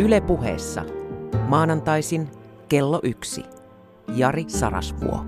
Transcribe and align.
Yle 0.00 0.20
puheessa. 0.20 0.84
Maanantaisin 1.48 2.28
kello 2.68 3.00
yksi. 3.02 3.44
Jari 4.14 4.44
Sarasvuo. 4.48 5.24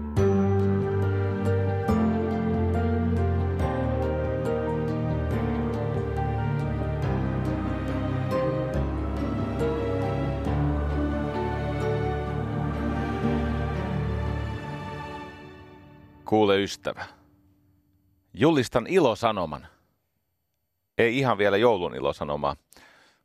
Kuule 16.24 16.62
ystävä. 16.62 17.04
Julistan 18.34 18.86
ilosanoman. 18.86 19.66
Ei 20.98 21.18
ihan 21.18 21.38
vielä 21.38 21.56
joulun 21.56 21.94
ilosanomaa, 21.94 22.56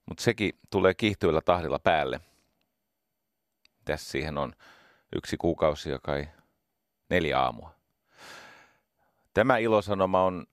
mutta 0.06 0.24
sekin 0.24 0.60
tulee 0.70 0.94
kiihtyvällä 0.94 1.42
tahdilla 1.42 1.80
päälle. 1.80 2.20
Tässä 3.86 4.12
siihen 4.12 4.38
on 4.38 4.54
yksi 5.16 5.38
kuukausi 5.38 5.90
ja 5.90 6.00
kai 6.00 6.28
neljä 7.10 7.40
aamua. 7.40 7.76
Tämä 9.34 9.58
ilosanoma 9.58 10.24
on, 10.24 10.48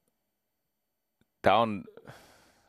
tämä 1.43 1.57
on 1.57 1.85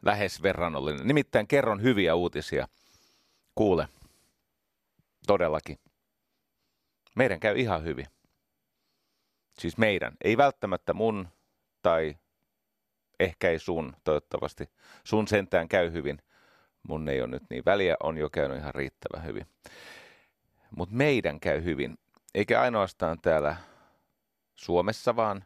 lähes 0.02 0.44
verrannollinen. 0.44 1.08
Nimittäin 1.08 1.48
kerron 1.48 1.82
hyviä 1.82 2.16
uutisia. 2.16 2.68
Kuule, 3.56 3.88
todellakin. 5.28 5.80
Meidän 7.16 7.40
käy 7.40 7.60
ihan 7.60 7.84
hyvin. 7.84 8.06
Siis 9.60 9.78
meidän. 9.78 10.14
Ei 10.24 10.38
välttämättä 10.38 10.94
mun 10.94 11.28
tai 11.82 12.18
ehkä 13.20 13.50
ei 13.50 13.60
sun, 13.60 13.96
toivottavasti. 14.04 14.70
Sun 15.04 15.28
sentään 15.28 15.68
käy 15.68 15.92
hyvin. 15.92 16.22
Mun 16.88 17.10
ei 17.10 17.22
ole 17.22 17.30
nyt 17.30 17.44
niin 17.50 17.66
väliä, 17.66 17.96
on 18.04 18.18
jo 18.18 18.30
käynyt 18.30 18.58
ihan 18.58 18.76
riittävän 18.76 19.26
hyvin. 19.26 19.48
Mutta 20.76 20.96
meidän 20.96 21.40
käy 21.40 21.64
hyvin. 21.64 21.98
Eikä 22.34 22.62
ainoastaan 22.62 23.22
täällä 23.22 23.56
Suomessa, 24.56 25.16
vaan 25.16 25.46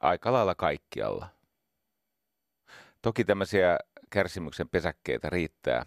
aika 0.00 0.32
lailla 0.32 0.54
kaikkialla. 0.54 1.28
Toki 3.02 3.24
tämmöisiä 3.24 3.78
kärsimyksen 4.10 4.68
pesäkkeitä 4.68 5.30
riittää 5.30 5.86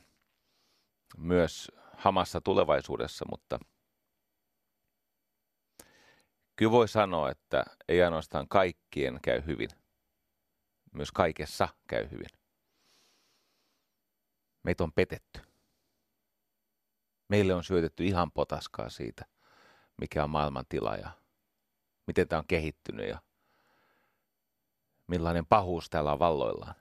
myös 1.17 1.71
hamassa 1.97 2.41
tulevaisuudessa, 2.41 3.25
mutta– 3.29 3.59
Kyllä 6.61 6.71
voi 6.71 6.87
sanoa, 6.87 7.31
että 7.31 7.63
ei 7.87 8.03
ainoastaan 8.03 8.47
kaikkien 8.47 9.19
käy 9.21 9.41
hyvin, 9.45 9.69
myös 10.93 11.11
kaikessa 11.11 11.67
käy 11.87 12.11
hyvin. 12.11 12.40
Meitä 14.63 14.83
on 14.83 14.93
petetty. 14.93 15.41
Meille 17.29 17.53
on 17.53 17.63
syötetty 17.63 18.05
ihan 18.05 18.31
potaskaa 18.31 18.89
siitä, 18.89 19.25
mikä 20.01 20.23
on 20.23 20.29
maailman 20.29 20.65
tila 20.69 20.95
ja 20.95 21.09
miten 22.07 22.27
tämä 22.27 22.37
on 22.37 22.47
kehittynyt 22.47 23.09
ja 23.09 23.21
millainen 25.07 25.45
pahuus 25.45 25.89
täällä 25.89 26.11
on 26.11 26.19
valloillaan. 26.19 26.75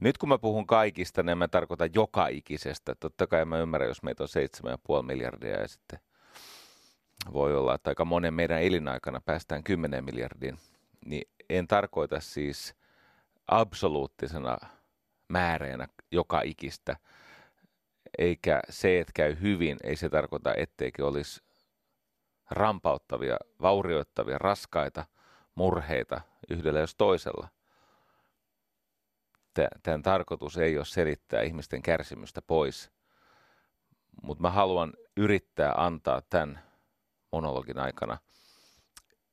Nyt 0.00 0.18
kun 0.18 0.28
mä 0.28 0.38
puhun 0.38 0.66
kaikista, 0.66 1.22
niin 1.22 1.38
mä 1.38 1.48
tarkoitan 1.48 1.90
joka 1.94 2.26
ikisestä. 2.26 2.94
Totta 2.94 3.26
kai 3.26 3.44
mä 3.44 3.58
ymmärrän, 3.58 3.88
jos 3.88 4.02
meitä 4.02 4.22
on 4.22 4.28
7,5 4.98 5.02
miljardia 5.02 5.60
ja 5.60 5.68
sitten 5.68 6.00
voi 7.32 7.56
olla, 7.56 7.74
että 7.74 7.90
aika 7.90 8.04
monen 8.04 8.34
meidän 8.34 8.62
elinaikana 8.62 9.20
päästään 9.20 9.64
10 9.64 10.04
miljardiin, 10.04 10.58
niin 11.06 11.30
en 11.50 11.68
tarkoita 11.68 12.20
siis 12.20 12.74
absoluuttisena 13.46 14.58
määreenä 15.30 15.88
joka 16.10 16.40
ikistä, 16.42 16.96
eikä 18.18 18.60
se, 18.68 19.00
että 19.00 19.12
käy 19.14 19.36
hyvin, 19.40 19.76
ei 19.84 19.96
se 19.96 20.08
tarkoita, 20.08 20.54
etteikö 20.54 21.06
olisi 21.06 21.42
rampauttavia, 22.50 23.36
vaurioittavia, 23.62 24.38
raskaita 24.38 25.04
murheita 25.54 26.20
yhdellä 26.50 26.80
jos 26.80 26.94
toisella. 26.94 27.48
Tämän 29.82 30.02
tarkoitus 30.02 30.58
ei 30.58 30.76
ole 30.76 30.84
selittää 30.84 31.42
ihmisten 31.42 31.82
kärsimystä 31.82 32.42
pois, 32.42 32.90
mutta 34.22 34.42
mä 34.42 34.50
haluan 34.50 34.92
yrittää 35.16 35.72
antaa 35.76 36.22
tämän 36.30 36.60
monologin 37.32 37.78
aikana 37.78 38.18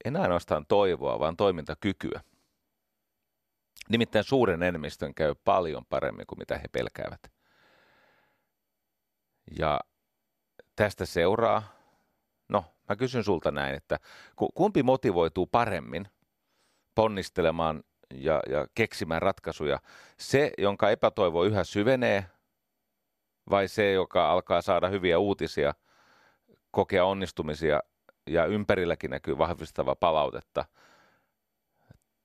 en 0.06 0.16
ainoastaan 0.16 0.66
toivoa, 0.66 1.20
vaan 1.20 1.38
toimintakykyä. 1.38 2.22
Nimittäin 3.90 4.24
suuren 4.24 4.64
enemmistön 4.64 5.14
käy 5.14 5.36
paljon 5.44 5.86
paremmin 5.90 6.28
kuin 6.28 6.40
mitä 6.40 6.58
he 6.58 6.68
pelkäävät. 6.72 7.32
Ja 9.60 9.80
tästä 10.76 11.06
seuraa, 11.06 11.64
no 12.50 12.66
mä 12.90 12.96
kysyn 12.96 13.24
sulta 13.24 13.52
näin, 13.52 13.76
että 13.76 14.00
kumpi 14.54 14.84
motivoituu 14.84 15.48
paremmin 15.48 16.08
ponnistelemaan 16.96 17.84
ja, 18.14 18.42
ja 18.50 18.68
keksimään 18.76 19.22
ratkaisuja? 19.22 19.80
Se, 20.18 20.52
jonka 20.58 20.90
epätoivo 20.90 21.44
yhä 21.44 21.64
syvenee, 21.64 22.26
vai 23.50 23.68
se, 23.68 23.92
joka 23.92 24.32
alkaa 24.32 24.62
saada 24.62 24.88
hyviä 24.88 25.20
uutisia– 25.20 25.74
kokea 26.72 27.06
onnistumisia 27.06 27.82
ja 28.28 28.46
ympärilläkin 28.46 29.12
näkyy 29.12 29.38
vahvistava 29.38 29.96
palautetta. 29.96 30.66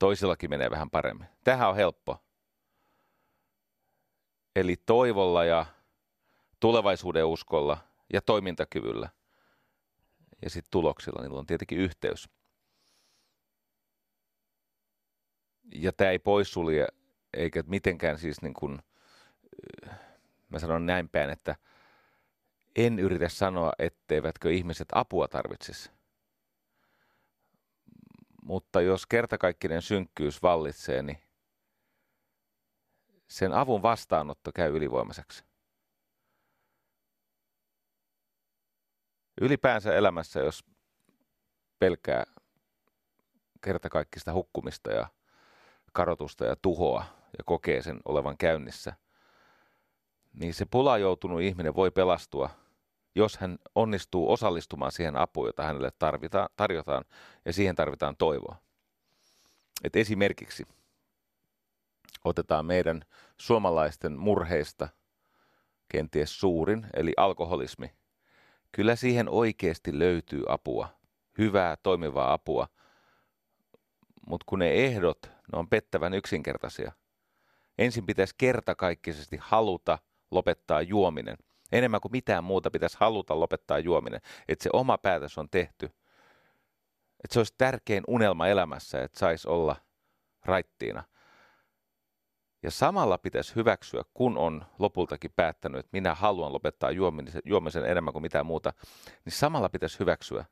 Toisillakin 0.03 0.51
menee 0.51 0.71
vähän 0.71 0.91
paremmin. 0.91 1.27
Tähän 1.45 1.69
on 1.69 1.77
helppo. 1.77 2.25
Eli 4.57 4.77
toivolla 4.87 5.45
ja 5.45 5.67
tulevaisuuden 6.61 7.27
uskolla 7.27 7.79
ja 8.13 8.23
toimintakyvyllä 8.23 9.09
ja 10.43 10.51
sitten 10.51 10.71
tuloksilla, 10.71 11.23
niillä 11.23 11.39
on 11.39 11.47
tietenkin 11.47 11.79
yhteys. 11.79 12.29
Ja 15.75 15.93
tämä 15.93 16.11
ei 16.11 16.19
poissulje, 16.19 16.87
eikä 17.35 17.65
mitenkään 17.67 18.19
siis 18.19 18.43
niin 18.43 18.55
kuin, 18.55 18.79
mä 20.49 20.59
sanon 20.59 20.87
näin 20.87 21.09
päin, 21.09 21.31
että– 21.31 21.57
en 22.77 22.99
yritä 22.99 23.29
sanoa, 23.29 23.73
etteivätkö 23.79 24.53
ihmiset 24.53 24.89
apua 24.93 25.29
tarvitsisi. 25.29 25.91
Mutta 28.43 28.81
jos 28.81 29.07
kertakaikkinen 29.07 29.83
synkkyys 29.83 30.43
vallitsee, 30.43 31.03
niin 31.03 31.19
sen 33.29 33.53
avun 33.53 33.83
vastaanotto 33.83 34.51
käy 34.55 34.77
ylivoimaiseksi. 34.77 35.45
Ylipäänsä 39.41 39.95
elämässä, 39.95 40.41
jos 40.41 40.65
pelkää 41.79 42.25
kertakaikkista 43.61 44.33
hukkumista 44.33 44.93
ja 44.93 45.09
karotusta 45.93 46.45
ja 46.45 46.57
tuhoa 46.57 47.05
ja 47.39 47.45
kokee 47.45 47.83
sen 47.83 48.01
olevan 48.05 48.37
käynnissä, 48.37 48.93
niin 50.33 50.55
se 50.55 50.65
pula 50.65 50.99
joutunut 50.99 51.41
ihminen 51.41 51.75
voi 51.75 51.91
pelastua– 51.91 52.51
jos 53.15 53.37
hän 53.37 53.59
onnistuu 53.75 54.33
osallistumaan 54.33 54.93
siihen 54.93 55.17
apuun, 55.17 55.49
jota 55.49 55.63
hänelle 55.63 55.93
tarvitaan, 55.99 56.49
tarjotaan, 56.57 57.05
ja 57.45 57.53
siihen 57.53 57.77
tarvitaan 57.77 58.17
toivoa. 58.17 58.57
Et 59.85 59.97
esimerkiksi 59.97 60.69
otetaan 62.25 62.67
meidän 62.67 63.05
suomalaisten 63.39 64.19
murheista 64.19 64.89
kenties 65.89 66.41
suurin, 66.41 66.87
eli 66.95 67.13
alkoholismi. 67.17 67.93
Kyllä 68.73 68.97
siihen 68.97 69.29
oikeasti 69.29 69.99
löytyy 69.99 70.43
apua, 70.49 70.89
hyvää, 71.39 71.77
toimivaa 71.83 72.33
apua, 72.33 72.69
mutta 74.27 74.45
kun 74.49 74.59
ne 74.59 74.71
ehdot, 74.71 75.23
ne 75.23 75.59
on 75.59 75.69
pettävän 75.69 76.15
yksinkertaisia. 76.15 76.93
Ensin 77.79 78.07
pitäisi 78.07 78.35
kertakaikkisesti 78.39 79.37
haluta 79.41 79.99
lopettaa 80.31 80.83
juominen– 80.83 81.37
enemmän 81.73 82.01
kuin 82.01 82.13
mitään 82.13 82.45
muuta 82.45 82.71
pitäisi 82.71 82.97
haluta 83.01 83.41
lopettaa 83.41 83.79
juominen. 83.79 84.21
Että 84.49 84.63
se 84.63 84.71
oma 84.73 84.99
päätös 84.99 85.39
on 85.39 85.49
tehty. 85.51 85.87
Että 87.25 87.35
se 87.35 87.41
olisi 87.41 87.55
tärkein 87.59 88.05
unelma 88.09 88.47
elämässä, 88.47 89.03
että 89.03 89.19
saisi 89.19 89.49
olla 89.49 89.77
raittiina. 90.45 91.05
Ja 92.63 92.71
samalla 92.71 93.19
pitäisi 93.19 93.57
hyväksyä, 93.57 94.03
kun 94.15 94.39
on 94.39 94.65
lopultakin 94.79 95.33
päättänyt, 95.37 95.79
että 95.79 95.91
minä 95.93 96.15
haluan 96.15 96.53
lopettaa 96.53 96.91
juomisen, 96.91 97.43
juomisen 97.45 97.85
enemmän 97.85 98.13
kuin 98.13 98.23
mitään 98.23 98.47
muuta, 98.47 98.73
niin 99.25 99.33
samalla 99.33 99.69
pitäisi 99.69 99.99
hyväksyä, 99.99 100.45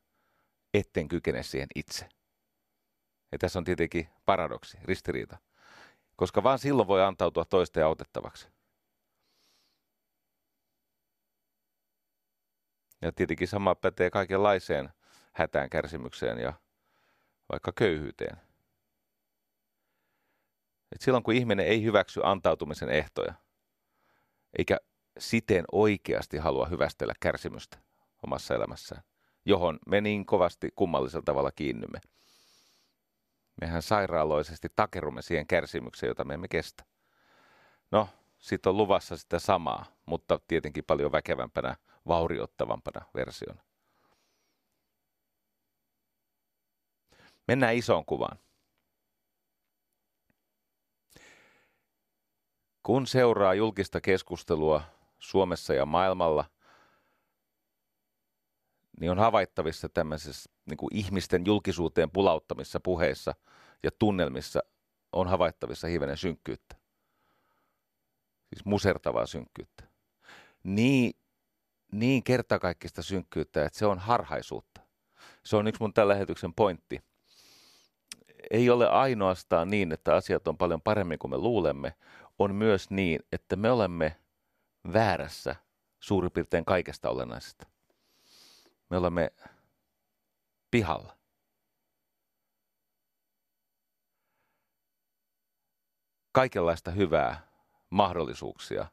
etten 0.73 1.07
kykene 1.07 1.43
siihen 1.43 1.67
itse. 1.75 2.09
Ja 3.31 3.37
tässä 3.37 3.59
on 3.59 3.65
tietenkin 3.65 4.09
paradoksi, 4.25 4.77
ristiriita. 4.83 5.37
Koska 6.15 6.43
vain 6.43 6.59
silloin 6.59 6.87
voi 6.87 7.03
antautua 7.03 7.45
toisten 7.45 7.85
autettavaksi. 7.85 8.47
Ja 13.01 13.11
tietenkin 13.11 13.47
sama 13.47 13.75
pätee 13.75 14.09
kaikenlaiseen 14.09 14.89
hätään, 15.33 15.69
kärsimykseen 15.69 16.37
ja 16.39 16.53
vaikka 17.51 17.71
köyhyyteen. 17.75 18.37
Et 20.91 21.01
silloin 21.01 21.23
kun 21.23 21.33
ihminen 21.33 21.65
ei 21.65 21.83
hyväksy 21.83 22.21
antautumisen 22.23 22.89
ehtoja, 22.89 23.33
eikä 24.57 24.77
siten 25.17 25.65
oikeasti 25.71 26.37
halua 26.37 26.65
hyvästellä 26.65 27.13
kärsimystä 27.19 27.77
omassa 28.23 28.55
elämässään, 28.55 29.03
johon 29.45 29.79
me 29.87 30.01
niin 30.01 30.25
kovasti 30.25 30.69
kummallisella 30.75 31.23
tavalla 31.25 31.51
kiinnymme. 31.51 31.99
Mehän 33.61 33.81
sairaaloisesti 33.81 34.67
takerumme 34.75 35.21
siihen 35.21 35.47
kärsimykseen, 35.47 36.07
jota 36.07 36.23
me 36.23 36.33
emme 36.33 36.47
kestä. 36.47 36.83
No, 37.91 38.09
sitten 38.39 38.69
on 38.69 38.77
luvassa 38.77 39.17
sitä 39.17 39.39
samaa, 39.39 39.85
mutta 40.05 40.39
tietenkin 40.47 40.83
paljon 40.83 41.11
väkevämpänä, 41.11 41.75
vaurioittavampana 42.07 43.05
versiona. 43.15 43.61
Mennään 47.47 47.75
isoon 47.75 48.05
kuvaan. 48.05 48.39
Kun 52.83 53.07
seuraa 53.07 53.53
julkista 53.53 54.01
keskustelua 54.01 54.83
Suomessa 55.19 55.73
ja 55.73 55.85
maailmalla, 55.85 56.45
niin 58.99 59.11
on 59.11 59.19
havaittavissa 59.19 59.89
tämmöisessä 59.89 60.51
niin 60.65 60.77
kuin 60.77 60.95
ihmisten 60.95 61.45
julkisuuteen 61.45 62.11
pulauttamissa 62.11 62.79
puheissa 62.79 63.35
ja 63.83 63.91
tunnelmissa 63.99 64.59
on 65.11 65.27
havaittavissa 65.27 65.87
hivenen 65.87 66.17
synkkyyttä. 66.17 66.75
Siis 68.53 68.65
musertavaa 68.65 69.25
synkkyyttä. 69.25 69.83
Niin, 70.63 71.20
niin 71.91 72.23
kertakaikkista 72.23 73.01
synkkyyttä, 73.01 73.65
että 73.65 73.79
se 73.79 73.85
on 73.85 73.99
harhaisuutta. 73.99 74.81
Se 75.43 75.55
on 75.55 75.67
yksi 75.67 75.81
mun 75.81 75.93
tämän 75.93 76.07
lähetyksen 76.07 76.53
pointti. 76.53 77.01
Ei 78.51 78.69
ole 78.69 78.89
ainoastaan 78.89 79.69
niin, 79.69 79.91
että 79.91 80.15
asiat 80.15 80.47
on 80.47 80.57
paljon 80.57 80.81
paremmin 80.81 81.19
kuin 81.19 81.31
me 81.31 81.37
luulemme, 81.37 81.95
on 82.39 82.55
myös 82.55 82.89
niin, 82.89 83.19
että 83.31 83.55
me 83.55 83.71
olemme 83.71 84.17
väärässä 84.93 85.55
suurin 85.99 86.31
piirtein 86.31 86.65
kaikesta 86.65 87.09
olennaisesta. 87.09 87.67
Me 88.89 88.97
olemme 88.97 89.31
pihalla. 90.71 91.17
Kaikenlaista 96.31 96.91
hyvää, 96.91 97.47
mahdollisuuksia, 97.89 98.85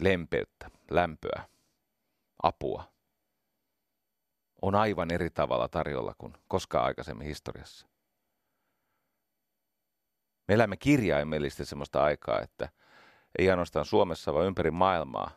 lempeyttä, 0.00 0.70
lämpöä, 0.90 1.48
apua 2.42 2.92
on 4.62 4.74
aivan 4.74 5.10
eri 5.10 5.30
tavalla 5.30 5.68
tarjolla 5.68 6.14
kuin 6.18 6.34
koskaan 6.48 6.84
aikaisemmin 6.84 7.26
historiassa. 7.26 7.86
Me 10.48 10.54
elämme 10.54 10.76
kirjaimellisesti 10.76 11.64
sellaista 11.64 12.04
aikaa, 12.04 12.40
että 12.40 12.68
ei 13.38 13.50
ainoastaan 13.50 13.84
Suomessa, 13.84 14.34
vaan 14.34 14.46
ympäri 14.46 14.70
maailmaa, 14.70 15.30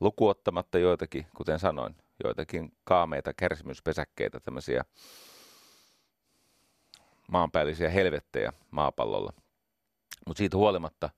lukuottamatta 0.00 0.78
joitakin, 0.78 1.26
kuten 1.36 1.58
sanoin, 1.58 1.96
joitakin 2.24 2.76
kaameita 2.84 3.32
kärsimyspesäkkeitä, 3.34 4.40
tämmöisiä 4.40 4.84
maanpäällisiä 7.28 7.90
helvettejä 7.90 8.52
maapallolla. 8.70 9.32
Mutta 10.26 10.38
siitä 10.38 10.56
huolimatta 10.56 11.10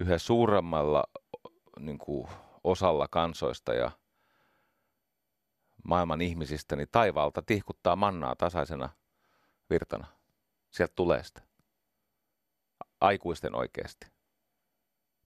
yhä 0.00 0.18
suuremmalla 0.18 1.04
niin 1.78 1.98
kuin, 1.98 2.28
osalla 2.64 3.08
kansoista 3.08 3.74
ja 3.74 3.90
maailman 5.84 6.20
ihmisistä, 6.20 6.76
niin 6.76 6.88
taivaalta 6.92 7.42
tihkuttaa 7.42 7.96
mannaa 7.96 8.36
tasaisena 8.36 8.88
virtana. 9.70 10.06
Sieltä 10.70 10.92
tulee 10.96 11.22
sitä. 11.22 11.42
Aikuisten 13.00 13.54
oikeasti. 13.54 14.06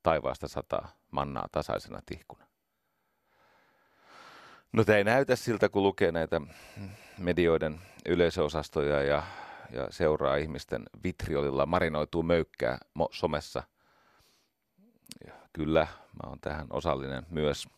Taivaasta 0.03 0.49
sataa 0.49 0.89
mannaa 1.11 1.49
tasaisena 1.53 2.01
tihkuna. 2.07 2.47
No 4.73 4.85
tämä 4.85 4.99
ei 4.99 5.05
näytä 5.05 5.37
siltä, 5.37 5.69
kun 5.69 5.83
lukee 5.83 6.13
näitä 6.13 6.41
medioiden 7.19 7.81
yleisöosastoja 8.07 9.03
ja, 9.03 9.23
ja 9.71 9.87
seuraa 9.91 10.37
ihmisten 10.37 10.83
vitriolilla 11.05 11.67
marinoituu 11.67 12.23
möykkää 12.23 12.79
somessa. 13.11 13.63
Kyllä, 15.57 15.87
mä 16.23 16.29
oon 16.29 16.41
tähän 16.41 16.67
osallinen 16.71 17.27
myös 17.31 17.69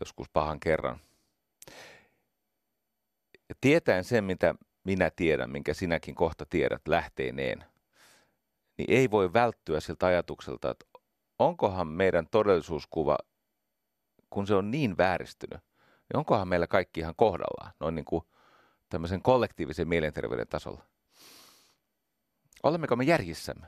joskus 0.00 0.28
pahan 0.32 0.60
kerran. 0.60 1.00
Ja 3.48 3.54
tietäen 3.60 4.04
sen, 4.04 4.24
mitä 4.24 4.54
minä 4.84 5.10
tiedän, 5.10 5.50
minkä 5.50 5.74
sinäkin 5.74 6.14
kohta 6.14 6.46
tiedät 6.46 6.88
lähteineen, 6.88 7.64
niin 8.78 8.90
ei 8.90 9.10
voi 9.10 9.32
välttyä 9.32 9.80
siltä 9.80 10.06
ajatukselta, 10.06 10.70
että 10.70 10.86
onkohan 11.38 11.88
meidän 11.88 12.26
todellisuuskuva, 12.30 13.18
kun 14.30 14.46
se 14.46 14.54
on 14.54 14.70
niin 14.70 14.96
vääristynyt, 14.96 15.60
niin 15.78 16.16
onkohan 16.16 16.48
meillä 16.48 16.66
kaikki 16.66 17.00
ihan 17.00 17.14
kohdallaan, 17.16 17.72
noin 17.80 17.94
niin 17.94 18.04
kuin 18.04 18.24
tämmöisen 18.88 19.22
kollektiivisen 19.22 19.88
mielenterveyden 19.88 20.48
tasolla. 20.48 20.84
Olemmeko 22.62 22.96
me 22.96 23.04
järjissämme? 23.04 23.66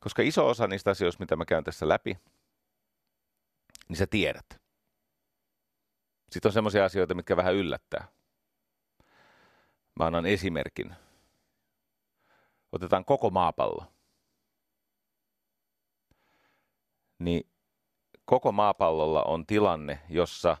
Koska 0.00 0.22
iso 0.22 0.48
osa 0.48 0.66
niistä 0.66 0.90
asioista, 0.90 1.22
mitä 1.22 1.36
mä 1.36 1.44
käyn 1.44 1.64
tässä 1.64 1.88
läpi, 1.88 2.18
niin 3.88 3.96
sä 3.96 4.06
tiedät. 4.06 4.46
Sitten 6.30 6.48
on 6.48 6.52
semmoisia 6.52 6.84
asioita, 6.84 7.14
mitkä 7.14 7.36
vähän 7.36 7.54
yllättää. 7.54 8.08
Mä 9.98 10.06
annan 10.06 10.26
esimerkin. 10.26 10.94
Otetaan 12.72 13.04
koko 13.04 13.30
maapallo. 13.30 13.86
Niin 17.18 17.50
koko 18.24 18.52
maapallolla 18.52 19.22
on 19.22 19.46
tilanne, 19.46 20.00
jossa 20.08 20.56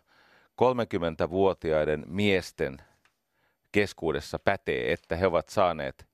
30-vuotiaiden 0.62 2.04
miesten 2.06 2.78
keskuudessa 3.72 4.38
pätee, 4.38 4.92
että 4.92 5.16
he 5.16 5.26
ovat 5.26 5.48
saaneet 5.48 6.08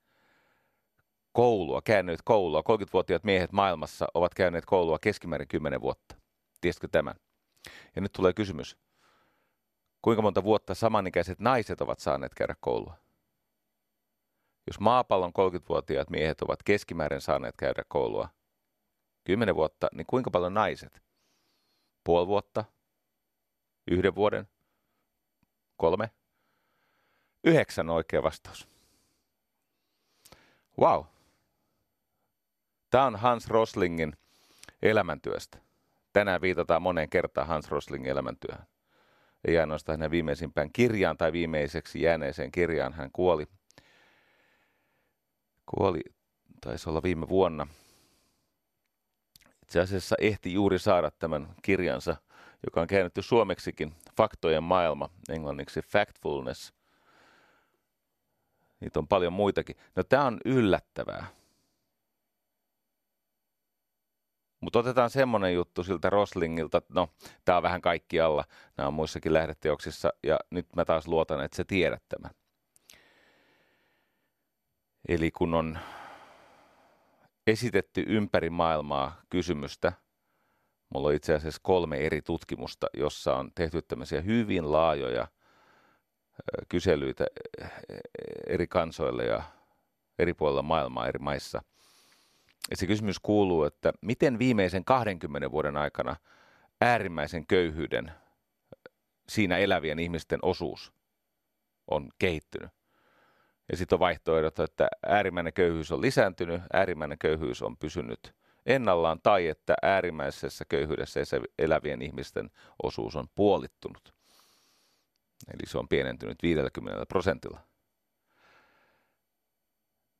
koulua, 1.34 1.82
käyneet 1.82 2.20
koulua. 2.24 2.60
30-vuotiaat 2.60 3.24
miehet 3.24 3.52
maailmassa 3.52 4.06
ovat 4.14 4.34
käyneet 4.34 4.64
koulua 4.64 4.98
keskimäärin 4.98 5.48
10 5.48 5.80
vuotta. 5.80 6.16
Tiesitkö 6.60 6.88
tämän? 6.88 7.14
Ja 7.96 8.02
nyt 8.02 8.12
tulee 8.12 8.32
kysymys. 8.32 8.76
Kuinka 10.02 10.22
monta 10.22 10.44
vuotta 10.44 10.74
samanikäiset 10.74 11.40
naiset 11.40 11.80
ovat 11.80 11.98
saaneet 11.98 12.34
käydä 12.34 12.54
koulua? 12.60 12.96
Jos 14.66 14.80
maapallon 14.80 15.32
30-vuotiaat 15.38 16.10
miehet 16.10 16.42
ovat 16.42 16.62
keskimäärin 16.62 17.20
saaneet 17.20 17.54
käydä 17.56 17.82
koulua 17.88 18.28
10 19.24 19.54
vuotta, 19.54 19.88
niin 19.94 20.06
kuinka 20.06 20.30
paljon 20.30 20.54
naiset? 20.54 21.02
Puoli 22.04 22.26
vuotta? 22.26 22.64
Yhden 23.90 24.14
vuoden? 24.14 24.48
Kolme? 25.76 26.10
Yhdeksän 27.44 27.90
oikea 27.90 28.22
vastaus. 28.22 28.68
Wow. 30.80 31.04
Tämä 32.94 33.06
on 33.06 33.16
Hans 33.16 33.48
Roslingin 33.48 34.12
elämäntyöstä. 34.82 35.58
Tänään 36.12 36.40
viitataan 36.40 36.82
moneen 36.82 37.10
kertaan 37.10 37.46
Hans 37.46 37.70
Roslingin 37.70 38.10
elämäntyöhön. 38.10 38.66
Ei 39.44 39.58
ainoastaan 39.58 39.98
hänen 39.98 40.10
viimeisimpään 40.10 40.72
kirjaan 40.72 41.16
tai 41.16 41.32
viimeiseksi 41.32 42.02
jääneeseen 42.02 42.52
kirjaan. 42.52 42.92
Hän 42.92 43.10
kuoli 43.12 43.46
kuoli, 45.66 46.00
taisi 46.60 46.90
olla 46.90 47.02
viime 47.02 47.28
vuonna. 47.28 47.66
Itse 49.62 49.80
asiassa 49.80 50.16
ehti 50.20 50.52
juuri 50.52 50.78
saada 50.78 51.10
tämän 51.10 51.54
kirjansa, 51.62 52.16
joka 52.66 52.80
on 52.80 52.86
käännetty 52.86 53.22
suomeksikin, 53.22 53.94
Faktojen 54.16 54.62
maailma, 54.62 55.10
englanniksi 55.28 55.80
Factfulness. 55.82 56.72
Niitä 58.80 58.98
on 58.98 59.08
paljon 59.08 59.32
muitakin. 59.32 59.76
No 59.96 60.02
tämä 60.02 60.24
on 60.24 60.40
yllättävää. 60.44 61.26
Mutta 64.64 64.78
otetaan 64.78 65.10
semmoinen 65.10 65.54
juttu 65.54 65.84
siltä 65.84 66.10
Roslingilta, 66.10 66.82
no 66.88 67.08
tämä 67.44 67.56
on 67.56 67.62
vähän 67.62 67.80
kaikkialla, 67.80 68.44
nämä 68.76 68.86
on 68.86 68.94
muissakin 68.94 69.32
lähdeteoksissa, 69.32 70.12
ja 70.22 70.38
nyt 70.50 70.66
mä 70.76 70.84
taas 70.84 71.08
luotan, 71.08 71.44
että 71.44 71.56
sä 71.56 71.64
tiedät 71.64 72.02
tämän. 72.08 72.30
Eli 75.08 75.30
kun 75.30 75.54
on 75.54 75.78
esitetty 77.46 78.04
ympäri 78.06 78.50
maailmaa 78.50 79.20
kysymystä, 79.30 79.92
mulla 80.94 81.08
on 81.08 81.14
itse 81.14 81.34
asiassa 81.34 81.60
kolme 81.62 81.96
eri 81.96 82.22
tutkimusta, 82.22 82.86
jossa 82.96 83.36
on 83.36 83.50
tehty 83.54 83.82
tämmöisiä 83.82 84.20
hyvin 84.20 84.72
laajoja 84.72 85.28
kyselyitä 86.68 87.26
eri 88.46 88.66
kansoille 88.66 89.24
ja 89.24 89.42
eri 90.18 90.34
puolilla 90.34 90.62
maailmaa 90.62 91.08
eri 91.08 91.18
maissa. 91.18 91.62
Ja 92.70 92.76
se 92.76 92.86
kysymys 92.86 93.18
kuuluu, 93.18 93.64
että 93.64 93.92
miten 94.00 94.38
viimeisen 94.38 94.84
20 94.84 95.50
vuoden 95.50 95.76
aikana 95.76 96.16
äärimmäisen 96.80 97.46
köyhyyden 97.46 98.12
siinä 99.28 99.58
elävien 99.58 99.98
ihmisten 99.98 100.38
osuus 100.42 100.92
on 101.90 102.08
kehittynyt. 102.18 102.70
Ja 103.70 103.76
sitten 103.76 103.96
on 103.96 104.00
vaihtoehdot, 104.00 104.58
että 104.58 104.88
äärimmäinen 105.06 105.52
köyhyys 105.52 105.92
on 105.92 106.00
lisääntynyt, 106.00 106.62
äärimmäinen 106.72 107.18
köyhyys 107.18 107.62
on 107.62 107.76
pysynyt 107.76 108.34
ennallaan 108.66 109.20
tai 109.22 109.46
että 109.48 109.74
äärimmäisessä 109.82 110.64
köyhyydessä 110.68 111.20
elävien 111.58 112.02
ihmisten 112.02 112.50
osuus 112.82 113.16
on 113.16 113.28
puolittunut. 113.34 114.14
Eli 115.54 115.66
se 115.66 115.78
on 115.78 115.88
pienentynyt 115.88 116.42
50 116.42 117.06
prosentilla. 117.06 117.60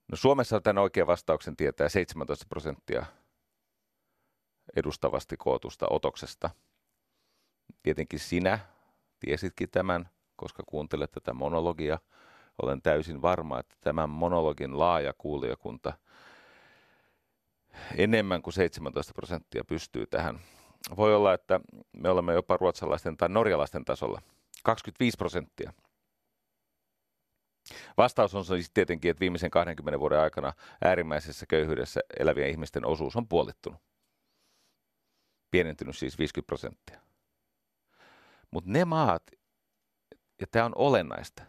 No 0.08 0.16
Suomessa 0.16 0.60
tämän 0.60 0.82
oikean 0.82 1.06
vastauksen 1.06 1.56
tietää 1.56 1.88
17 1.88 2.46
prosenttia 2.48 3.06
edustavasti 4.76 5.36
kootusta 5.36 5.86
otoksesta. 5.90 6.50
Tietenkin 7.82 8.18
sinä 8.18 8.58
tiesitkin 9.20 9.70
tämän, 9.70 10.08
koska 10.36 10.62
kuuntelet 10.66 11.10
tätä 11.10 11.34
monologia. 11.34 11.98
Olen 12.62 12.82
täysin 12.82 13.22
varma, 13.22 13.60
että 13.60 13.76
tämän 13.80 14.10
monologin 14.10 14.78
laaja 14.78 15.12
kuulijakunta 15.18 15.92
enemmän 17.96 18.42
kuin 18.42 18.54
17 18.54 19.12
prosenttia 19.12 19.64
pystyy 19.64 20.06
tähän. 20.06 20.40
Voi 20.96 21.14
olla, 21.14 21.34
että 21.34 21.60
me 21.92 22.08
olemme 22.08 22.34
jopa 22.34 22.56
ruotsalaisten 22.56 23.16
tai 23.16 23.28
norjalaisten 23.28 23.84
tasolla. 23.84 24.22
25 24.62 25.16
prosenttia. 25.16 25.72
Vastaus 27.96 28.34
on 28.34 28.44
siis 28.44 28.70
tietenkin, 28.74 29.10
että 29.10 29.20
viimeisen 29.20 29.50
20 29.50 30.00
vuoden 30.00 30.20
aikana 30.20 30.52
äärimmäisessä 30.84 31.46
köyhyydessä 31.46 32.00
elävien 32.18 32.50
ihmisten 32.50 32.86
osuus 32.86 33.16
on 33.16 33.28
puolittunut. 33.28 33.80
Pienentynyt 35.50 35.96
siis 35.96 36.18
50 36.18 36.46
prosenttia. 36.46 37.00
Mutta 38.50 38.70
ne 38.70 38.84
maat, 38.84 39.22
ja 40.40 40.46
tämä 40.50 40.64
on 40.64 40.72
olennaista 40.76 41.42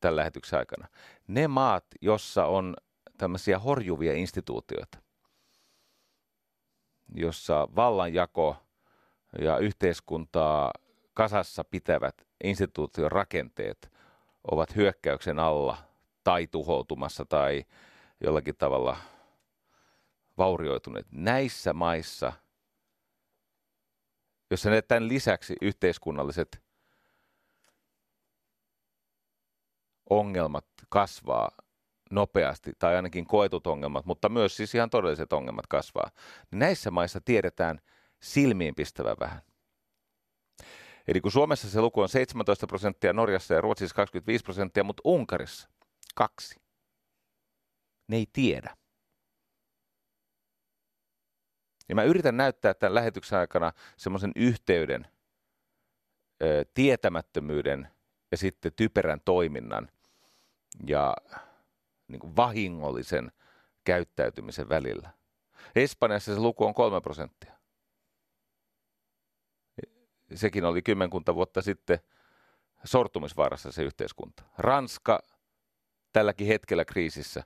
tällä 0.00 0.16
lähetyksen 0.20 0.58
aikana, 0.58 0.88
ne 1.26 1.48
maat, 1.48 1.84
jossa 2.00 2.46
on 2.46 2.76
tämmöisiä 3.18 3.58
horjuvia 3.58 4.14
instituutioita, 4.14 4.98
jossa 7.14 7.68
vallanjako 7.76 8.56
ja 9.38 9.58
yhteiskuntaa 9.58 10.72
kasassa 11.14 11.64
pitävät 11.64 12.26
instituution 12.44 13.12
rakenteet 13.12 13.91
ovat 14.50 14.76
hyökkäyksen 14.76 15.38
alla 15.38 15.76
tai 16.24 16.46
tuhoutumassa 16.46 17.24
tai 17.24 17.64
jollakin 18.20 18.56
tavalla 18.56 18.96
vaurioituneet. 20.38 21.06
Näissä 21.10 21.72
maissa, 21.72 22.32
jossa 24.50 24.70
tämän 24.88 25.08
lisäksi 25.08 25.56
yhteiskunnalliset 25.60 26.62
ongelmat 30.10 30.66
kasvaa 30.88 31.50
nopeasti, 32.10 32.72
tai 32.78 32.96
ainakin 32.96 33.26
koetut 33.26 33.66
ongelmat, 33.66 34.04
mutta 34.04 34.28
myös 34.28 34.56
siis 34.56 34.74
ihan 34.74 34.90
todelliset 34.90 35.32
ongelmat 35.32 35.66
kasvaa, 35.66 36.10
niin 36.50 36.58
näissä 36.58 36.90
maissa 36.90 37.20
tiedetään 37.20 37.80
silmiinpistävän 38.20 39.16
vähän. 39.20 39.42
Eli 41.08 41.20
kun 41.20 41.32
Suomessa 41.32 41.70
se 41.70 41.80
luku 41.80 42.00
on 42.00 42.08
17 42.08 42.66
prosenttia, 42.66 43.12
Norjassa 43.12 43.54
ja 43.54 43.60
Ruotsissa 43.60 43.94
25 43.94 44.44
prosenttia, 44.44 44.84
mutta 44.84 45.00
Unkarissa 45.04 45.68
kaksi. 46.14 46.60
Ne 48.08 48.16
ei 48.16 48.26
tiedä. 48.32 48.76
Ja 51.88 51.94
mä 51.94 52.02
yritän 52.02 52.36
näyttää 52.36 52.74
tämän 52.74 52.94
lähetyksen 52.94 53.38
aikana 53.38 53.72
semmoisen 53.96 54.32
yhteyden, 54.36 55.06
ö, 56.42 56.64
tietämättömyyden 56.74 57.88
ja 58.30 58.36
sitten 58.36 58.72
typerän 58.76 59.20
toiminnan 59.24 59.88
ja 60.86 61.16
niin 62.08 62.20
kuin 62.20 62.36
vahingollisen 62.36 63.32
käyttäytymisen 63.84 64.68
välillä. 64.68 65.10
Espanjassa 65.74 66.34
se 66.34 66.40
luku 66.40 66.64
on 66.64 66.74
kolme 66.74 67.00
prosenttia 67.00 67.61
sekin 70.34 70.64
oli 70.64 70.82
kymmenkunta 70.82 71.34
vuotta 71.34 71.62
sitten 71.62 71.98
sortumisvaarassa 72.84 73.72
se 73.72 73.82
yhteiskunta. 73.82 74.42
Ranska 74.58 75.22
tälläkin 76.12 76.46
hetkellä 76.46 76.84
kriisissä 76.84 77.44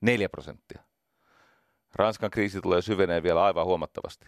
4 0.00 0.28
prosenttia. 0.28 0.82
Ranskan 1.94 2.30
kriisi 2.30 2.60
tulee 2.60 2.82
syvenee 2.82 3.22
vielä 3.22 3.44
aivan 3.44 3.66
huomattavasti. 3.66 4.26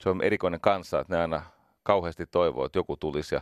Se 0.00 0.08
on 0.08 0.22
erikoinen 0.22 0.60
kansa, 0.60 1.00
että 1.00 1.14
ne 1.14 1.20
aina 1.20 1.42
kauheasti 1.82 2.26
toivoo, 2.26 2.64
että 2.64 2.78
joku 2.78 2.96
tulisi 2.96 3.34
ja 3.34 3.40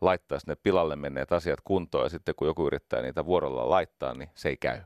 laittaisi 0.00 0.46
ne 0.46 0.54
pilalle 0.54 0.96
menneet 0.96 1.32
asiat 1.32 1.60
kuntoon 1.64 2.04
ja 2.04 2.08
sitten 2.08 2.34
kun 2.34 2.46
joku 2.46 2.66
yrittää 2.66 3.02
niitä 3.02 3.24
vuorolla 3.24 3.70
laittaa, 3.70 4.14
niin 4.14 4.30
se 4.34 4.48
ei 4.48 4.56
käy. 4.56 4.80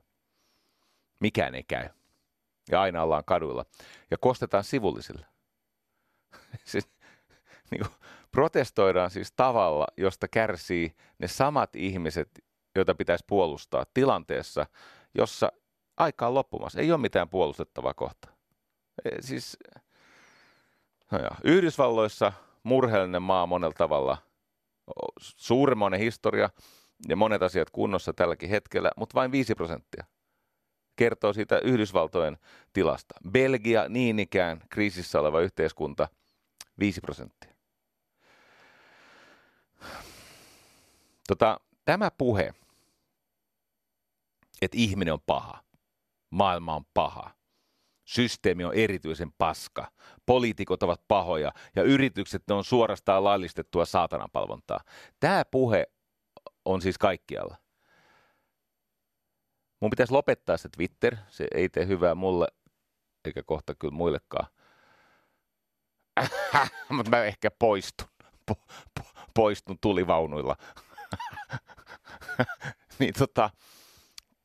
Mikään 1.21 1.55
ei 1.55 1.63
käy. 1.63 1.89
Ja 2.71 2.81
aina 2.81 3.03
ollaan 3.03 3.25
kaduilla. 3.25 3.65
Ja 4.11 4.19
kostetaan 4.19 4.65
sivullisille. 4.65 5.27
siis 6.65 6.89
niin 7.71 7.81
kuin, 7.81 7.95
protestoidaan 8.31 9.11
siis 9.11 9.33
tavalla, 9.33 9.87
josta 9.97 10.29
kärsii 10.29 10.97
ne 11.19 11.29
samat 11.29 11.77
ihmiset, 11.77 12.45
joita 12.75 12.95
pitäisi 12.95 13.25
puolustaa 13.27 13.87
tilanteessa, 13.95 14.67
jossa 15.15 15.53
aika 15.97 16.27
on 16.27 16.35
loppumassa. 16.35 16.81
Ei 16.81 16.93
ole 16.93 17.01
mitään 17.01 17.29
puolustettavaa 17.29 17.95
kohta. 17.95 18.29
E, 19.05 19.11
siis, 19.21 19.57
no 21.13 21.19
joo. 21.19 21.37
Yhdysvalloissa 21.45 22.33
murheellinen 22.63 23.23
maa 23.23 23.47
monella 23.47 23.75
tavalla, 23.79 24.19
suuremmoinen 25.19 26.01
historia 26.01 26.51
ja 27.09 27.17
monet 27.17 27.43
asiat 27.43 27.71
kunnossa 27.71 28.13
tälläkin 28.13 28.51
hetkellä, 28.51 28.91
mutta 28.97 29.15
vain 29.15 29.33
5 29.33 29.55
prosenttia 29.55 30.05
kertoo 30.99 31.33
siitä 31.33 31.59
Yhdysvaltojen 31.59 32.39
tilasta. 32.73 33.15
Belgia 33.31 33.89
niin 33.89 34.19
ikään 34.19 34.61
kriisissä 34.71 35.21
oleva 35.21 35.41
yhteiskunta 35.41 36.09
5 36.79 37.01
prosenttia. 37.01 37.58
Tota, 41.29 41.61
tämä 41.85 42.11
puhe, 42.11 42.55
että 44.63 44.79
ihminen 44.79 45.15
on 45.15 45.21
paha, 45.27 45.65
maailma 46.31 46.75
on 46.75 46.85
paha, 46.95 47.31
systeemi 48.05 48.65
on 48.65 48.75
erityisen 48.75 49.33
paska, 49.39 49.93
poliitikot 50.27 50.83
ovat 50.83 51.09
pahoja 51.09 51.53
ja 51.77 51.83
yritykset 51.83 52.43
ne 52.49 52.55
on 52.55 52.65
suorastaan 52.65 53.25
laillistettua 53.25 53.85
saatanapalvontaa. 53.85 54.81
Tämä 55.21 55.45
puhe 55.45 55.87
on 56.65 56.83
siis 56.83 56.99
kaikkialla. 56.99 57.57
Mun 59.81 59.91
pitäisi 59.91 60.13
lopettaa 60.13 60.57
se 60.57 60.69
Twitter, 60.69 61.17
se 61.29 61.49
ei 61.55 61.69
tee 61.69 61.87
hyvää 61.87 62.15
mulle, 62.15 62.49
eikä 63.25 63.43
kohta 63.43 63.75
kyllä 63.75 63.95
muillekaan. 63.95 64.47
Mutta 66.89 67.11
mä 67.17 67.25
ehkä 67.25 67.51
poistun, 67.51 68.09
po- 68.51 68.73
po- 69.01 69.21
poistun 69.35 69.79
tulivaunuilla. 69.81 70.57
niin 72.99 73.15
tota, 73.19 73.50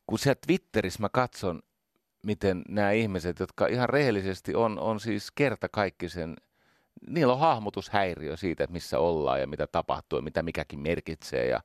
kun 0.08 0.20
siellä 0.20 0.40
Twitterissä 0.48 1.02
mä 1.02 1.10
katson, 1.10 1.62
miten 2.24 2.62
nämä 2.70 2.92
ihmiset, 2.92 3.40
jotka 3.40 3.68
ihan 3.68 3.90
rehellisesti 3.90 4.56
on, 4.56 4.80
on 4.80 5.00
siis 5.00 5.32
kerta 5.32 5.70
kaikki 5.70 6.10
sen, 6.10 6.36
niillä 7.08 7.34
on 7.34 7.40
hahmotushäiriö 7.40 8.38
siitä, 8.38 8.64
että 8.64 8.74
missä 8.74 9.00
ollaan 9.00 9.40
ja 9.40 9.48
mitä 9.48 9.68
tapahtuu 9.68 10.20
ja 10.20 10.24
mitä 10.24 10.44
mikäkin 10.44 10.80
merkitsee 10.80 11.48
ja, 11.48 11.62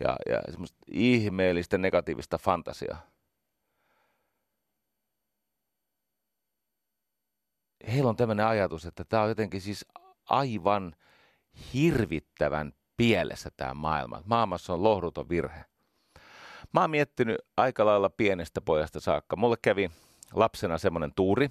ja, 0.00 0.16
ja 0.28 0.42
semmoista 0.50 0.78
ihmeellistä 0.92 1.78
negatiivista 1.78 2.38
fantasiaa. 2.38 3.06
Heillä 7.92 8.08
on 8.08 8.16
tämmöinen 8.16 8.46
ajatus, 8.46 8.86
että 8.86 9.04
tämä 9.04 9.22
on 9.22 9.28
jotenkin 9.28 9.60
siis 9.60 9.86
aivan 10.24 10.96
hirvittävän 11.74 12.72
pielessä 12.96 13.50
tämä 13.56 13.74
maailma. 13.74 14.22
Maailmassa 14.24 14.72
on 14.72 14.82
lohduton 14.82 15.28
virhe. 15.28 15.64
Mä 16.72 16.80
oon 16.80 16.90
miettinyt 16.90 17.38
aika 17.56 17.86
lailla 17.86 18.10
pienestä 18.10 18.60
pojasta 18.60 19.00
saakka. 19.00 19.36
Mulle 19.36 19.56
kävi 19.62 19.90
lapsena 20.32 20.78
semmoinen 20.78 21.12
tuuri, 21.16 21.50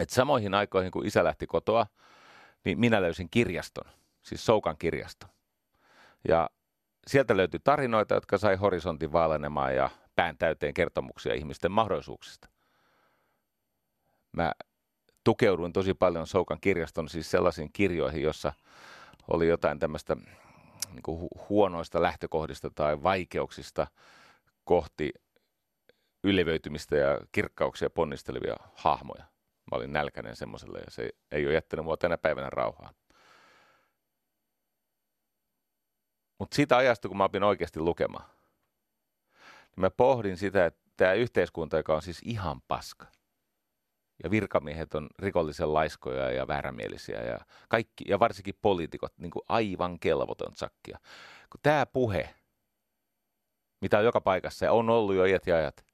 että 0.00 0.14
samoihin 0.14 0.54
aikoihin 0.54 0.90
kun 0.90 1.06
isä 1.06 1.24
lähti 1.24 1.46
kotoa, 1.46 1.86
niin 2.64 2.80
minä 2.80 3.02
löysin 3.02 3.30
kirjaston, 3.30 3.92
siis 4.22 4.46
Soukan 4.46 4.78
kirjaston. 4.78 5.30
Ja 6.28 6.50
sieltä 7.06 7.36
löytyi 7.36 7.60
tarinoita, 7.64 8.14
jotka 8.14 8.38
sai 8.38 8.56
horisontin 8.56 9.12
vaalenemaan 9.12 9.76
ja 9.76 9.90
pään 10.16 10.38
täyteen 10.38 10.74
kertomuksia 10.74 11.34
ihmisten 11.34 11.72
mahdollisuuksista. 11.72 12.48
Mä 14.32 14.52
tukeuduin 15.24 15.72
tosi 15.72 15.94
paljon 15.94 16.26
Soukan 16.26 16.60
kirjaston 16.60 17.08
siis 17.08 17.30
sellaisiin 17.30 17.70
kirjoihin, 17.72 18.22
jossa 18.22 18.52
oli 19.28 19.48
jotain 19.48 19.78
tämmöistä 19.78 20.16
niin 20.92 21.02
kuin 21.02 21.28
huonoista 21.48 22.02
lähtökohdista 22.02 22.70
tai 22.70 23.02
vaikeuksista 23.02 23.86
kohti 24.64 25.12
ylevöitymistä 26.24 26.96
ja 26.96 27.20
kirkkauksia 27.32 27.90
ponnistelevia 27.90 28.56
hahmoja. 28.74 29.24
Mä 29.70 29.76
olin 29.76 29.92
nälkäinen 29.92 30.36
semmoiselle 30.36 30.78
ja 30.78 30.90
se 30.90 31.10
ei 31.30 31.46
ole 31.46 31.54
jättänyt 31.54 31.84
mua 31.84 31.96
tänä 31.96 32.18
päivänä 32.18 32.50
rauhaan. 32.50 32.94
Mutta 36.38 36.54
siitä 36.54 36.76
ajasta, 36.76 37.08
kun 37.08 37.16
mä 37.16 37.24
opin 37.24 37.42
oikeasti 37.42 37.80
lukemaan, 37.80 38.30
niin 39.76 39.80
mä 39.80 39.90
pohdin 39.90 40.36
sitä, 40.36 40.66
että 40.66 40.80
tämä 40.96 41.12
yhteiskunta, 41.12 41.76
joka 41.76 41.94
on 41.94 42.02
siis 42.02 42.20
ihan 42.24 42.60
paska, 42.68 43.06
ja 44.24 44.30
virkamiehet 44.30 44.94
on 44.94 45.08
rikollisen 45.18 45.74
laiskoja 45.74 46.32
ja 46.32 46.48
väärämielisiä 46.48 47.22
ja 47.22 47.38
kaikki, 47.68 48.04
ja 48.08 48.18
varsinkin 48.18 48.58
poliitikot, 48.62 49.12
niin 49.18 49.30
kuin 49.30 49.42
aivan 49.48 49.98
kelvoton 49.98 50.56
sakkia. 50.56 50.98
Kun 51.50 51.60
tämä 51.62 51.86
puhe, 51.86 52.34
mitä 53.80 53.98
on 53.98 54.04
joka 54.04 54.20
paikassa 54.20 54.64
ja 54.64 54.72
on 54.72 54.90
ollut 54.90 55.16
jo 55.16 55.24
iät 55.24 55.46
ja 55.46 55.56
ajat, 55.56 55.84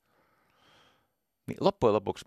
niin 1.47 1.57
loppujen 1.61 1.95
lopuksi 1.95 2.25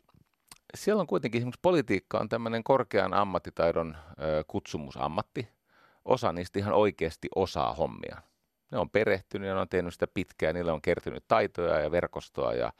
siellä 0.75 1.01
on 1.01 1.07
kuitenkin 1.07 1.39
esimerkiksi 1.39 1.59
politiikka 1.61 2.19
on 2.19 2.29
tämmöinen 2.29 2.63
korkean 2.63 3.13
ammattitaidon 3.13 3.97
ö, 4.11 4.43
kutsumusammatti. 4.47 5.47
Osa 6.05 6.31
niistä 6.31 6.59
ihan 6.59 6.73
oikeasti 6.73 7.27
osaa 7.35 7.73
hommia. 7.73 8.17
Ne 8.71 8.77
on 8.77 8.89
perehtynyt 8.89 9.47
ja 9.47 9.53
ne 9.53 9.61
on 9.61 9.69
tehnyt 9.69 9.93
sitä 9.93 10.07
pitkään, 10.07 10.55
niille 10.55 10.71
on 10.71 10.81
kertynyt 10.81 11.23
taitoja 11.27 11.79
ja 11.79 11.91
verkostoa 11.91 12.53
ja 12.53 12.73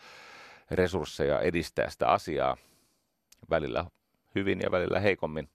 resursseja 0.72 1.40
edistää 1.40 1.90
sitä 1.90 2.08
asiaa. 2.08 2.58
Välillä 3.50 3.86
hyvin 4.36 4.60
ja 4.62 4.72
välillä 4.72 5.00
heikommin. 5.00 5.50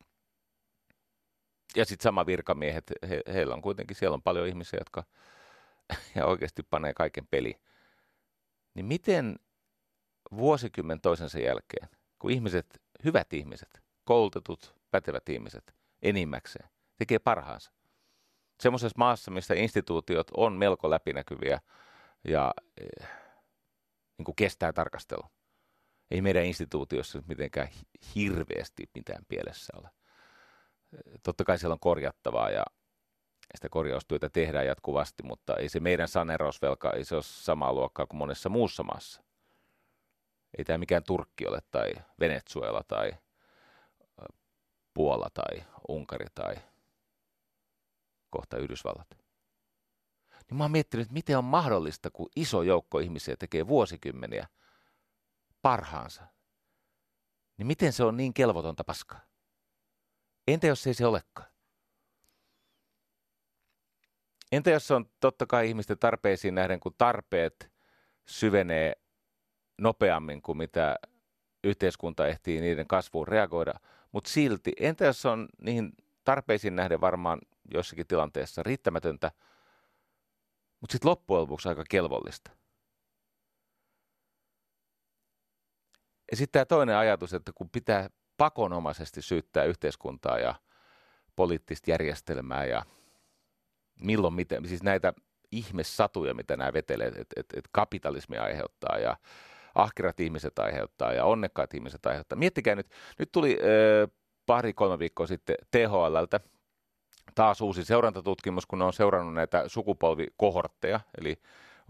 Ja 1.76 1.84
sitten 1.84 2.02
sama 2.02 2.26
virkamiehet, 2.26 2.92
he, 3.08 3.22
heillä 3.32 3.54
on 3.54 3.62
kuitenkin, 3.62 3.96
siellä 3.96 4.14
on 4.14 4.22
paljon 4.22 4.48
ihmisiä, 4.48 4.80
jotka 4.80 5.04
ja 6.16 6.26
oikeasti 6.26 6.62
panee 6.62 6.94
kaiken 6.94 7.26
peli. 7.26 7.60
Niin 8.74 8.86
miten 8.86 9.36
vuosikymmen 10.36 11.00
toisensa 11.00 11.38
jälkeen, 11.38 11.88
kun 12.18 12.30
ihmiset, 12.30 12.82
hyvät 13.04 13.32
ihmiset, 13.32 13.82
koulutetut, 14.04 14.74
pätevät 14.90 15.28
ihmiset, 15.28 15.74
enimmäkseen, 16.02 16.68
tekee 16.96 17.18
parhaansa. 17.18 17.72
Semmoisessa 18.60 18.98
maassa, 18.98 19.30
missä 19.30 19.54
instituutiot 19.54 20.30
on 20.36 20.52
melko 20.52 20.90
läpinäkyviä 20.90 21.60
ja 22.24 22.54
eh, 22.80 23.08
niin 24.18 24.24
kuin 24.24 24.36
kestää 24.36 24.72
tarkastelu. 24.72 25.22
Ei 26.12 26.22
meidän 26.22 26.44
instituutiossa 26.44 27.22
mitenkään 27.26 27.68
hirveästi 28.14 28.90
mitään 28.94 29.24
pielessä 29.28 29.72
ole. 29.76 29.90
Totta 31.22 31.44
kai 31.44 31.58
siellä 31.58 31.72
on 31.72 31.80
korjattavaa 31.80 32.50
ja 32.50 32.64
sitä 33.54 33.68
korjaustyötä 33.68 34.28
tehdään 34.28 34.66
jatkuvasti, 34.66 35.22
mutta 35.22 35.56
ei 35.56 35.68
se 35.68 35.80
meidän 35.80 36.08
saneerausvelka, 36.08 36.90
ei 36.90 37.04
se 37.04 37.14
ole 37.14 37.22
samaa 37.22 37.72
luokkaa 37.72 38.06
kuin 38.06 38.18
monessa 38.18 38.48
muussa 38.48 38.82
maassa. 38.82 39.22
Ei 40.58 40.64
tämä 40.64 40.78
mikään 40.78 41.04
Turkki 41.04 41.46
ole 41.46 41.58
tai 41.70 41.92
Venezuela 42.20 42.82
tai 42.88 43.12
Puola 44.94 45.28
tai 45.34 45.64
Unkari 45.88 46.26
tai 46.34 46.56
kohta 48.30 48.56
Yhdysvallat. 48.56 49.08
Niin 50.50 50.58
mä 50.58 50.64
oon 50.64 50.70
miettinyt, 50.70 51.10
miten 51.10 51.38
on 51.38 51.44
mahdollista, 51.44 52.10
kun 52.10 52.28
iso 52.36 52.62
joukko 52.62 52.98
ihmisiä 52.98 53.36
tekee 53.36 53.68
vuosikymmeniä 53.68 54.46
parhaansa. 55.62 56.22
Niin 57.56 57.66
miten 57.66 57.92
se 57.92 58.04
on 58.04 58.16
niin 58.16 58.34
kelvotonta 58.34 58.84
paskaa? 58.84 59.20
Entä 60.48 60.66
jos 60.66 60.86
ei 60.86 60.94
se 60.94 61.06
olekaan? 61.06 61.48
Entä 64.52 64.70
jos 64.70 64.90
on 64.90 65.10
totta 65.20 65.46
kai 65.46 65.68
ihmisten 65.68 65.98
tarpeisiin 65.98 66.54
nähden, 66.54 66.80
kun 66.80 66.94
tarpeet 66.98 67.72
syvenee 68.26 68.92
nopeammin 69.78 70.42
kuin 70.42 70.58
mitä 70.58 70.96
yhteiskunta 71.64 72.26
ehtii 72.26 72.60
niiden 72.60 72.86
kasvuun 72.86 73.28
reagoida, 73.28 73.74
mutta 74.12 74.30
silti, 74.30 74.72
entä 74.80 75.04
jos 75.04 75.26
on 75.26 75.48
niihin 75.60 75.92
tarpeisiin 76.24 76.76
nähden 76.76 77.00
varmaan 77.00 77.38
jossakin 77.74 78.06
tilanteessa 78.06 78.62
riittämätöntä, 78.62 79.30
mutta 80.80 80.92
sitten 80.92 81.08
loppujen 81.10 81.40
lopuksi 81.40 81.68
aika 81.68 81.84
kelvollista. 81.90 82.50
Ja 86.32 86.36
sitten 86.36 86.52
tämä 86.52 86.64
toinen 86.64 86.96
ajatus, 86.96 87.34
että 87.34 87.52
kun 87.54 87.70
pitää 87.70 88.10
pakonomaisesti 88.36 89.22
syyttää 89.22 89.64
yhteiskuntaa 89.64 90.38
ja 90.38 90.54
poliittista 91.36 91.90
järjestelmää 91.90 92.64
ja 92.64 92.82
milloin 94.00 94.34
miten, 94.34 94.68
siis 94.68 94.82
näitä 94.82 95.12
ihmessatuja, 95.50 96.34
mitä 96.34 96.56
nämä 96.56 96.72
vetelee, 96.72 97.08
että 97.08 97.22
et, 97.36 97.46
et 97.56 97.64
kapitalismi 97.72 98.38
aiheuttaa 98.38 98.98
ja 98.98 99.16
ahkerat 99.74 100.20
ihmiset 100.20 100.58
aiheuttaa 100.58 101.12
ja 101.12 101.24
onnekkaat 101.24 101.74
ihmiset 101.74 102.06
aiheuttaa. 102.06 102.38
Miettikää 102.38 102.74
nyt, 102.74 102.90
nyt 103.18 103.32
tuli 103.32 103.58
ö, 103.62 104.08
pari-kolme 104.46 104.98
viikkoa 104.98 105.26
sitten 105.26 105.56
THLltä 105.70 106.40
taas 107.34 107.60
uusi 107.60 107.84
seurantatutkimus, 107.84 108.66
kun 108.66 108.78
ne 108.78 108.84
on 108.84 108.92
seurannut 108.92 109.34
näitä 109.34 109.68
sukupolvikohortteja, 109.68 111.00
eli 111.18 111.36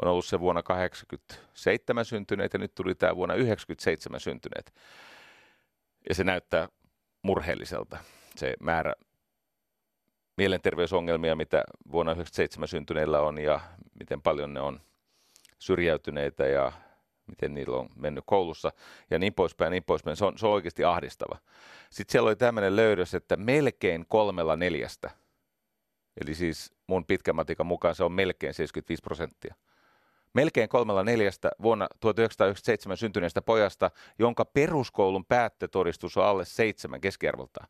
on 0.02 0.08
ollut 0.08 0.24
se 0.24 0.40
vuonna 0.40 0.62
87 0.62 2.04
syntyneet 2.04 2.52
ja 2.52 2.58
nyt 2.58 2.74
tuli 2.74 2.94
tämä 2.94 3.16
vuonna 3.16 3.34
97 3.34 4.20
syntyneet. 4.20 4.74
Ja 6.08 6.14
se 6.14 6.24
näyttää 6.24 6.68
murheelliselta. 7.22 7.98
Se 8.36 8.54
määrä 8.60 8.94
mielenterveysongelmia, 10.36 11.36
mitä 11.36 11.64
vuonna 11.92 12.14
1997 12.14 12.68
syntyneillä 12.68 13.20
on 13.20 13.38
ja 13.38 13.60
miten 13.98 14.22
paljon 14.22 14.54
ne 14.54 14.60
on 14.60 14.80
syrjäytyneitä 15.58 16.46
ja 16.46 16.72
miten 17.26 17.54
niillä 17.54 17.76
on 17.76 17.88
mennyt 17.96 18.24
koulussa 18.26 18.72
ja 19.10 19.18
niin 19.18 19.34
poispäin, 19.34 19.70
niin 19.70 19.84
poispäin. 19.84 20.16
Se 20.16 20.24
on, 20.24 20.38
se 20.38 20.46
on 20.46 20.52
oikeasti 20.52 20.84
ahdistava. 20.84 21.38
Sitten 21.90 22.12
siellä 22.12 22.28
oli 22.28 22.36
tämmöinen 22.36 22.76
löydös, 22.76 23.14
että 23.14 23.36
melkein 23.36 24.04
kolmella 24.08 24.56
neljästä, 24.56 25.10
eli 26.20 26.34
siis 26.34 26.72
mun 26.86 27.06
pitkän 27.06 27.36
matikan 27.36 27.66
mukaan 27.66 27.94
se 27.94 28.04
on 28.04 28.12
melkein 28.12 28.54
75 28.54 29.02
prosenttia. 29.02 29.54
Melkein 30.34 30.68
kolmella 30.68 31.02
neljästä 31.02 31.50
vuonna 31.62 31.88
1997 32.00 32.96
syntyneestä 32.96 33.42
pojasta, 33.42 33.90
jonka 34.18 34.44
peruskoulun 34.44 35.24
päättötodistus 35.24 36.16
on 36.16 36.24
alle 36.24 36.44
seitsemän 36.44 37.00
keskiarvolta. 37.00 37.66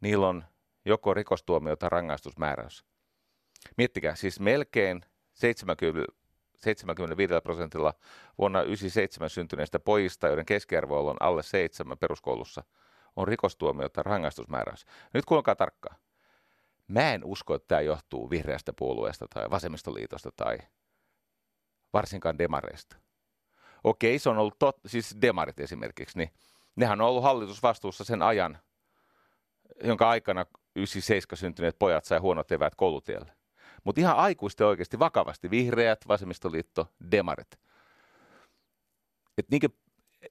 Niillä 0.00 0.28
on 0.28 0.44
joko 0.84 1.14
rikostuomio 1.14 1.76
tai 1.76 1.88
rangaistusmääräys. 1.88 2.84
Miettikää, 3.76 4.14
siis 4.14 4.40
melkein 4.40 5.04
70, 5.32 6.12
75 6.56 7.34
prosentilla 7.42 7.94
vuonna 8.38 8.62
97 8.62 9.30
syntyneistä 9.30 9.78
pojista, 9.78 10.26
joiden 10.26 10.46
keskiarvo 10.46 11.10
on 11.10 11.16
alle 11.20 11.42
7 11.42 11.98
peruskoulussa, 11.98 12.64
on 13.16 13.28
rikostuomio 13.28 13.88
tai 13.88 14.04
rangaistusmääräys. 14.04 14.86
Nyt 15.14 15.24
kuulkaa 15.24 15.56
tarkkaan. 15.56 15.96
Mä 16.88 17.14
en 17.14 17.24
usko, 17.24 17.54
että 17.54 17.68
tämä 17.68 17.80
johtuu 17.80 18.30
vihreästä 18.30 18.72
puolueesta 18.72 19.26
tai 19.34 19.50
vasemmistoliitosta 19.50 20.30
tai 20.36 20.58
varsinkaan 21.94 22.38
demareista. 22.38 22.96
Okei, 23.84 24.18
se 24.18 24.30
on 24.30 24.38
ollut 24.38 24.58
tot, 24.58 24.76
siis 24.86 25.16
demarit 25.22 25.60
esimerkiksi, 25.60 26.18
niin 26.18 26.30
nehän 26.76 27.00
on 27.00 27.08
ollut 27.08 27.22
hallitusvastuussa 27.22 28.04
sen 28.04 28.22
ajan, 28.22 28.58
jonka 29.84 30.08
aikana 30.08 30.46
97 30.76 31.36
syntyneet 31.36 31.78
pojat 31.78 32.04
sai 32.04 32.18
huonot 32.18 32.52
eväät 32.52 32.74
koulutielle. 32.74 33.32
Mutta 33.84 34.00
ihan 34.00 34.16
aikuisten 34.16 34.66
oikeasti 34.66 34.98
vakavasti, 34.98 35.50
vihreät, 35.50 36.08
vasemmistoliitto, 36.08 36.92
demarit. 37.10 37.58
Et 39.38 39.50
niinkö, 39.50 39.68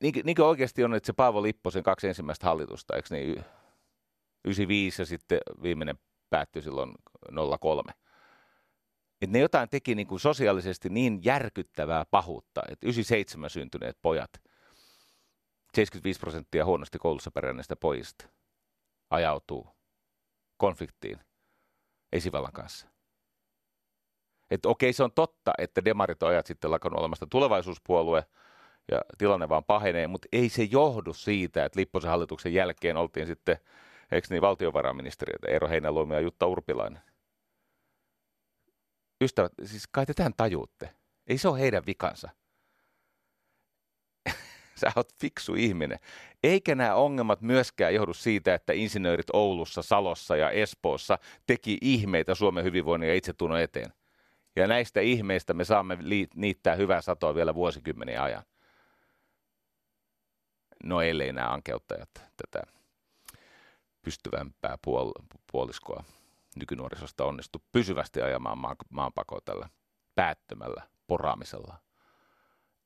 niinkö, 0.02 0.22
niinkö 0.24 0.46
oikeasti 0.46 0.84
on, 0.84 0.96
että 0.96 1.08
se 1.08 1.14
Paavo 1.14 1.44
Lipposen 1.44 1.84
kaksi 1.84 2.08
ensimmäistä 2.08 2.48
hallitusta, 2.48 2.96
eikö 2.96 3.08
niin 3.12 3.46
95 4.46 5.02
ja 5.02 5.06
sitten 5.06 5.40
viimeinen 5.64 6.00
päättyi 6.30 6.62
silloin 6.62 6.94
03. 7.60 7.94
Et 9.22 9.30
ne 9.30 9.40
jotain 9.40 9.70
teki 9.70 9.96
niin 9.96 10.08
kuin 10.08 10.20
sosiaalisesti 10.20 10.90
niin 10.90 11.20
järkyttävää 11.24 12.06
pahuutta, 12.06 12.62
että 12.70 12.86
97 12.88 13.50
syntyneet 13.50 13.98
pojat, 14.02 14.42
75 15.74 16.20
prosenttia 16.20 16.66
huonosti 16.66 16.98
koulussa 16.98 17.32
pärjänneistä 17.32 17.76
pojista, 17.76 18.26
ajautuu 19.10 19.68
konfliktiin 20.58 21.20
esivallan 22.12 22.52
kanssa. 22.52 22.88
Että 24.52 24.70
okei, 24.70 24.94
se 24.94 25.04
on 25.04 25.12
totta, 25.12 25.54
että 25.58 25.86
demarit 25.86 26.24
on 26.24 26.30
ajat 26.30 26.46
sitten 26.46 26.72
lakannut 26.72 27.00
olemasta 27.00 27.28
tulevaisuuspuolue 27.28 28.26
ja 28.92 29.02
tilanne 29.18 29.50
vaan 29.50 29.64
pahenee, 29.64 30.08
mutta 30.08 30.28
ei 30.32 30.50
se 30.50 30.64
johdu 30.64 31.14
siitä, 31.14 31.66
että 31.66 31.80
Lipposen 31.80 32.10
hallituksen 32.10 32.54
jälkeen 32.54 32.98
oltiin 32.98 33.28
sitten, 33.28 33.58
eikö 34.12 34.28
niin, 34.30 34.42
valtiovarainministeriötä, 34.42 35.48
Eero 35.48 35.70
Heinäluomi 35.70 36.14
ja 36.14 36.20
Jutta 36.20 36.48
Urpilainen. 36.48 37.02
Ystävät, 39.24 39.52
siis 39.64 39.88
kai 39.92 40.06
te 40.06 40.14
tämän 40.14 40.34
tajuutte. 40.38 40.90
Ei 41.28 41.38
se 41.38 41.48
ole 41.48 41.60
heidän 41.60 41.84
vikansa 41.86 42.30
sä 44.82 44.92
oot 44.96 45.14
fiksu 45.20 45.56
ihminen. 45.56 46.00
Eikä 46.44 46.76
nämä 46.76 46.96
ongelmat 46.96 47.42
myöskään 47.42 47.94
johdu 47.94 48.14
siitä, 48.14 48.54
että 48.54 48.74
insinöörit 48.74 49.30
Oulussa, 49.34 49.82
Salossa 49.82 50.36
ja 50.36 50.50
Espoossa 50.50 51.18
teki 51.48 51.78
ihmeitä 51.82 52.36
Suomen 52.36 52.64
hyvinvoinnin 52.64 53.10
ja 53.10 53.16
itsetunnon 53.16 53.60
eteen. 53.60 53.94
Ja 54.56 54.68
näistä 54.68 55.02
ihmeistä 55.02 55.54
me 55.54 55.66
saamme 55.66 55.98
niittää 56.36 56.76
hyvää 56.76 57.02
satoa 57.02 57.36
vielä 57.36 57.56
vuosikymmeniä 57.56 58.24
ajan. 58.24 58.44
No 60.84 61.02
ellei 61.02 61.34
nämä 61.34 61.54
ankeuttajat 61.54 62.10
tätä 62.14 62.64
pystyvämpää 64.02 64.78
puol- 64.88 65.26
puoliskoa 65.52 66.04
nykynuorisosta 66.60 67.26
onnistu 67.26 67.64
pysyvästi 67.72 68.22
ajamaan 68.22 68.58
maan, 68.58 68.76
maanpakoa 68.90 69.40
tällä 69.46 69.70
päättömällä 70.16 70.82
poraamisella 71.08 71.78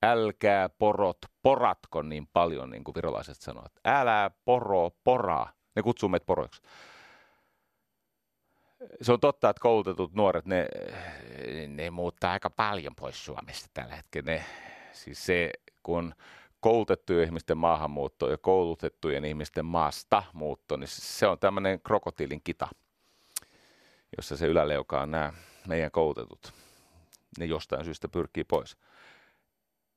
älkää 0.04 0.70
porot 0.70 1.18
poratko 1.44 2.02
niin 2.02 2.28
paljon, 2.34 2.70
niin 2.70 2.84
kuin 2.84 2.96
virolaiset 2.96 3.38
sanovat. 3.42 3.72
Älä 3.86 4.32
poro 4.46 4.92
poraa. 5.04 5.52
Ne 5.76 5.82
kutsuu 5.82 6.10
meitä 6.10 6.26
poroiksi. 6.26 6.62
Se 9.02 9.12
on 9.12 9.20
totta, 9.20 9.50
että 9.50 9.62
koulutetut 9.62 10.14
nuoret, 10.14 10.46
ne, 10.46 10.68
ne 11.68 11.90
muuttaa 11.90 12.32
aika 12.32 12.50
paljon 12.50 12.96
pois 12.96 13.26
Suomesta 13.26 13.70
tällä 13.74 13.96
hetkellä. 13.96 14.32
Ne, 14.32 14.46
siis 14.92 15.26
se, 15.26 15.52
kun 15.84 16.16
koulutettujen 16.60 17.26
ihmisten 17.26 17.58
maahanmuutto 17.58 18.30
ja 18.30 18.38
koulutettujen 18.38 19.26
ihmisten 19.26 19.66
maasta 19.66 20.24
muutto, 20.34 20.78
niin 20.78 20.88
se 20.88 21.28
on 21.28 21.40
tämmöinen 21.40 21.82
krokotiilin 21.82 22.42
kita, 22.44 22.68
jossa 24.18 24.38
se 24.38 24.48
yläleuka 24.48 25.02
on 25.02 25.12
nämä 25.12 25.34
meidän 25.68 25.92
koulutetut. 25.92 26.54
Ne 27.40 27.46
jostain 27.46 27.86
syystä 27.86 28.08
pyrkii 28.08 28.44
pois. 28.44 28.78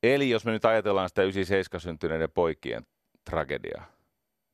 Eli 0.03 0.31
jos 0.31 0.45
me 0.45 0.53
nyt 0.53 0.65
ajatellaan 0.65 1.09
sitä 1.09 1.23
97 1.23 1.81
syntyneiden 1.81 2.31
poikien 2.31 2.87
tragediaa, 3.25 3.85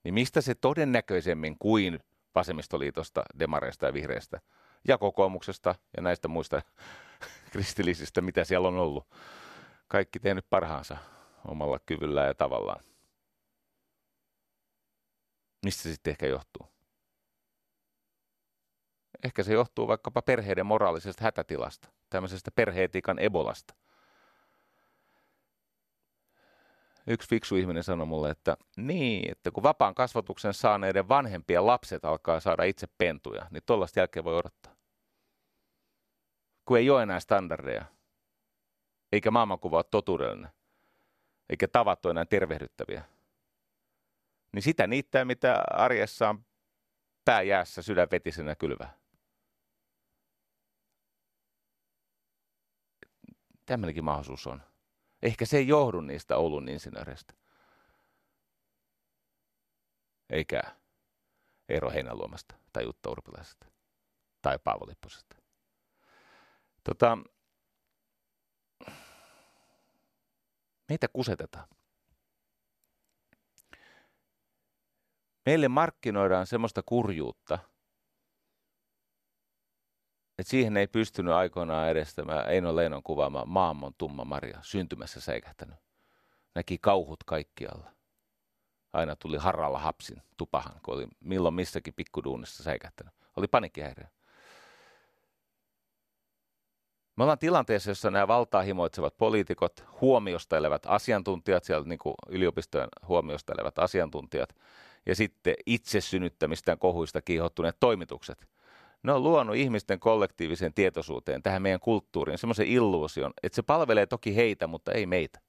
niin 0.05 0.15
mistä 0.15 0.41
se 0.41 0.55
todennäköisemmin 0.55 1.57
kuin 1.59 2.01
vasemmistoliitosta, 2.35 3.23
demareista 3.39 3.87
ja 3.87 3.93
vihreistä 3.93 4.41
ja 4.89 4.99
kokoomuksesta 4.99 5.75
ja 5.97 6.03
näistä 6.03 6.29
muista 6.29 6.63
kristillisistä, 7.53 8.21
mitä 8.21 8.45
siellä 8.45 8.69
on 8.69 8.79
ollut. 8.79 9.07
Kaikki 9.89 10.21
tehnyt 10.21 10.47
parhaansa 10.51 10.97
omalla 11.49 11.79
kyvyllään 11.87 12.27
ja 12.27 12.35
tavallaan. 12.35 12.85
Mistä 15.65 15.83
se 15.83 15.93
sitten 15.93 16.11
ehkä 16.11 16.27
johtuu? 16.27 16.76
Ehkä 19.25 19.43
se 19.43 19.53
johtuu 19.53 19.89
vaikkapa 19.89 20.23
perheiden 20.23 20.67
moraalisesta 20.67 21.25
hätätilasta, 21.25 21.89
tämmöisestä 22.11 22.51
perheetiikan 22.51 23.19
ebolasta. 23.19 23.75
Yksi 27.07 27.29
fiksu 27.29 27.57
ihminen 27.57 27.85
sanoi 27.85 28.07
mulle, 28.07 28.31
että 28.31 28.57
niin, 28.77 29.33
että 29.33 29.51
kun 29.51 29.63
vapaan 29.63 29.95
kasvatuksen 29.95 30.55
saaneiden 30.55 31.09
vanhempien 31.09 31.67
lapset 31.67 32.05
alkaa 32.05 32.41
saada 32.41 32.65
itse 32.65 32.87
pentuja, 32.99 33.47
niin 33.51 33.63
tuollaista 33.67 34.01
jälkeen 34.01 34.25
voi 34.25 34.37
odottaa. 34.37 34.77
Kun 36.65 36.79
ei 36.79 36.91
ole 36.91 37.03
enää 37.03 37.21
standardeja, 37.21 37.85
eikä 39.13 39.31
maailmankuva 39.31 39.77
ole 39.77 39.85
totuudellinen, 39.91 40.51
eikä 41.51 41.69
tavat 41.69 42.07
ole 42.07 42.11
enää 42.11 42.25
tervehdyttäviä, 42.25 43.05
niin 44.53 44.63
sitä 44.63 44.87
niittää, 44.87 45.25
mitä 45.25 45.65
arjessa 45.71 46.29
on 46.29 46.45
pää 47.25 47.43
jäässä 47.43 47.83
sydänvetisenä 47.83 48.55
kylvää. 48.55 49.06
Tämmöinenkin 53.67 54.05
mahdollisuus 54.05 54.47
on. 54.47 54.63
Ehkä 55.23 55.47
se 55.47 55.57
ei 55.57 55.69
johdu 55.69 56.01
niistä 56.01 56.37
Oulun 56.37 56.69
insinööreistä. 56.69 57.35
Eikä 60.31 60.63
Eero 61.69 61.91
Heinäluomasta 61.91 62.55
tai 62.73 62.85
Jutta 62.85 63.11
Urpilaisesta 63.11 63.67
tai 64.43 64.59
Paavo 64.65 64.87
Lipposesta. 64.87 65.37
Tota, 66.85 67.19
meitä 70.89 71.09
kusetetaan. 71.13 71.69
Meille 75.47 75.69
markkinoidaan 75.69 76.47
semmoista 76.47 76.83
kurjuutta– 76.87 77.59
että 80.39 80.51
siihen 80.51 80.77
ei 80.77 80.87
pystynyt 80.87 81.35
aikoinaan 81.35 81.89
edes 81.89 82.15
tämä 82.15 82.43
Eino 82.43 82.77
Leinon 82.77 83.03
kuvaama 83.03 83.45
Maamon 83.47 83.95
tumma 83.99 84.25
Maria 84.25 84.59
syntymässä 84.63 85.21
säikähtänyt. 85.21 85.77
Näki 86.55 86.79
kauhut 86.79 87.25
kaikkialla. 87.25 87.91
Aina 88.93 89.17
tuli 89.17 89.37
harralla 89.37 89.79
hapsin 89.79 90.23
tupahan, 90.37 90.81
kun 90.83 90.95
oli 90.95 91.07
milloin 91.21 91.55
missäkin 91.55 91.95
pikkuduunissa 91.95 92.63
säikähtänyt. 92.63 93.15
Oli 93.37 93.47
panikkihäiriö. 93.47 94.07
Me 97.17 97.23
ollaan 97.25 97.39
tilanteessa, 97.39 97.91
jossa 97.91 98.11
nämä 98.11 98.29
valtaa 98.29 98.63
himoitsevat 98.63 99.17
poliitikot, 99.17 99.85
huomiosta 100.01 100.57
elävät 100.57 100.87
asiantuntijat, 100.87 101.65
siellä 101.65 101.89
niin 101.89 101.99
kuin 101.99 102.15
yliopistojen 102.29 102.89
huomiosta 103.09 103.53
elävät 103.53 103.79
asiantuntijat, 103.79 104.57
ja 105.07 105.15
sitten 105.15 105.55
itse 105.67 106.01
synnyttämistään 106.01 106.79
kohuista 106.79 107.23
kiihottuneet 107.23 107.77
toimitukset– 107.81 108.47
ne 109.03 109.13
on 109.13 109.23
luonut 109.23 109.57
ihmisten 109.57 110.01
kollektiiviseen 110.01 110.75
tietoisuuteen, 110.75 111.43
tähän 111.43 111.63
meidän 111.63 111.81
kulttuuriin, 111.81 112.39
semmoisen 112.39 112.67
illuusion, 112.67 113.33
että 113.43 113.57
se 113.57 113.63
palvelee 113.63 114.07
toki 114.07 114.37
heitä, 114.37 114.67
mutta 114.67 114.93
ei 114.93 115.07
meitä. 115.07 115.41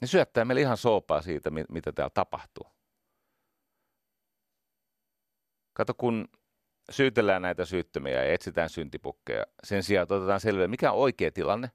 Ne 0.00 0.06
syöttää 0.06 0.44
meille 0.44 0.60
ihan 0.60 0.76
soopaa 0.76 1.22
siitä, 1.22 1.50
mitä 1.50 1.92
täällä 1.92 2.10
tapahtuu. 2.14 2.66
Kato, 5.72 5.94
kun 5.94 6.28
syytellään 6.90 7.42
näitä 7.42 7.64
syyttömiä 7.64 8.24
ja 8.24 8.32
etsitään 8.32 8.70
syntipukkeja, 8.70 9.46
sen 9.64 9.82
sijaan 9.82 10.06
otetaan 10.10 10.40
selville, 10.40 10.68
mikä 10.68 10.92
on 10.92 10.98
oikea 10.98 11.32
tilanne. 11.32 11.70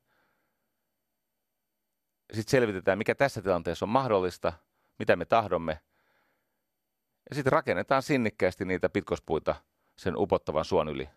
Sitten 2.33 2.51
selvitetään, 2.51 2.97
mikä 2.97 3.15
tässä 3.15 3.41
tilanteessa 3.41 3.85
on 3.85 3.89
mahdollista, 3.89 4.53
mitä 4.99 5.15
me 5.15 5.25
tahdomme– 5.25 5.79
ja 7.29 7.35
sitten 7.35 7.53
rakennetaan 7.53 8.03
sinnikkäästi 8.03 8.65
niitä 8.65 8.89
pitkospuita 8.89 9.55
sen 9.97 10.17
upottavan 10.17 10.65
suon 10.65 10.89
yli. 10.89 11.09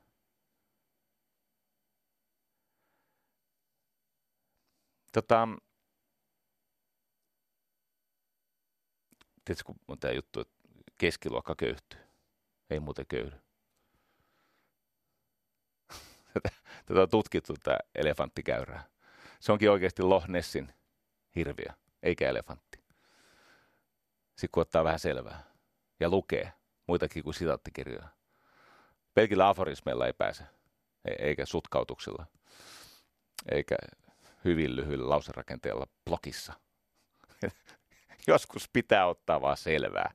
Tota, 5.12 5.48
tiedätkö, 9.44 9.64
kun 9.64 9.76
on 9.88 9.98
tämä 9.98 10.12
juttu, 10.12 10.40
että 10.40 10.54
keskiluokka 10.98 11.54
köyhtyy. 11.54 12.00
Ei 12.70 12.80
muuten 12.80 13.06
köydy. 13.06 13.36
Tätä 16.86 17.02
on 17.02 17.08
tutkittu, 17.10 17.54
tämä 17.62 17.76
elefanttikäyrää. 17.94 18.84
Se 19.40 19.52
onkin 19.52 19.70
oikeasti 19.70 20.02
Loch 20.02 20.28
Nessin 20.28 20.74
hirviö, 21.36 21.72
eikä 22.02 22.28
elefantti. 22.28 22.78
Sitten 24.28 24.48
kun 24.52 24.60
ottaa 24.60 24.84
vähän 24.84 24.98
selvää 24.98 25.49
ja 26.00 26.08
lukee 26.08 26.52
muitakin 26.86 27.22
kuin 27.22 27.34
sitaattikirjoja. 27.34 28.08
Pelkillä 29.14 29.48
aforismeilla 29.48 30.06
ei 30.06 30.12
pääse, 30.12 30.44
e- 31.04 31.28
eikä 31.28 31.46
sutkautuksilla, 31.46 32.26
eikä 33.50 33.76
hyvin 34.44 34.76
lyhyillä 34.76 35.08
lauserakenteella 35.08 35.86
blokissa. 36.04 36.52
Joskus 38.28 38.68
pitää 38.72 39.06
ottaa 39.06 39.40
vaan 39.40 39.56
selvää. 39.56 40.14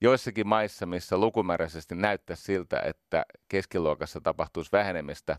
Joissakin 0.00 0.46
maissa, 0.46 0.86
missä 0.86 1.18
lukumääräisesti 1.18 1.94
näyttää 1.94 2.36
siltä, 2.36 2.80
että 2.80 3.24
keskiluokassa 3.48 4.20
tapahtuisi 4.20 4.72
vähenemistä, 4.72 5.38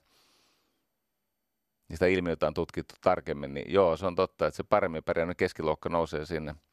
niistä 1.89 2.05
ilmiöitä 2.05 2.47
on 2.47 2.53
tutkittu 2.53 2.95
tarkemmin, 3.01 3.53
niin 3.53 3.73
joo, 3.73 3.97
se 3.97 4.05
on 4.05 4.15
totta, 4.15 4.47
että 4.47 4.55
se 4.55 4.63
paremmin 4.63 5.03
pärjännyt 5.03 5.37
keskiluokka 5.37 5.89
nousee 5.89 6.25
sinne– 6.25 6.55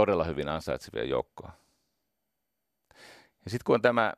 todella 0.00 0.24
hyvin 0.24 0.48
ansaitsevia 0.48 1.04
joukkoa. 1.04 1.52
Ja 3.44 3.50
sitten 3.50 3.64
kun 3.64 3.74
on 3.74 3.82
tämä, 3.82 4.12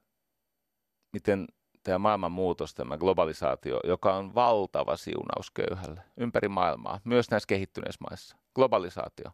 miten 1.12 1.46
tämä 1.82 1.98
maailman 1.98 2.32
muutos, 2.32 2.74
tämä 2.74 2.98
globalisaatio, 2.98 3.80
joka 3.84 4.14
on 4.14 4.34
valtava 4.34 4.96
siunaus 4.96 5.50
köyhälle 5.50 6.02
ympäri 6.16 6.48
maailmaa, 6.48 7.00
myös 7.04 7.30
näissä 7.30 7.46
kehittyneissä 7.46 8.04
maissa. 8.10 8.36
Globalisaatio. 8.54 9.30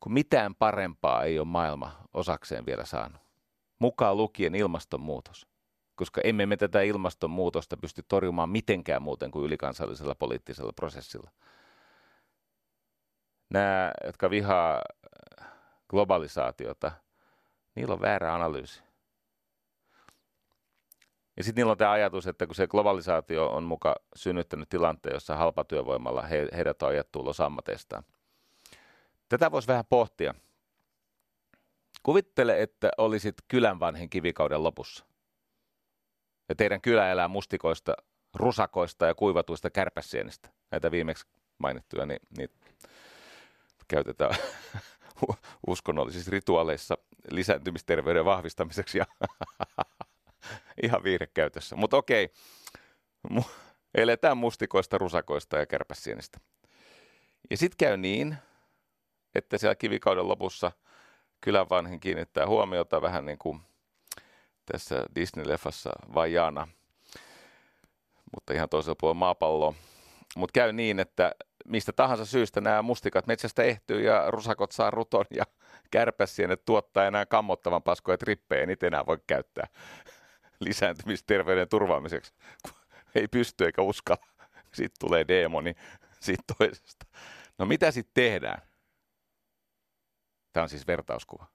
Kun 0.00 0.12
mitään 0.12 0.54
parempaa 0.54 1.24
ei 1.24 1.38
ole 1.38 1.46
maailma 1.46 1.92
osakseen 2.12 2.66
vielä 2.66 2.84
saanut. 2.84 3.22
Mukaan 3.78 4.16
lukien 4.16 4.54
ilmastonmuutos. 4.54 5.46
Koska 5.94 6.20
emme 6.24 6.46
me 6.46 6.56
tätä 6.56 6.82
ilmastonmuutosta 6.82 7.76
pysty 7.76 8.02
torjumaan 8.08 8.50
mitenkään 8.50 9.02
muuten 9.02 9.30
kuin 9.30 9.46
ylikansallisella 9.46 10.14
poliittisella 10.14 10.72
prosessilla– 10.72 11.30
nämä, 13.54 13.92
jotka 14.06 14.30
vihaa 14.30 14.82
äh, 15.40 15.48
globalisaatiota, 15.88 16.92
niillä 17.74 17.94
on 17.94 18.00
väärä 18.00 18.34
analyysi. 18.34 18.82
Ja 21.36 21.44
sitten 21.44 21.60
niillä 21.60 21.70
on 21.70 21.78
tämä 21.78 21.90
ajatus, 21.90 22.26
että 22.26 22.46
kun 22.46 22.54
se 22.54 22.66
globalisaatio 22.66 23.48
on 23.48 23.64
muka 23.64 23.94
synnyttänyt 24.16 24.68
tilanteen, 24.68 25.14
jossa 25.14 25.36
halpatyövoimalla 25.36 26.22
he, 26.22 26.48
heidät 26.56 26.82
on 26.82 26.88
ajettu 26.88 27.20
ulos 27.20 27.40
ammateistaan. 27.40 28.04
Tätä 29.28 29.50
voisi 29.50 29.68
vähän 29.68 29.84
pohtia. 29.88 30.34
Kuvittele, 32.02 32.62
että 32.62 32.90
olisit 32.98 33.34
kylän 33.48 33.80
vanhin 33.80 34.10
kivikauden 34.10 34.62
lopussa. 34.62 35.04
Ja 36.48 36.54
teidän 36.54 36.80
kylä 36.80 37.10
elää 37.10 37.28
mustikoista, 37.28 37.94
rusakoista 38.34 39.06
ja 39.06 39.14
kuivatuista 39.14 39.70
kärpäsienistä. 39.70 40.48
Näitä 40.70 40.90
viimeksi 40.90 41.26
mainittuja, 41.58 42.06
niin, 42.06 42.20
niin 42.38 42.50
käytetään 43.88 44.36
uskonnollisissa 45.66 46.30
rituaaleissa 46.30 46.98
lisääntymisterveyden 47.30 48.24
vahvistamiseksi. 48.24 48.98
Ja 48.98 49.06
ihan 50.82 51.04
viirekäytössä. 51.04 51.76
Mutta 51.76 51.96
okei, 51.96 52.30
eletään 53.94 54.36
mustikoista, 54.36 54.98
rusakoista 54.98 55.58
ja 55.58 55.66
kärpäsienistä. 55.66 56.40
Ja 57.50 57.56
sitten 57.56 57.76
käy 57.76 57.96
niin, 57.96 58.36
että 59.34 59.58
siellä 59.58 59.74
kivikauden 59.74 60.28
lopussa 60.28 60.72
kylän 61.40 61.68
vanhin 61.70 62.00
kiinnittää 62.00 62.46
huomiota 62.46 63.02
vähän 63.02 63.26
niin 63.26 63.38
kuin 63.38 63.60
tässä 64.72 65.04
Disney-leffassa 65.14 66.14
Vajana, 66.14 66.68
mutta 68.34 68.52
ihan 68.52 68.68
toisella 68.68 68.96
puolella 69.00 69.18
maapalloa. 69.18 69.74
Mutta 70.36 70.52
käy 70.52 70.72
niin, 70.72 71.00
että 71.00 71.32
mistä 71.68 71.92
tahansa 71.92 72.24
syystä 72.24 72.60
nämä 72.60 72.82
mustikat 72.82 73.26
metsästä 73.26 73.62
ehtyy 73.62 74.00
ja 74.00 74.30
rusakot 74.30 74.72
saa 74.72 74.90
ruton 74.90 75.24
ja 75.30 75.44
kärpäsienet 75.90 76.64
tuottaa 76.64 77.06
enää 77.06 77.26
kammottavan 77.26 77.82
paskoja 77.82 78.18
trippejä, 78.18 78.66
niitä 78.66 78.86
enää 78.86 79.06
voi 79.06 79.18
käyttää 79.26 79.66
lisääntymisterveyden 80.60 81.68
turvaamiseksi. 81.68 82.32
Ei 83.14 83.28
pysty 83.28 83.66
eikä 83.66 83.82
uskalla. 83.82 84.26
Sitten 84.72 85.08
tulee 85.08 85.24
demoni 85.28 85.74
siitä 86.20 86.42
toisesta. 86.58 87.06
No 87.58 87.66
mitä 87.66 87.90
sitten 87.90 88.14
tehdään? 88.14 88.62
Tämä 90.52 90.62
on 90.62 90.68
siis 90.68 90.86
vertauskuva. 90.86 91.46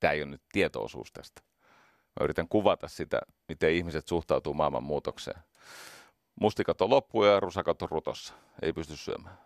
Tämä 0.00 0.12
ei 0.12 0.22
ole 0.22 0.30
nyt 0.30 0.42
tietoosuus 0.52 1.12
tästä. 1.12 1.42
Mä 2.20 2.24
yritän 2.24 2.48
kuvata 2.48 2.88
sitä, 2.88 3.20
miten 3.48 3.72
ihmiset 3.72 4.08
suhtautuu 4.08 4.54
maailman 4.54 4.82
muutokseen. 4.82 5.40
Mustikat 6.40 6.80
on 6.80 6.90
loppu 6.90 7.24
ja 7.24 7.40
rusakat 7.40 7.82
on 7.82 7.88
rutossa. 7.90 8.34
Ei 8.62 8.72
pysty 8.72 8.96
syömään. 8.96 9.38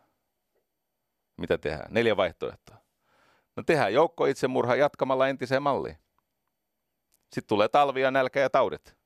Mitä 1.36 1.58
tehdään? 1.58 1.88
Neljä 1.90 2.16
vaihtoehtoa. 2.16 2.76
No 3.56 3.62
tehdään 3.62 3.94
joukko 3.94 4.26
itsemurha 4.26 4.76
jatkamalla 4.76 5.28
entiseen 5.28 5.62
malliin. 5.62 5.98
Sitten 7.32 7.48
tulee 7.48 7.68
talvi 7.68 8.00
ja 8.00 8.10
nälkä 8.10 8.40
ja 8.40 8.50
taudit. 8.50 8.96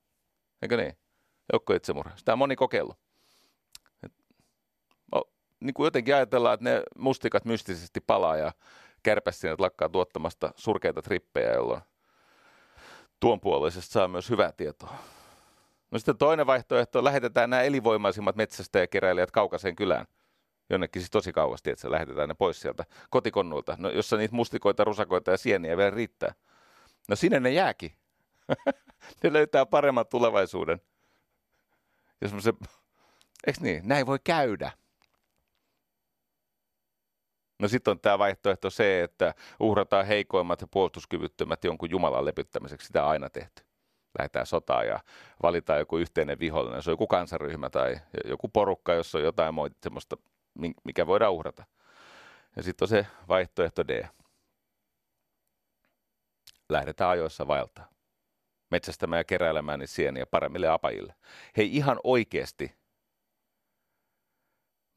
Eikö 0.62 0.76
niin? 0.76 0.98
Joukko 1.52 1.74
itsemurha. 1.74 2.16
Sitä 2.16 2.32
on 2.32 2.38
moni 2.38 2.56
kokeillut. 2.56 2.98
Et, 4.02 4.12
no, 5.12 5.24
niin 5.60 5.74
kuin 5.74 5.84
jotenkin 5.84 6.14
ajatellaan, 6.14 6.54
että 6.54 6.64
ne 6.64 6.82
mustikat 6.98 7.44
mystisesti 7.44 8.00
palaa 8.00 8.36
ja 8.36 8.52
kärpäsinet 9.02 9.60
lakkaa 9.60 9.88
tuottamasta 9.88 10.52
surkeita 10.56 11.02
trippejä, 11.02 11.52
jolloin 11.52 11.82
tuonpuoleisesta 13.20 13.92
saa 13.92 14.08
myös 14.08 14.30
hyvää 14.30 14.52
tietoa. 14.52 14.94
No 15.90 15.98
sitten 15.98 16.18
toinen 16.18 16.46
vaihtoehto 16.46 16.98
on, 16.98 17.04
lähetetään 17.04 17.50
nämä 17.50 17.62
elinvoimaisimmat 17.62 18.36
metsästäjäkeräilijät 18.36 19.30
kaukaiseen 19.30 19.76
kylään. 19.76 20.06
Jonnekin 20.70 21.02
siis 21.02 21.10
tosi 21.10 21.32
kauasti, 21.32 21.70
että 21.70 21.90
lähetetään 21.90 22.28
ne 22.28 22.34
pois 22.34 22.60
sieltä 22.60 22.84
kotikonnuilta, 23.10 23.76
no, 23.78 23.90
jossa 23.90 24.16
niitä 24.16 24.34
mustikoita, 24.34 24.84
rusakoita 24.84 25.30
ja 25.30 25.36
sieniä 25.36 25.76
vielä 25.76 25.90
riittää. 25.90 26.34
No 27.08 27.16
sinne 27.16 27.40
ne 27.40 27.50
jääkin. 27.50 27.92
ne 29.22 29.32
löytää 29.32 29.66
paremman 29.66 30.06
tulevaisuuden. 30.06 30.80
Ja 32.20 32.28
se, 32.40 32.52
eikö 33.46 33.60
niin? 33.60 33.88
Näin 33.88 34.06
voi 34.06 34.18
käydä. 34.24 34.72
No 37.58 37.68
sitten 37.68 37.90
on 37.90 38.00
tämä 38.00 38.18
vaihtoehto 38.18 38.70
se, 38.70 39.02
että 39.02 39.34
uhrataan 39.60 40.06
heikoimmat 40.06 40.60
ja 40.60 40.66
puolustuskyvyttömät 40.70 41.64
jonkun 41.64 41.90
Jumalan 41.90 42.24
lepyttämiseksi. 42.24 42.86
Sitä 42.86 43.04
on 43.04 43.10
aina 43.10 43.30
tehty. 43.30 43.62
Lähdetään 44.18 44.46
sotaan 44.46 44.86
ja 44.86 45.00
valitaan 45.42 45.78
joku 45.78 45.98
yhteinen 45.98 46.38
vihollinen. 46.38 46.82
Se 46.82 46.90
on 46.90 46.92
joku 46.92 47.06
kansaryhmä 47.06 47.70
tai 47.70 48.00
joku 48.24 48.48
porukka, 48.48 48.94
jossa 48.94 49.18
on 49.18 49.24
jotain 49.24 49.54
semmoista, 49.82 50.16
mikä 50.84 51.06
voidaan 51.06 51.32
uhrata. 51.32 51.64
Ja 52.56 52.62
sitten 52.62 52.84
on 52.84 52.88
se 52.88 53.06
vaihtoehto 53.28 53.88
D. 53.88 54.08
Lähdetään 56.68 57.10
ajoissa 57.10 57.46
vaeltaa. 57.46 57.88
Metsästämään 58.70 59.20
ja 59.20 59.24
keräilemään 59.24 59.78
niitä 59.78 59.92
sieniä 59.92 60.26
paremmille 60.26 60.68
apajille. 60.68 61.14
Hei 61.56 61.76
ihan 61.76 62.00
oikeasti. 62.04 62.80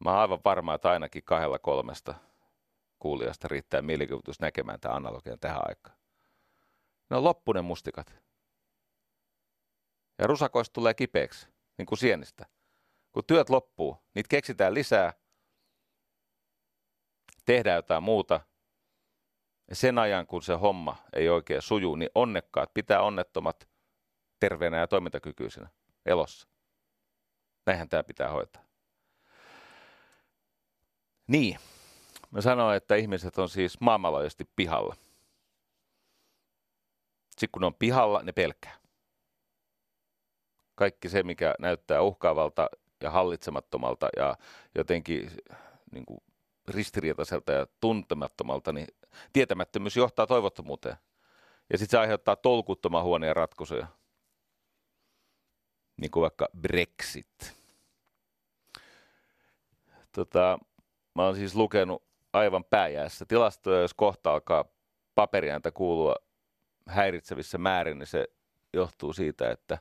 Mä 0.04 0.12
oon 0.12 0.20
aivan 0.20 0.40
varma, 0.46 0.74
että 0.74 0.92
ainakin 0.92 1.24
kahdella 1.24 1.60
kolmesta 1.60 2.16
kuulijasta 3.00 3.48
riittää 3.48 3.82
mielikuvitus 3.82 4.40
näkemään 4.40 4.80
tämän 4.80 4.98
analogian 4.98 5.40
tähän 5.40 5.62
aikaan. 5.70 5.98
Ne 7.10 7.18
on 7.18 7.24
loppunen 7.24 7.66
mustikat. 7.66 8.14
Ja 10.18 10.28
rusakoista 10.28 10.74
tulee 10.74 10.94
kipeäksi, 10.94 11.48
niin 11.78 11.86
kuin 11.86 12.00
sienistä. 12.00 12.46
Kun 13.12 13.24
työt 13.28 13.50
loppuu, 13.50 14.04
niitä 14.16 14.28
keksitään 14.28 14.74
lisää, 14.74 15.14
tehdään 17.46 17.76
jotain 17.76 18.04
muuta. 18.04 18.42
Ja 19.70 19.76
sen 19.76 19.98
ajan, 19.98 20.28
kun 20.28 20.42
se 20.42 20.54
homma 20.54 20.96
ei 21.14 21.30
oikein 21.30 21.62
suju, 21.62 21.96
niin 21.96 22.10
onnekkaat 22.16 22.74
pitää 22.74 23.02
onnettomat 23.02 23.70
terveenä 24.40 24.78
ja 24.78 24.88
toimintakykyisenä 24.88 25.70
elossa. 26.06 26.48
Näinhän 27.66 27.90
tämä 27.90 28.04
pitää 28.04 28.30
hoitaa. 28.30 28.64
Niin, 31.28 31.60
Mä 32.34 32.42
sanoin, 32.42 32.78
että 32.78 32.96
ihmiset 32.96 33.38
on 33.38 33.50
siis 33.50 33.80
maailmanlaajuisesti 33.80 34.50
pihalla. 34.56 34.96
Sitten 37.30 37.50
kun 37.52 37.60
ne 37.62 37.66
on 37.66 37.76
pihalla, 37.76 38.24
ne 38.24 38.32
pelkää. 38.32 38.83
Kaikki 40.76 41.10
se, 41.10 41.24
mikä 41.24 41.56
näyttää 41.60 42.02
uhkaavalta 42.02 42.70
ja 43.02 43.12
hallitsemattomalta 43.12 44.10
ja 44.18 44.36
jotenkin 44.76 45.32
niin 45.92 46.06
kuin 46.06 46.20
ristiriitaiselta 46.68 47.52
ja 47.52 47.68
tuntemattomalta, 47.80 48.74
niin 48.74 48.88
tietämättömyys 49.34 49.98
johtaa 49.98 50.28
toivottomuuteen. 50.28 50.98
Ja 51.72 51.78
sitten 51.78 51.92
se 51.92 52.02
aiheuttaa 52.02 52.36
tolkuttoman 52.36 53.04
huoneen 53.04 53.36
ratkaisuja. 53.36 53.88
Niin 55.98 56.12
kuin 56.12 56.22
vaikka 56.22 56.48
Brexit. 56.62 57.54
Tota, 60.12 60.60
mä 61.16 61.26
oon 61.26 61.36
siis 61.36 61.56
lukenut 61.56 62.04
aivan 62.34 62.64
pääjäässä. 62.64 63.26
Tilastoja, 63.26 63.82
jos 63.82 63.94
kohta 63.94 64.34
alkaa 64.34 64.66
paperiääntä 65.16 65.72
kuulua 65.72 66.16
häiritsevissä 66.88 67.58
määrin, 67.58 68.00
niin 68.00 68.08
se 68.08 68.28
johtuu 68.74 69.14
siitä, 69.14 69.52
että 69.52 69.78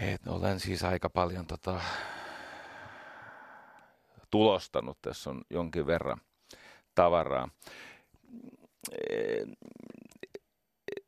et 0.00 0.26
olen 0.26 0.60
siis 0.60 0.84
aika 0.84 1.10
paljon 1.10 1.46
tota, 1.46 1.80
tulostanut. 4.30 4.98
Tässä 5.02 5.30
on 5.30 5.42
jonkin 5.50 5.86
verran 5.86 6.20
tavaraa. 6.94 7.48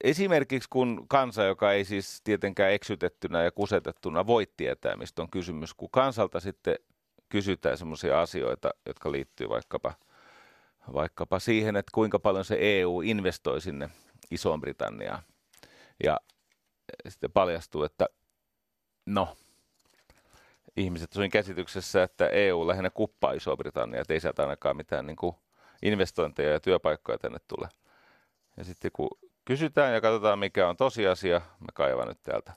Esimerkiksi 0.04 0.68
kun 0.72 1.06
kansa, 1.08 1.44
joka 1.44 1.72
ei 1.72 1.84
siis 1.84 2.20
tietenkään 2.24 2.72
eksytettynä 2.72 3.42
ja 3.42 3.52
kusetettuna 3.52 4.26
voi 4.26 4.46
tietää, 4.56 4.96
mistä 4.96 5.22
on 5.22 5.30
kysymys, 5.30 5.74
kun 5.74 5.90
kansalta 5.90 6.40
sitten 6.40 6.76
kysytään 7.28 7.78
sellaisia 7.78 8.20
asioita, 8.20 8.70
jotka 8.86 9.12
liittyy 9.12 9.48
vaikkapa, 9.48 9.94
vaikkapa 10.92 11.38
siihen, 11.38 11.76
että 11.76 11.90
kuinka 11.94 12.18
paljon 12.18 12.44
se 12.44 12.56
EU 12.60 13.00
investoi 13.00 13.60
sinne 13.60 13.90
Isoon 14.30 14.60
Britanniaan. 14.60 15.22
Ja 16.04 16.20
sitten 17.08 17.32
paljastuu, 17.32 17.84
että 17.84 18.06
no, 19.14 19.36
ihmiset 20.76 21.16
on 21.16 21.30
käsityksessä, 21.30 22.02
että 22.02 22.28
EU 22.28 22.68
lähinnä 22.68 22.90
kuppaa 22.90 23.32
Isoa 23.32 23.56
Britanniaa, 23.56 24.02
että 24.02 24.14
ei 24.14 24.20
sieltä 24.20 24.42
ainakaan 24.42 24.76
mitään 24.76 25.06
niin 25.06 25.16
kuin 25.16 25.36
investointeja 25.82 26.52
ja 26.52 26.60
työpaikkoja 26.60 27.18
tänne 27.18 27.38
tule. 27.48 27.68
Ja 28.56 28.64
sitten 28.64 28.90
kun 28.92 29.10
kysytään 29.44 29.94
ja 29.94 30.00
katsotaan, 30.00 30.38
mikä 30.38 30.68
on 30.68 30.76
tosiasia, 30.76 31.40
mä 31.40 31.68
kaivan 31.74 32.08
nyt 32.08 32.22
täältä 32.22 32.52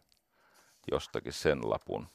jostakin 0.91 1.33
sen 1.33 1.69
lapun. 1.69 2.07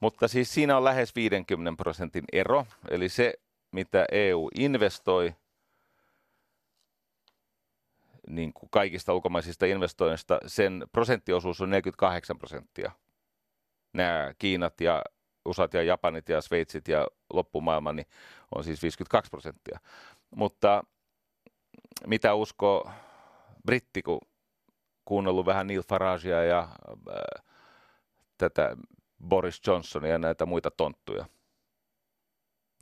Mutta 0.00 0.28
siis 0.28 0.54
siinä 0.54 0.76
on 0.76 0.84
lähes 0.84 1.14
50 1.14 1.82
prosentin 1.82 2.24
ero, 2.32 2.66
eli 2.90 3.08
se, 3.08 3.34
mitä 3.72 4.04
EU 4.12 4.48
investoi 4.58 5.34
niin 8.26 8.52
kuin 8.52 8.70
kaikista 8.70 9.14
ulkomaisista 9.14 9.66
investoinnista, 9.66 10.38
sen 10.46 10.84
prosenttiosuus 10.92 11.60
on 11.60 11.70
48 11.70 12.38
prosenttia. 12.38 12.92
Nämä 13.92 14.34
Kiinat 14.38 14.80
ja 14.80 15.02
USAt 15.44 15.74
ja 15.74 15.82
Japanit 15.82 16.28
ja 16.28 16.40
Sveitsit 16.40 16.88
ja 16.88 17.06
loppumaailma 17.32 17.92
niin 17.92 18.06
on 18.54 18.64
siis 18.64 18.82
52 18.82 19.30
prosenttia. 19.30 19.78
Mutta 20.36 20.84
mitä 22.06 22.34
usko 22.34 22.90
britti, 23.66 24.02
kun 24.02 24.20
kuunnellut 25.04 25.46
vähän 25.46 25.66
Neil 25.66 25.82
Faragea 25.82 26.44
ja 26.44 26.60
äh, 26.60 27.44
tätä 28.38 28.76
Boris 29.28 29.60
Johnsonia 29.66 30.10
ja 30.10 30.18
näitä 30.18 30.46
muita 30.46 30.70
tonttuja. 30.70 31.26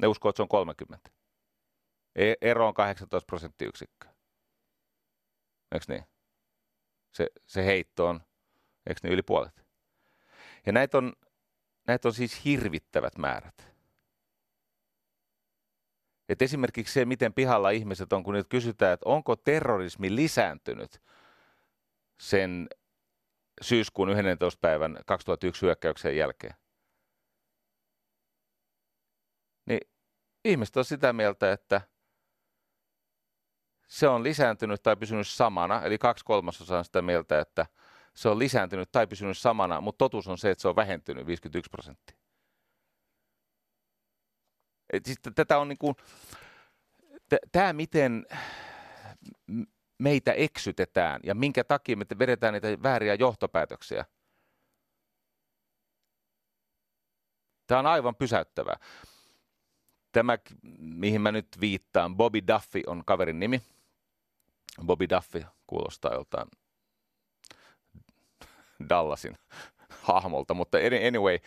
Ne 0.02 0.06
uskoo, 0.06 0.28
että 0.28 0.36
se 0.36 0.42
on 0.42 0.48
30. 0.48 1.10
E- 2.16 2.34
ero 2.40 2.68
on 2.68 2.74
18 2.74 3.26
prosenttiyksikköä. 3.26 4.14
Eikö 5.72 5.84
niin? 5.88 6.04
Se, 7.14 7.26
se 7.46 7.64
heitto 7.64 8.06
on, 8.06 8.20
eikö 8.86 9.00
niin, 9.02 9.12
yli 9.12 9.22
puolet? 9.22 9.64
Ja 10.66 10.72
näitä 10.72 10.98
on, 10.98 11.12
näitä 11.86 12.08
on 12.08 12.14
siis 12.14 12.44
hirvittävät 12.44 13.18
määrät. 13.18 13.70
Että 16.28 16.44
esimerkiksi 16.44 16.92
se, 16.92 17.04
miten 17.04 17.34
pihalla 17.34 17.70
ihmiset 17.70 18.12
on, 18.12 18.22
kun 18.22 18.34
nyt 18.34 18.48
kysytään, 18.48 18.92
että 18.92 19.08
onko 19.08 19.36
terrorismi 19.36 20.16
lisääntynyt 20.16 21.02
sen 22.20 22.68
syyskuun 23.62 24.08
11. 24.08 24.58
päivän 24.60 24.98
2001 25.06 25.62
hyökkäyksen 25.62 26.16
jälkeen. 26.16 26.54
Niin 29.66 29.80
ihmiset 30.44 30.76
on 30.76 30.84
sitä 30.84 31.12
mieltä, 31.12 31.52
että 31.52 31.80
se 33.86 34.08
on 34.08 34.22
lisääntynyt 34.22 34.82
tai 34.82 34.96
pysynyt 34.96 35.28
samana, 35.28 35.82
eli 35.82 35.98
kaksi 35.98 36.24
kolmasosaa 36.24 36.78
on 36.78 36.84
sitä 36.84 37.02
mieltä, 37.02 37.40
että 37.40 37.66
se 38.14 38.28
on 38.28 38.38
lisääntynyt 38.38 38.92
tai 38.92 39.06
pysynyt 39.06 39.38
samana, 39.38 39.80
mutta 39.80 39.98
totuus 39.98 40.28
on 40.28 40.38
se, 40.38 40.50
että 40.50 40.62
se 40.62 40.68
on 40.68 40.76
vähentynyt 40.76 41.26
51 41.26 41.70
prosenttia. 41.70 42.16
Sitten 45.04 45.34
tätä 45.34 45.58
on 45.58 45.68
niin 45.68 45.78
kuin, 45.78 45.94
tämä 47.52 47.72
miten 47.72 48.26
meitä 49.98 50.32
eksytetään 50.32 51.20
ja 51.24 51.34
minkä 51.34 51.64
takia 51.64 51.96
me 51.96 52.06
vedetään 52.18 52.54
niitä 52.54 52.82
vääriä 52.82 53.14
johtopäätöksiä. 53.14 54.04
Tämä 57.66 57.78
on 57.78 57.86
aivan 57.86 58.14
pysäyttävää. 58.14 58.76
Tämä, 60.12 60.38
mihin 60.78 61.20
mä 61.20 61.32
nyt 61.32 61.48
viittaan, 61.60 62.16
Bobby 62.16 62.40
Duffy 62.54 62.82
on 62.86 63.02
kaverin 63.06 63.40
nimi. 63.40 63.62
Bobby 64.86 65.08
Duffy 65.08 65.44
kuulostaa 65.66 66.14
joltain 66.14 66.48
Dallasin 68.88 69.34
hahmolta, 70.02 70.54
mutta 70.54 70.78
anyway, 71.08 71.38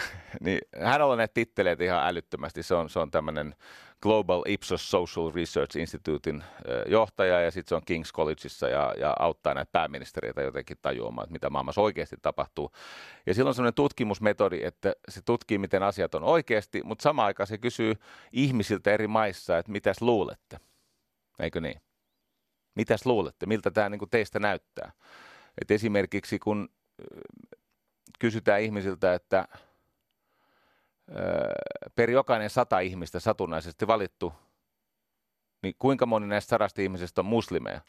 niin 0.40 0.58
hänellä 0.82 1.12
on 1.12 1.18
näitä 1.18 1.34
titteleitä 1.34 1.84
ihan 1.84 2.06
älyttömästi. 2.06 2.62
Se 2.62 2.74
on, 2.74 2.90
se 2.90 2.98
on 2.98 3.10
tämmöinen 3.10 3.54
Global 4.02 4.42
Ipsos 4.46 4.90
Social 4.90 5.32
Research 5.34 5.76
Institutein 5.76 6.44
johtaja 6.86 7.40
ja 7.40 7.50
sitten 7.50 7.68
se 7.68 7.74
on 7.74 7.82
King's 7.90 8.12
Collegeissa 8.12 8.68
ja, 8.68 8.94
ja 8.98 9.16
auttaa 9.18 9.54
näitä 9.54 9.72
pääministeriöitä 9.72 10.42
jotenkin 10.42 10.76
tajuamaan, 10.82 11.24
että 11.24 11.32
mitä 11.32 11.50
maailmassa 11.50 11.80
oikeasti 11.80 12.16
tapahtuu. 12.22 12.72
Ja 13.26 13.34
silloin 13.34 13.50
on 13.50 13.54
semmoinen 13.54 13.74
tutkimusmetodi, 13.74 14.60
että 14.62 14.92
se 15.08 15.22
tutkii, 15.22 15.58
miten 15.58 15.82
asiat 15.82 16.14
on 16.14 16.24
oikeasti, 16.24 16.80
mutta 16.84 17.02
samaan 17.02 17.26
aikaan 17.26 17.46
se 17.46 17.58
kysyy 17.58 17.94
ihmisiltä 18.32 18.92
eri 18.92 19.06
maissa, 19.06 19.58
että 19.58 19.72
mitäs 19.72 20.02
luulette? 20.02 20.60
Eikö 21.38 21.60
niin? 21.60 21.80
Mitäs 22.74 23.06
luulette? 23.06 23.46
Miltä 23.46 23.70
tämä 23.70 23.88
niin 23.88 24.10
teistä 24.10 24.38
näyttää? 24.38 24.92
Et 25.60 25.70
esimerkiksi 25.70 26.38
kun 26.38 26.68
kysytään 28.18 28.60
ihmisiltä, 28.60 29.14
että 29.14 29.48
per 31.94 32.10
jokainen 32.10 32.50
sata 32.50 32.80
ihmistä 32.80 33.20
satunnaisesti 33.20 33.86
valittu, 33.86 34.32
niin 35.62 35.74
kuinka 35.78 36.06
moni 36.06 36.26
näistä 36.26 36.50
sadasta 36.50 36.82
ihmisestä 36.82 37.20
on 37.20 37.26
muslimeja? 37.26 37.80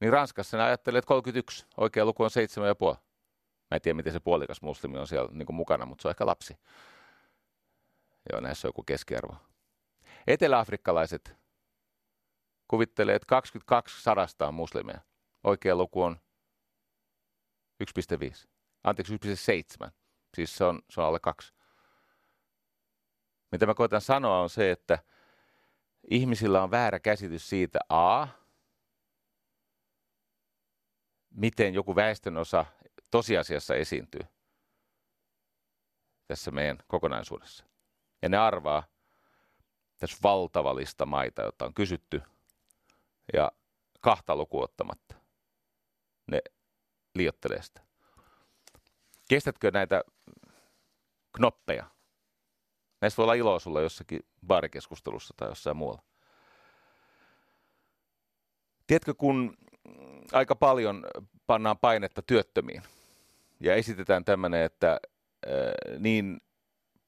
Niin 0.00 0.12
Ranskassa 0.12 0.56
ne 0.56 0.62
ajattelee, 0.62 0.98
että 0.98 1.08
31, 1.08 1.66
oikea 1.76 2.04
luku 2.04 2.22
on 2.22 2.30
7,5. 2.92 2.98
Mä 3.70 3.76
en 3.76 3.80
tiedä, 3.80 3.96
miten 3.96 4.12
se 4.12 4.20
puolikas 4.20 4.62
muslimi 4.62 4.98
on 4.98 5.06
siellä 5.06 5.28
niin 5.32 5.54
mukana, 5.54 5.86
mutta 5.86 6.02
se 6.02 6.08
on 6.08 6.10
ehkä 6.10 6.26
lapsi. 6.26 6.56
Joo, 8.32 8.40
näissä 8.40 8.68
on 8.68 8.68
joku 8.68 8.82
keskiarvo. 8.82 9.36
Eteläafrikkalaiset 10.26 11.41
kuvittelee, 12.72 13.14
että 13.14 13.26
22 13.26 14.02
sadasta 14.02 14.48
on 14.48 14.54
muslimeja. 14.54 15.00
Oikea 15.44 15.76
luku 15.76 16.02
on 16.02 16.20
1,5 17.84 18.48
anteeksi 18.84 19.16
1,7. 19.84 19.90
Siis 20.34 20.56
se 20.56 20.64
on, 20.64 20.82
se 20.90 21.00
on 21.00 21.06
alle 21.06 21.20
kaksi. 21.20 21.52
Mitä 23.50 23.66
mä 23.66 23.74
koitan 23.74 24.00
sanoa 24.00 24.40
on 24.40 24.50
se, 24.50 24.70
että 24.70 24.98
ihmisillä 26.10 26.62
on 26.62 26.70
väärä 26.70 27.00
käsitys 27.00 27.48
siitä 27.48 27.78
A, 27.88 28.26
miten 31.30 31.74
joku 31.74 31.96
väestönosa 31.96 32.66
tosiasiassa 33.10 33.74
esiintyy 33.74 34.22
tässä 36.28 36.50
meidän 36.50 36.78
kokonaisuudessa. 36.86 37.64
Ja 38.22 38.28
ne 38.28 38.36
arvaa 38.36 38.82
tässä 39.96 40.18
valtava 40.22 40.76
lista 40.76 41.06
maita, 41.06 41.42
joita 41.42 41.64
on 41.64 41.74
kysytty, 41.74 42.22
ja 43.32 43.52
kahta 44.00 44.36
lukuottamatta. 44.36 45.14
Ne 46.26 46.42
liottelee 47.14 47.62
sitä. 47.62 47.80
Kestätkö 49.28 49.70
näitä 49.70 50.02
knoppeja? 51.36 51.84
Näistä 53.00 53.16
voi 53.16 53.24
olla 53.24 53.34
iloa 53.34 53.58
sulla 53.58 53.80
jossakin 53.80 54.20
baarikeskustelussa 54.46 55.34
tai 55.36 55.48
jossain 55.48 55.76
muualla. 55.76 56.02
Tiedätkö, 58.86 59.14
kun 59.14 59.56
aika 60.32 60.56
paljon 60.56 61.04
pannaan 61.46 61.78
painetta 61.78 62.22
työttömiin 62.22 62.82
ja 63.60 63.74
esitetään 63.74 64.24
tämmöinen, 64.24 64.62
että 64.62 65.00
niin 65.98 66.40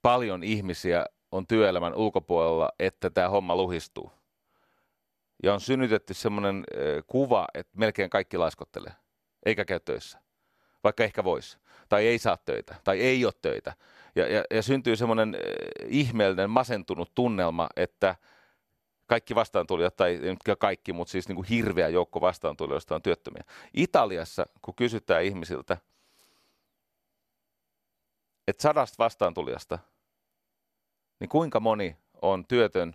paljon 0.02 0.44
ihmisiä 0.44 1.06
on 1.32 1.46
työelämän 1.46 1.94
ulkopuolella, 1.94 2.68
että 2.78 3.10
tämä 3.10 3.28
homma 3.28 3.56
luhistuu. 3.56 4.12
Ja 5.44 5.54
on 5.54 5.60
synnytetty 5.60 6.14
semmoinen 6.14 6.64
kuva, 7.06 7.46
että 7.54 7.78
melkein 7.78 8.10
kaikki 8.10 8.38
laiskottelee, 8.38 8.92
eikä 9.46 9.64
käy 9.64 9.80
töissä, 9.80 10.18
vaikka 10.84 11.04
ehkä 11.04 11.24
voisi 11.24 11.58
tai 11.88 12.06
ei 12.06 12.18
saa 12.18 12.36
töitä, 12.36 12.74
tai 12.84 13.00
ei 13.00 13.24
ole 13.24 13.32
töitä. 13.42 13.74
Ja, 14.14 14.32
ja, 14.32 14.44
ja 14.50 14.62
syntyy 14.62 14.96
semmoinen 14.96 15.36
ihmeellinen, 15.86 16.50
masentunut 16.50 17.14
tunnelma, 17.14 17.68
että 17.76 18.16
kaikki 19.06 19.34
vastaantulijat, 19.34 19.96
tai 19.96 20.20
ei 20.22 20.56
kaikki, 20.58 20.92
mutta 20.92 21.12
siis 21.12 21.28
niin 21.28 21.36
kuin 21.36 21.48
hirveä 21.48 21.88
joukko 21.88 22.20
vastaantulijoista 22.20 22.94
on 22.94 23.02
työttömiä. 23.02 23.44
Italiassa, 23.74 24.46
kun 24.62 24.74
kysytään 24.74 25.24
ihmisiltä, 25.24 25.76
että 28.48 28.62
sadasta 28.62 28.94
vastaantulijasta, 28.98 29.78
niin 31.20 31.28
kuinka 31.28 31.60
moni 31.60 31.96
on 32.22 32.46
työtön 32.46 32.94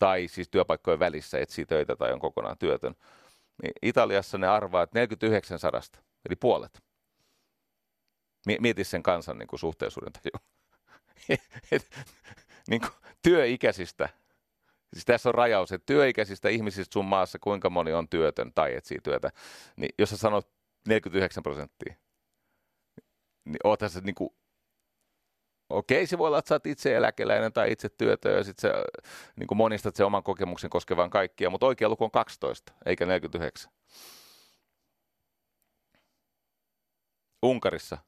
tai 0.00 0.28
siis 0.28 0.48
työpaikkojen 0.48 0.98
välissä 0.98 1.38
etsii 1.38 1.66
töitä 1.66 1.96
tai 1.96 2.12
on 2.12 2.20
kokonaan 2.20 2.58
työtön, 2.58 2.94
niin 3.62 3.72
Italiassa 3.82 4.38
ne 4.38 4.46
arvaa, 4.46 4.82
että 4.82 4.98
49 4.98 5.58
sadasta, 5.58 5.98
eli 6.28 6.36
puolet. 6.36 6.82
Mieti 8.60 8.84
sen 8.84 9.02
kansan 9.02 9.38
niin 9.38 9.46
kuin 9.46 9.60
suhteellisuuden 9.60 10.12
taju. 10.12 10.44
niin 12.70 12.80
kuin 12.80 12.92
työikäisistä, 13.22 14.08
siis 14.92 15.04
tässä 15.04 15.28
on 15.28 15.34
rajaus, 15.34 15.72
että 15.72 15.86
työikäisistä 15.86 16.48
ihmisistä 16.48 16.92
sun 16.92 17.04
maassa 17.04 17.38
kuinka 17.38 17.70
moni 17.70 17.92
on 17.92 18.08
työtön 18.08 18.52
tai 18.54 18.74
etsii 18.74 18.98
työtä, 19.02 19.30
niin 19.76 19.94
jos 19.98 20.10
sä 20.10 20.16
sanot 20.16 20.48
49 20.88 21.42
prosenttia, 21.42 21.94
niin 23.44 23.60
oot 23.64 23.80
tässä 23.80 24.00
niin 24.00 24.14
kuin, 24.14 24.30
okei, 25.70 26.06
se 26.06 26.18
voi 26.18 26.26
olla, 26.26 26.38
että 26.38 26.48
sä 26.48 26.54
oot 26.54 26.66
itse 26.66 26.96
eläkeläinen 26.96 27.52
tai 27.52 27.72
itse 27.72 27.88
työtön 27.88 28.36
ja 28.36 28.44
sitten 28.44 28.70
sä 28.70 28.82
niin 29.36 29.46
kuin 29.46 29.58
monistat 29.58 29.96
sen 29.96 30.06
oman 30.06 30.22
kokemuksen 30.22 30.70
koskevan 30.70 31.10
kaikkia, 31.10 31.50
mutta 31.50 31.66
oikea 31.66 31.88
luku 31.88 32.04
on 32.04 32.10
12 32.10 32.72
eikä 32.86 33.06
49. 33.06 33.72
Unkarissa. 37.42 37.98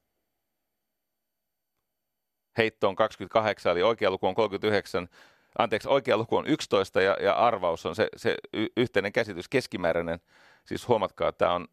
Heitto 2.57 2.89
on 2.89 2.95
28, 2.95 3.71
eli 3.71 3.83
oikea 3.83 4.11
luku 4.11 4.27
on 4.27 4.35
39, 4.35 5.09
anteeksi, 5.57 5.87
oikea 5.87 6.17
luku 6.17 6.37
on 6.37 6.47
11 6.47 7.01
ja, 7.01 7.17
ja 7.21 7.33
arvaus 7.33 7.85
on 7.85 7.95
se, 7.95 8.07
se 8.15 8.37
y- 8.53 8.67
yhteinen 8.77 9.13
käsitys, 9.13 9.49
keskimääräinen, 9.49 10.19
siis 10.65 10.87
huomatkaa, 10.87 11.31
tämä 11.31 11.53
on 11.53 11.67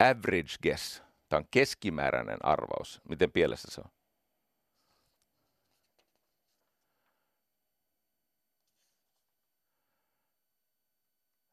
average 0.00 0.54
guess, 0.62 1.02
tämä 1.28 1.38
on 1.38 1.46
keskimääräinen 1.50 2.38
arvaus, 2.44 3.00
miten 3.08 3.32
pielessä 3.32 3.68
se 3.70 3.80
on. 3.80 3.95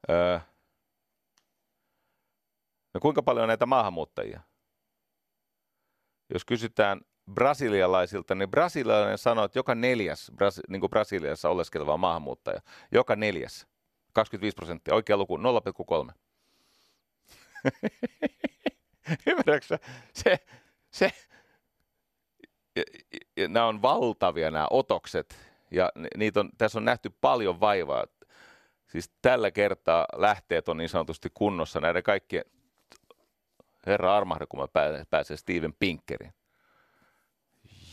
Öö. 0.09 0.39
No 2.93 2.99
kuinka 2.99 3.23
paljon 3.23 3.43
on 3.43 3.47
näitä 3.47 3.65
maahanmuuttajia? 3.65 4.41
Jos 6.33 6.45
kysytään 6.45 7.01
brasilialaisilta, 7.31 8.35
niin 8.35 8.51
brasilialainen 8.51 9.17
sanoo, 9.17 9.45
että 9.45 9.59
joka 9.59 9.75
neljäs 9.75 10.31
Bras, 10.35 10.61
niin 10.69 10.79
kuin 10.79 10.89
Brasiliassa 10.89 11.49
oleskeleva 11.49 11.97
maahanmuuttaja, 11.97 12.61
joka 12.91 13.15
neljäs, 13.15 13.67
25 14.13 14.55
prosenttia, 14.55 14.95
oikea 14.95 15.17
luku 15.17 15.37
0,3. 15.37 16.13
Ymmärrätkö 19.27 19.77
Se, 20.13 20.39
se, 20.91 21.11
ja, 22.75 22.83
ja, 23.37 23.47
nämä 23.47 23.65
on 23.65 23.81
valtavia 23.81 24.51
nämä 24.51 24.67
otokset, 24.69 25.37
ja 25.71 25.91
niitä 26.17 26.39
on, 26.39 26.49
tässä 26.57 26.79
on 26.79 26.85
nähty 26.85 27.09
paljon 27.21 27.59
vaivaa. 27.59 28.05
Siis 28.93 29.11
tällä 29.21 29.51
kertaa 29.51 30.05
lähteet 30.15 30.69
on 30.69 30.77
niin 30.77 30.89
sanotusti 30.89 31.29
kunnossa 31.33 31.79
näiden 31.79 32.03
kaikkien, 32.03 32.43
herra 33.85 34.17
armahde, 34.17 34.45
kun 34.45 34.59
mä 34.59 34.67
pääsen 35.09 35.37
Steven 35.37 35.73
Pinkerin 35.79 36.33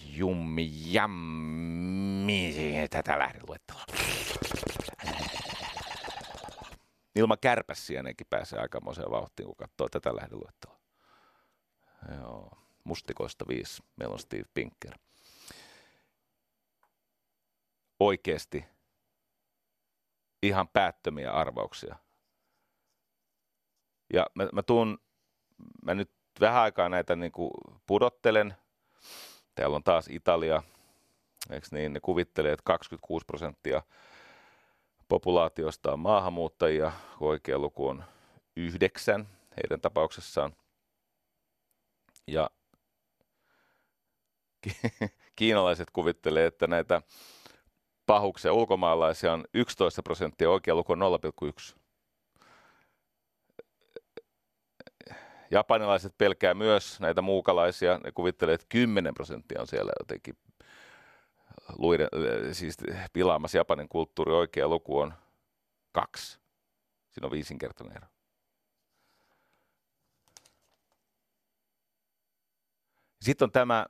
jummi 0.07 0.71
jammi 0.93 2.55
tätä 2.91 3.19
lähdeluettelua. 3.19 3.83
Ilman 7.15 7.39
kärpäsiänenkin 7.41 8.27
pääsee 8.31 8.61
aikamoiseen 8.61 9.11
vauhtiin, 9.11 9.47
kun 9.47 9.57
katsoo 9.57 9.89
tätä 9.89 10.17
lähdeluettelua. 10.17 10.81
Joo, 12.21 12.59
mustikoista 12.85 13.45
viisi. 13.49 13.83
Meillä 13.97 14.13
on 14.13 14.19
Steve 14.19 14.45
Pinker. 14.55 14.99
Oikeasti 18.01 18.65
ihan 20.43 20.68
päättömiä 20.68 21.32
arvauksia. 21.32 21.97
Ja 24.12 24.26
mä, 24.34 24.49
mä 24.53 24.62
tuun, 24.62 24.99
mä 25.84 25.95
nyt 25.95 26.11
vähän 26.41 26.62
aikaa 26.62 26.88
näitä 26.88 27.16
niin 27.16 27.32
kuin 27.32 27.51
pudottelen. 27.86 28.55
Täällä 29.55 29.76
on 29.76 29.84
taas 29.84 30.09
Italia, 30.09 30.62
eikö 31.51 31.66
niin, 31.70 31.93
ne 31.93 32.01
kuvittelee, 32.01 32.53
että 32.53 32.64
26 32.64 33.26
prosenttia 33.26 33.82
populaatiosta 35.09 35.93
on 35.93 36.01
maahanmuuttajia, 36.01 36.93
kun 37.18 37.28
oikea 37.28 37.59
luku 37.59 37.88
on 37.88 38.05
yhdeksän 38.57 39.28
heidän 39.57 39.80
tapauksessaan. 39.80 40.57
Ja 42.26 42.51
kiinalaiset 45.36 45.91
kuvittelee, 45.91 46.47
että 46.47 46.66
näitä 46.66 47.03
pahuksia 48.11 48.53
ulkomaalaisia 48.53 49.33
on 49.33 49.45
11 49.55 50.03
prosenttia, 50.03 50.51
oikea 50.51 50.75
luku 50.75 50.93
on 50.93 51.01
0,1. 51.75 51.77
Japanilaiset 55.51 56.19
pelkää 56.19 56.55
myös 56.55 57.01
näitä 57.01 57.23
muukalaisia. 57.23 57.99
Ne 57.99 58.13
kuvittelee, 58.13 58.55
että 58.55 58.67
10 58.69 59.15
prosenttia 59.15 59.61
on 59.61 59.67
siellä 59.67 59.93
jotenkin 60.01 60.37
luiden, 61.79 62.09
siis 62.53 62.77
pilaamassa 63.13 63.59
Japanin 63.59 63.89
kulttuuri. 63.89 64.33
Oikea 64.33 64.69
luku 64.69 64.99
on 64.99 65.15
kaksi. 65.93 66.41
Siinä 67.11 67.27
on 67.27 67.31
viisinkertainen 67.33 67.97
ero. 67.97 68.07
Sitten 73.21 73.47
on 73.47 73.53
tämä 73.53 73.87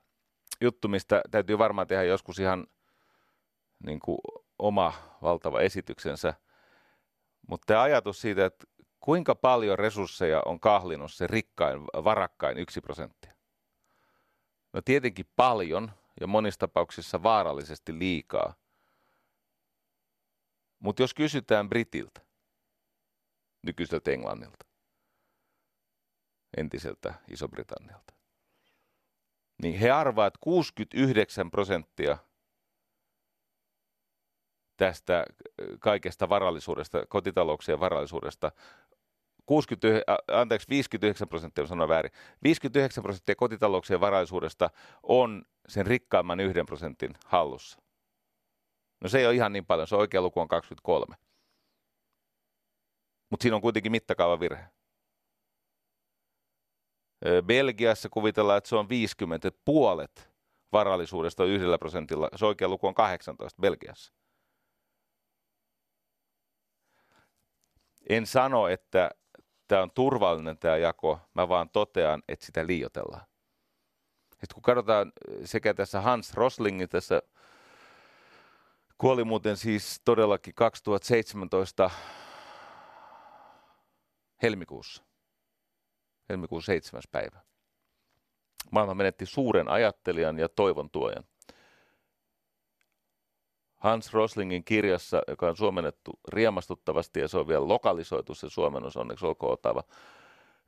juttu, 0.61 0.87
mistä 0.87 1.21
täytyy 1.31 1.57
varmaan 1.57 1.87
tehdä 1.87 2.03
joskus 2.03 2.39
ihan 2.39 2.67
niin 3.85 3.99
kuin 3.99 4.17
oma 4.59 4.93
valtava 5.21 5.61
esityksensä. 5.61 6.33
Mutta 7.47 7.65
tämä 7.65 7.81
ajatus 7.81 8.21
siitä, 8.21 8.45
että 8.45 8.67
kuinka 8.99 9.35
paljon 9.35 9.79
resursseja 9.79 10.41
on 10.45 10.59
kahlinut 10.59 11.13
se 11.13 11.27
rikkain, 11.27 11.81
varakkain 11.83 12.57
yksi 12.57 12.81
prosenttia? 12.81 13.33
No 14.73 14.81
tietenkin 14.81 15.25
paljon 15.35 15.91
ja 16.21 16.27
monissa 16.27 16.59
tapauksissa 16.59 17.23
vaarallisesti 17.23 17.99
liikaa. 17.99 18.53
Mutta 20.79 21.03
jos 21.03 21.13
kysytään 21.13 21.69
Britiltä, 21.69 22.21
nykyiseltä 23.61 24.11
Englannilta, 24.11 24.65
entiseltä 26.57 27.13
Iso-Britannialta, 27.27 28.13
niin 29.61 29.79
he 29.79 29.91
arvaavat, 29.91 30.33
että 30.33 30.43
69 30.43 31.51
prosenttia 31.51 32.17
tästä 34.81 35.25
kaikesta 35.79 36.29
varallisuudesta, 36.29 37.05
kotitalouksien 37.05 37.79
varallisuudesta 37.79 38.51
60, 39.45 40.03
anteeksi, 40.27 40.69
59 40.69 41.27
prosenttia, 41.27 41.67
sanoin 41.67 41.89
väärin, 41.89 42.11
59 42.43 43.03
prosenttia 43.03 43.35
kotitalouksien 43.35 43.99
varallisuudesta 43.99 44.69
on 45.03 45.45
sen 45.67 45.87
rikkaimman 45.87 46.39
yhden 46.39 46.65
prosentin 46.65 47.13
hallussa. 47.25 47.81
No 49.01 49.09
se 49.09 49.19
ei 49.19 49.25
ole 49.25 49.35
ihan 49.35 49.53
niin 49.53 49.65
paljon, 49.65 49.87
se 49.87 49.95
oikea 49.95 50.21
luku 50.21 50.39
on 50.39 50.47
23. 50.47 51.15
Mutta 53.29 53.43
siinä 53.43 53.55
on 53.55 53.61
kuitenkin 53.61 53.91
mittakaava 53.91 54.39
virhe. 54.39 54.65
Belgiassa 57.45 58.09
kuvitellaan, 58.09 58.57
että 58.57 58.69
se 58.69 58.75
on 58.75 58.89
50, 58.89 59.47
että 59.47 59.61
puolet 59.65 60.31
varallisuudesta 60.71 61.45
yhdellä 61.45 61.77
prosentilla. 61.77 62.29
Se 62.35 62.45
oikea 62.45 62.69
luku 62.69 62.87
on 62.87 62.93
18 62.93 63.61
Belgiassa. 63.61 64.20
En 68.09 68.25
sano, 68.25 68.67
että 68.67 69.11
tämä 69.67 69.81
on 69.81 69.91
turvallinen 69.91 70.57
tämä 70.57 70.77
jako, 70.77 71.19
mä 71.33 71.49
vaan 71.49 71.69
totean, 71.69 72.23
että 72.27 72.45
sitä 72.45 72.67
liiotellaan. 72.67 73.25
Sitten 74.31 74.53
kun 74.53 74.63
katsotaan 74.63 75.11
sekä 75.45 75.73
tässä 75.73 76.01
Hans 76.01 76.33
Roslingin 76.33 76.89
tässä 76.89 77.21
kuoli 78.97 79.23
muuten 79.23 79.57
siis 79.57 80.01
todellakin 80.05 80.53
2017 80.55 81.89
helmikuussa 84.41 85.03
helmikuun 86.29 86.63
7. 86.63 87.01
päivä. 87.11 87.41
Maailma 88.71 88.93
menetti 88.93 89.25
suuren 89.25 89.67
ajattelijan 89.67 90.39
ja 90.39 90.49
toivon 90.49 90.89
tuojan. 90.89 91.23
Hans 93.81 94.13
Roslingin 94.13 94.63
kirjassa, 94.63 95.21
joka 95.27 95.47
on 95.47 95.57
suomennettu 95.57 96.19
riemastuttavasti 96.27 97.19
ja 97.19 97.27
se 97.27 97.37
on 97.37 97.47
vielä 97.47 97.67
lokalisoitu 97.67 98.35
se 98.35 98.49
suomennos, 98.49 98.97
onneksi 98.97 99.25
olkoon 99.25 99.53
otava, 99.53 99.83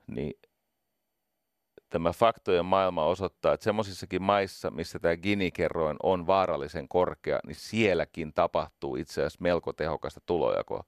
niin 0.08 0.34
tämä 1.90 2.12
faktojen 2.14 2.66
maailma 2.66 3.06
osoittaa, 3.06 3.54
että 3.54 3.64
semmoisissakin 3.64 4.22
maissa, 4.22 4.72
missä 4.72 5.00
tämä 5.00 5.18
Gini-kerroin 5.18 5.98
on 6.04 6.28
vaarallisen 6.28 6.88
korkea, 6.88 7.40
niin 7.48 7.56
sielläkin 7.56 8.34
tapahtuu 8.34 8.96
itse 8.96 9.22
asiassa 9.22 9.42
melko 9.42 9.74
tehokasta 9.74 10.22
tulojakoa, 10.26 10.84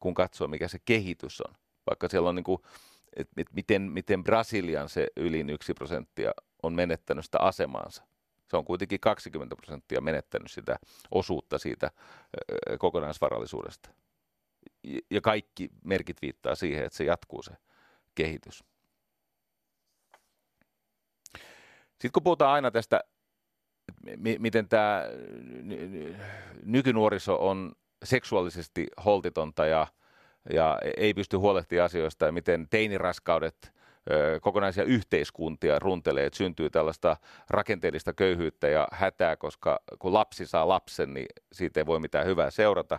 kun 0.00 0.14
katsoo, 0.14 0.48
mikä 0.48 0.68
se 0.68 0.78
kehitys 0.84 1.40
on. 1.40 1.54
Vaikka 1.86 2.08
siellä 2.08 2.28
on 2.28 2.34
niin 2.34 2.44
kuin 2.44 2.62
että 3.16 3.34
et 3.36 3.52
miten, 3.52 3.82
miten 3.82 4.24
Brasilian 4.24 4.88
se 4.88 5.08
ylin 5.16 5.50
yksi 5.50 5.74
prosenttia 5.74 6.32
on 6.62 6.72
menettänyt 6.72 7.24
sitä 7.24 7.38
asemaansa. 7.38 8.04
Se 8.50 8.56
on 8.56 8.64
kuitenkin 8.64 9.00
20 9.00 9.56
prosenttia 9.56 10.00
menettänyt 10.00 10.50
sitä 10.50 10.76
osuutta 11.10 11.58
siitä 11.58 11.90
kokonaisvarallisuudesta. 12.78 13.90
Ja 15.10 15.20
kaikki 15.20 15.70
merkit 15.84 16.22
viittaa 16.22 16.54
siihen, 16.54 16.84
että 16.84 16.96
se 16.96 17.04
jatkuu 17.04 17.42
se 17.42 17.52
kehitys. 18.14 18.64
Sitten 21.90 22.12
kun 22.12 22.22
puhutaan 22.22 22.52
aina 22.52 22.70
tästä, 22.70 23.00
miten 24.38 24.68
tämä 24.68 25.02
nykynuoriso 26.62 27.48
on 27.48 27.72
seksuaalisesti 28.04 28.86
holtitonta 29.04 29.66
ja 29.66 29.86
ja 30.52 30.78
ei 30.96 31.14
pysty 31.14 31.36
huolehtimaan 31.36 31.84
asioista 31.84 32.26
ja 32.26 32.32
miten 32.32 32.66
teiniraskaudet 32.70 33.72
kokonaisia 34.40 34.84
yhteiskuntia 34.84 35.78
runtelee, 35.78 36.26
että 36.26 36.36
syntyy 36.36 36.70
tällaista 36.70 37.16
rakenteellista 37.50 38.12
köyhyyttä 38.12 38.68
ja 38.68 38.88
hätää, 38.92 39.36
koska 39.36 39.80
kun 39.98 40.12
lapsi 40.14 40.46
saa 40.46 40.68
lapsen, 40.68 41.14
niin 41.14 41.26
siitä 41.52 41.80
ei 41.80 41.86
voi 41.86 42.00
mitään 42.00 42.26
hyvää 42.26 42.50
seurata. 42.50 42.98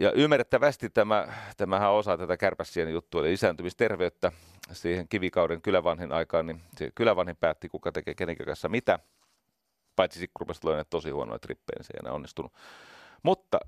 Ja 0.00 0.12
ymmärrettävästi 0.12 0.90
tämä, 0.90 1.28
tämähän 1.56 1.92
osa 1.92 2.16
tätä 2.18 2.36
kärpässien 2.36 2.92
juttua, 2.92 3.20
eli 3.20 3.30
lisääntymisterveyttä 3.30 4.32
siihen 4.72 5.08
kivikauden 5.08 5.62
kylävanhin 5.62 6.12
aikaan, 6.12 6.46
niin 6.46 6.62
se 6.76 6.90
kylävanhin 6.94 7.36
päätti, 7.36 7.68
kuka 7.68 7.92
tekee 7.92 8.14
kenenkin 8.14 8.46
kanssa 8.46 8.68
mitä, 8.68 8.98
paitsi 9.96 10.18
sitten 10.18 10.40
rupesi 10.40 10.60
tosi 10.90 11.10
huonoja 11.10 11.38
trippejä, 11.38 11.76
niin 11.78 11.84
se 11.84 11.92
ei 11.94 12.00
enää 12.02 12.12
onnistunut. 12.12 12.52
Mutta 13.22 13.60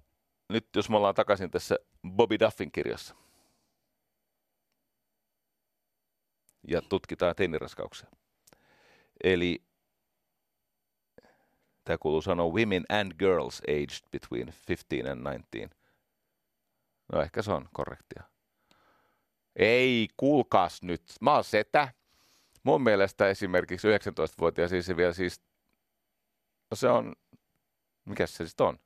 nyt 0.49 0.67
jos 0.77 0.91
me 0.91 0.97
ollaan 0.97 1.15
takaisin 1.15 1.51
tässä 1.51 1.77
Bobby 2.11 2.39
Duffin 2.41 2.73
kirjassa 2.73 3.15
ja 6.69 6.83
tutkitaan 6.83 7.35
teiniraskauksia. 7.37 8.09
Eli 9.25 9.63
tämä 11.85 11.99
kuuluu 11.99 12.23
sanoa 12.23 12.53
women 12.53 12.85
and 12.89 13.13
girls 13.19 13.63
aged 13.69 14.09
between 14.13 14.55
15 14.69 15.11
and 15.13 15.27
19. 15.27 15.77
No 17.13 17.23
ehkä 17.23 17.43
se 17.43 17.53
on 17.53 17.69
korrektia. 17.73 18.23
Ei, 19.57 20.09
kuulkaas 20.17 20.83
nyt. 20.83 21.03
Mä 21.21 21.35
oon 21.35 21.45
setä. 21.45 21.89
Mun 22.63 22.83
mielestä 22.83 23.29
esimerkiksi 23.29 23.89
19-vuotias 23.89 24.71
siis 24.71 24.97
vielä 24.97 25.13
siis, 25.13 25.41
no 26.71 26.77
se 26.77 26.89
on, 26.89 27.17
mikä 28.05 28.27
se 28.27 28.49
sitten 28.49 28.67
on? 28.67 28.79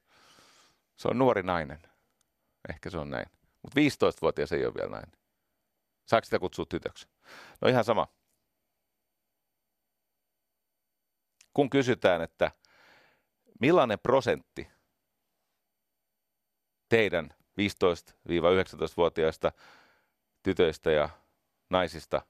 Se 0.97 1.09
on 1.09 1.19
nuori 1.19 1.43
nainen. 1.43 1.83
Ehkä 2.69 2.91
se 2.91 2.99
on 2.99 3.11
näin. 3.11 3.27
Mutta 3.63 3.81
15-vuotias 3.81 4.53
ei 4.53 4.67
ole 4.67 4.75
vielä 4.75 4.91
näin. 4.91 5.13
Saako 6.07 6.25
sitä 6.25 6.39
kutsua 6.39 6.67
tytöksi? 6.67 7.09
No 7.61 7.69
ihan 7.69 7.85
sama. 7.85 8.07
Kun 11.55 11.71
kysytään, 11.71 12.23
että 12.23 12.51
millainen 13.61 13.99
prosentti 13.99 14.69
teidän 16.89 17.29
15-19-vuotiaista 17.61 19.53
tytöistä 20.43 20.91
ja 20.91 21.09
naisista 21.71 22.23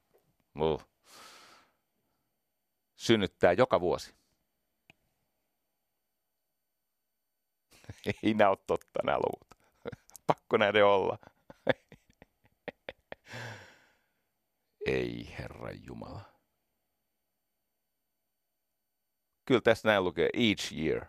uh, 0.60 0.84
synnyttää 2.96 3.52
joka 3.52 3.80
vuosi? 3.80 4.14
Ei 8.22 8.34
nämä 8.34 8.50
ole 8.50 8.58
totta 8.66 9.00
nämä 9.04 9.18
luvut. 9.18 9.48
Pakko 10.26 10.56
näiden 10.56 10.86
olla. 10.86 11.18
Ei, 14.86 15.34
Herra 15.38 15.70
Jumala. 15.72 16.32
Kyllä 19.44 19.60
tässä 19.60 19.88
näin 19.88 20.04
lukee 20.04 20.30
each 20.34 20.72
year. 20.72 21.06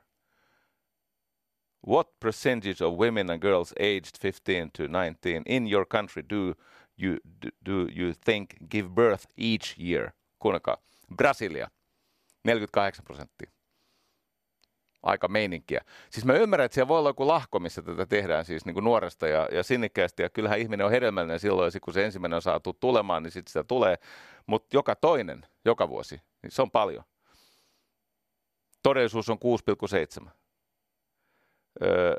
What 1.87 2.19
percentage 2.19 2.85
of 2.85 2.97
women 2.99 3.29
and 3.29 3.41
girls 3.41 3.73
aged 3.79 4.17
15 4.21 4.71
to 4.71 4.83
19 4.87 5.43
in 5.45 5.67
your 5.73 5.85
country 5.85 6.23
do 6.29 6.55
you, 6.97 7.17
do 7.65 7.87
you 7.95 8.13
think 8.25 8.49
give 8.69 8.89
birth 8.89 9.25
each 9.37 9.77
year? 9.79 10.11
Kuunnelkaa. 10.39 10.77
Brasilia, 11.15 11.69
48 12.45 13.03
prosenttia. 13.03 13.51
Aika 15.03 15.27
meininkiä. 15.27 15.81
Siis 16.09 16.25
mä 16.25 16.33
ymmärrän, 16.33 16.65
että 16.65 16.73
siellä 16.73 16.87
voi 16.87 16.99
olla 16.99 17.09
joku 17.09 17.27
lahko, 17.27 17.59
missä 17.59 17.81
tätä 17.81 18.05
tehdään 18.05 18.45
siis 18.45 18.65
niin 18.65 18.73
kuin 18.73 18.83
nuoresta 18.83 19.27
ja, 19.27 19.47
ja 19.51 19.63
sinnikkäästi. 19.63 20.23
Ja 20.23 20.29
kyllähän 20.29 20.59
ihminen 20.59 20.85
on 20.85 20.91
hedelmällinen 20.91 21.39
silloin, 21.39 21.71
ja 21.73 21.79
kun 21.79 21.93
se 21.93 22.05
ensimmäinen 22.05 22.35
on 22.35 22.41
saatu 22.41 22.73
tulemaan, 22.73 23.23
niin 23.23 23.31
sitten 23.31 23.51
sitä 23.51 23.63
tulee. 23.63 23.97
Mutta 24.45 24.77
joka 24.77 24.95
toinen, 24.95 25.45
joka 25.65 25.89
vuosi, 25.89 26.21
niin 26.43 26.51
se 26.51 26.61
on 26.61 26.71
paljon. 26.71 27.03
Todellisuus 28.83 29.29
on 29.29 29.37
6,7. 30.23 30.29
Öö, 31.83 32.15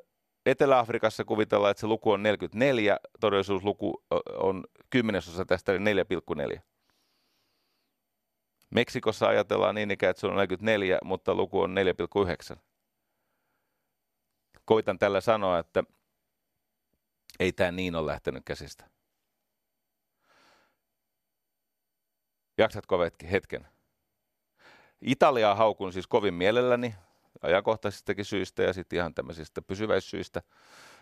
Etelä-Afrikassa 0.47 1.25
kuvitellaan, 1.25 1.71
että 1.71 1.81
se 1.81 1.87
luku 1.87 2.11
on 2.11 2.23
44, 2.23 2.97
todellisuusluku 3.21 4.05
on 4.39 4.65
kymmenesosa 4.91 5.45
tästä, 5.45 5.73
eli 5.73 5.95
4,4. 6.55 6.61
Meksikossa 8.75 9.27
ajatellaan 9.27 9.75
niin 9.75 9.91
ikään, 9.91 10.11
että 10.11 10.21
se 10.21 10.27
on 10.27 10.33
44, 10.33 10.99
mutta 11.05 11.35
luku 11.35 11.61
on 11.61 11.75
4,9. 12.55 12.59
Koitan 14.65 14.99
tällä 14.99 15.21
sanoa, 15.21 15.59
että 15.59 15.85
ei 17.41 17.53
tämä 17.53 17.73
niin 17.73 17.95
ole 17.95 18.07
lähtenyt 18.07 18.43
käsistä. 18.45 18.85
Jaksatko 22.59 22.99
hetken? 23.31 23.67
Italiaa 25.01 25.55
haukun 25.55 25.93
siis 25.93 26.07
kovin 26.07 26.35
mielelläni 26.35 26.95
ajankohtaisistakin 27.43 28.25
syistä 28.25 28.63
ja 28.63 28.73
sitten 28.73 28.97
ihan 28.97 29.15
tämmöisistä 29.15 29.63
pysyväissyistä. 29.63 30.43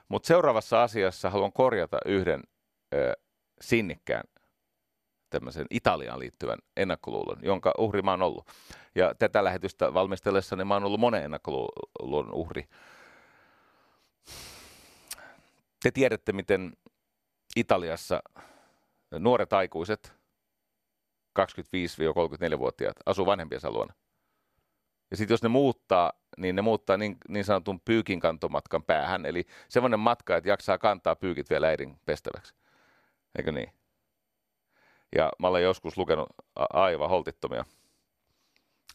Mutta 0.08 0.26
seuraavassa 0.26 0.82
asiassa 0.82 1.30
haluan 1.30 1.52
korjata 1.52 1.98
yhden 2.06 2.42
ö, 2.94 3.12
sinnikkään 3.60 4.24
tämmöisen 5.30 5.66
Italiaan 5.70 6.18
liittyvän 6.18 6.58
ennakkoluulon, 6.76 7.38
jonka 7.42 7.72
uhri 7.78 8.02
mä 8.02 8.10
oon 8.10 8.22
ollut. 8.22 8.48
Ja 8.94 9.14
tätä 9.14 9.44
lähetystä 9.44 9.94
valmistellessani 9.94 10.64
mä 10.64 10.74
oon 10.74 10.84
ollut 10.84 11.00
monen 11.00 11.24
ennakkoluulon 11.24 12.34
uhri. 12.34 12.68
Te 15.82 15.90
tiedätte, 15.90 16.32
miten 16.32 16.76
Italiassa 17.56 18.22
nuoret 19.18 19.52
aikuiset, 19.52 20.12
25-34-vuotiaat, 21.38 22.96
asuu 23.06 23.26
vanhempiensa 23.26 23.70
luona. 23.70 23.94
Ja 25.10 25.16
sitten 25.16 25.32
jos 25.32 25.42
ne 25.42 25.48
muuttaa, 25.48 26.12
niin 26.36 26.56
ne 26.56 26.62
muuttaa 26.62 26.96
niin, 26.96 27.16
niin 27.28 27.44
sanotun 27.44 27.80
pyykin 27.80 28.20
kantomatkan 28.20 28.82
päähän. 28.82 29.26
Eli 29.26 29.46
semmoinen 29.68 30.00
matka, 30.00 30.36
että 30.36 30.50
jaksaa 30.50 30.78
kantaa 30.78 31.16
pyykit 31.16 31.50
vielä 31.50 31.68
äidin 31.68 32.00
pestäväksi. 32.06 32.54
Eikö 33.38 33.52
niin? 33.52 33.72
Ja 35.16 35.32
mä 35.38 35.48
olen 35.48 35.62
joskus 35.62 35.96
lukenut 35.96 36.28
aivan 36.56 37.10
holtittomia 37.10 37.64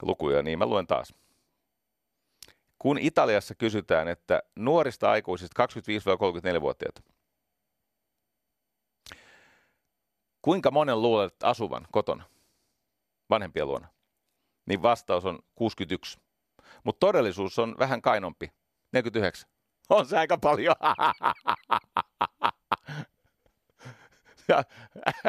lukuja, 0.01 0.43
niin 0.43 0.59
mä 0.59 0.65
luen 0.65 0.87
taas. 0.87 1.13
Kun 2.79 2.97
Italiassa 2.97 3.55
kysytään, 3.55 4.07
että 4.07 4.43
nuorista 4.55 5.11
aikuisista 5.11 5.63
25-34-vuotiaita, 5.63 7.01
kuinka 10.41 10.71
monen 10.71 11.01
luulet 11.01 11.43
asuvan 11.43 11.87
kotona 11.91 12.23
vanhempien 13.29 13.67
luona? 13.67 13.87
Niin 14.65 14.81
vastaus 14.81 15.25
on 15.25 15.39
61. 15.55 16.19
Mutta 16.83 16.99
todellisuus 16.99 17.59
on 17.59 17.75
vähän 17.79 18.01
kainompi, 18.01 18.51
49. 18.93 19.49
On 19.89 20.05
se 20.05 20.17
aika 20.17 20.37
paljon. 20.37 20.75
ja 24.47 24.63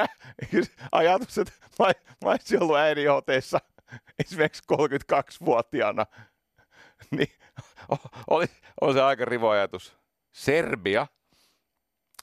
ajatus, 0.93 1.39
että 1.39 1.53
mä, 1.79 1.93
mä 2.25 2.37
ollut 2.61 2.77
äidinhoteissa 2.77 3.59
esimerkiksi 4.19 4.63
32-vuotiaana, 4.73 6.07
niin 7.17 7.33
oli, 8.31 8.47
on 8.81 8.93
se 8.93 9.03
aika 9.03 9.25
rivo 9.25 9.49
ajatus. 9.49 9.97
Serbia, 10.33 11.07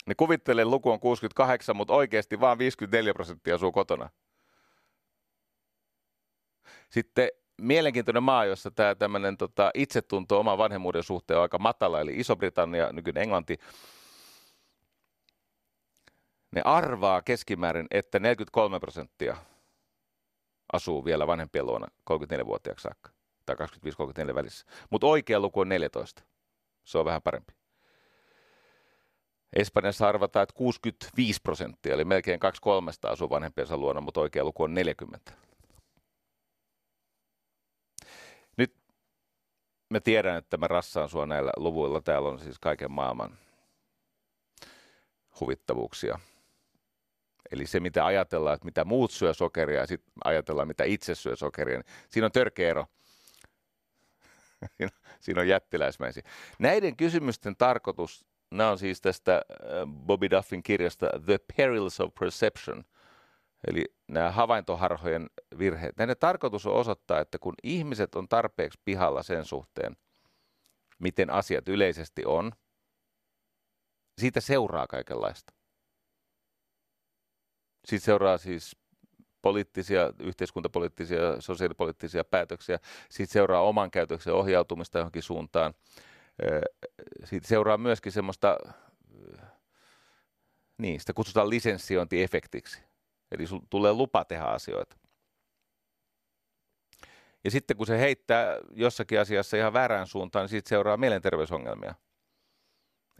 ne 0.06 0.16
kuvittelee 0.16 0.66
luku 0.66 0.92
on 0.92 1.00
68, 1.00 1.76
mutta 1.76 1.94
oikeasti 1.94 2.40
vain 2.40 2.58
54 2.58 3.14
prosenttia 3.14 3.56
asuu 3.56 3.72
kotona. 3.72 4.10
Sitten 6.90 7.30
mielenkiintoinen 7.62 8.24
maa, 8.24 8.46
jossa 8.46 8.72
tämä 8.72 8.96
tämmöinen 8.96 9.38
tota, 9.38 9.72
itsetunto 9.74 10.40
oman 10.40 10.58
vanhemmuuden 10.58 11.04
suhteen 11.04 11.38
on 11.38 11.42
aika 11.42 11.58
matala, 11.58 12.02
eli 12.02 12.20
Iso-Britannia, 12.20 12.92
nykyinen 12.92 13.24
Englanti, 13.24 13.58
ne 16.52 16.62
arvaa 16.66 17.22
keskimäärin, 17.22 17.88
että 17.92 18.20
43 18.20 18.80
prosenttia 18.80 19.38
asuu 20.74 21.06
vielä 21.06 21.28
vanhempien 21.28 21.66
luona 21.66 21.88
34-vuotiaaksi 22.12 22.84
saakka, 22.84 23.12
tai 23.46 23.56
25-34 24.32 24.36
välissä. 24.36 24.66
Mutta 24.90 25.08
oikea 25.08 25.40
luku 25.40 25.60
on 25.60 25.70
14. 25.70 26.24
Se 26.84 26.98
on 26.98 27.06
vähän 27.06 27.22
parempi. 27.22 27.54
Espanjassa 29.56 30.08
arvataan, 30.08 30.44
että 30.44 30.56
65 30.56 31.42
prosenttia, 31.44 31.94
eli 31.94 32.06
melkein 32.06 32.40
kaksi 32.40 32.62
kolmesta 32.62 33.10
asuu 33.10 33.30
vanhempiensa 33.30 33.78
luona, 33.78 34.02
mutta 34.02 34.22
oikea 34.22 34.44
luku 34.44 34.64
on 34.64 34.74
40. 34.74 35.32
Nyt 38.58 38.76
mä 39.90 40.00
tiedän, 40.00 40.38
että 40.38 40.58
mä 40.58 40.68
rassaan 40.68 41.10
sua 41.10 41.26
näillä 41.26 41.52
luvuilla. 41.58 42.02
Täällä 42.02 42.30
on 42.30 42.40
siis 42.40 42.60
kaiken 42.60 42.92
maailman 42.92 43.38
huvittavuuksia. 45.40 46.20
Eli 47.52 47.66
se, 47.68 47.80
mitä 47.80 48.06
ajatellaan, 48.06 48.54
että 48.54 48.66
mitä 48.66 48.86
muut 48.86 49.12
syö 49.12 49.34
sokeria 49.34 49.80
ja 49.80 49.88
sitten 49.88 50.14
ajatellaan, 50.24 50.68
mitä 50.68 50.84
itse 50.84 51.16
syö 51.16 51.36
sokeria, 51.36 51.78
niin 51.78 51.86
siinä 52.10 52.26
on 52.26 52.32
törkeä 52.32 52.70
ero. 52.70 52.86
Siinä 55.22 55.42
on 55.42 55.48
jättiläismäisiä. 55.48 56.24
Näiden 56.60 56.96
kysymysten 56.96 57.56
tarkoitus, 57.56 58.26
nämä 58.52 58.70
on 58.70 58.80
siis 58.80 59.02
tästä 59.02 59.36
äh, 59.36 59.68
Bobby 60.06 60.30
Duffin 60.30 60.64
kirjasta 60.64 61.10
The 61.26 61.40
Perils 61.58 62.00
of 62.00 62.14
Perception, 62.20 62.84
eli 63.68 63.86
nämä 64.08 64.32
havaintoharhojen 64.32 65.30
virheet. 65.58 65.98
Näiden 65.98 66.18
tarkoitus 66.20 66.66
on 66.66 66.74
osoittaa, 66.74 67.20
että 67.20 67.38
kun 67.40 67.54
ihmiset 67.64 68.16
on 68.16 68.28
tarpeeksi 68.28 68.80
pihalla 68.86 69.24
sen 69.24 69.46
suhteen, 69.46 69.98
miten 71.00 71.30
asiat 71.30 71.70
yleisesti 71.70 72.26
on, 72.26 72.52
siitä 74.18 74.42
seuraa 74.42 74.88
kaikenlaista. 74.88 75.54
Siitä 77.86 78.06
seuraa 78.06 78.38
siis 78.38 78.76
poliittisia, 79.46 80.14
yhteiskuntapoliittisia, 80.20 81.42
sosiaalipoliittisia 81.42 82.24
päätöksiä. 82.24 82.80
Siitä 83.10 83.34
seuraa 83.34 83.62
oman 83.62 83.92
käytöksen 83.92 84.34
ohjautumista 84.34 84.98
johonkin 84.98 85.24
suuntaan. 85.24 85.74
Siitä 87.24 87.48
seuraa 87.48 87.78
myöskin 87.78 88.12
semmoista, 88.12 88.58
niin, 90.78 91.00
sitä 91.00 91.14
kutsutaan 91.14 91.50
lisenssiointiefektiksi. 91.50 92.82
Eli 93.32 93.46
tulee 93.70 93.94
lupa 93.94 94.26
tehdä 94.26 94.44
asioita. 94.44 94.96
Ja 97.44 97.52
sitten 97.52 97.78
kun 97.78 97.88
se 97.88 98.00
heittää 98.00 98.58
jossakin 98.72 99.20
asiassa 99.20 99.58
ihan 99.58 99.74
väärään 99.74 100.08
suuntaan, 100.08 100.44
niin 100.44 100.50
siitä 100.50 100.70
seuraa 100.70 100.98
mielenterveysongelmia. 100.98 101.96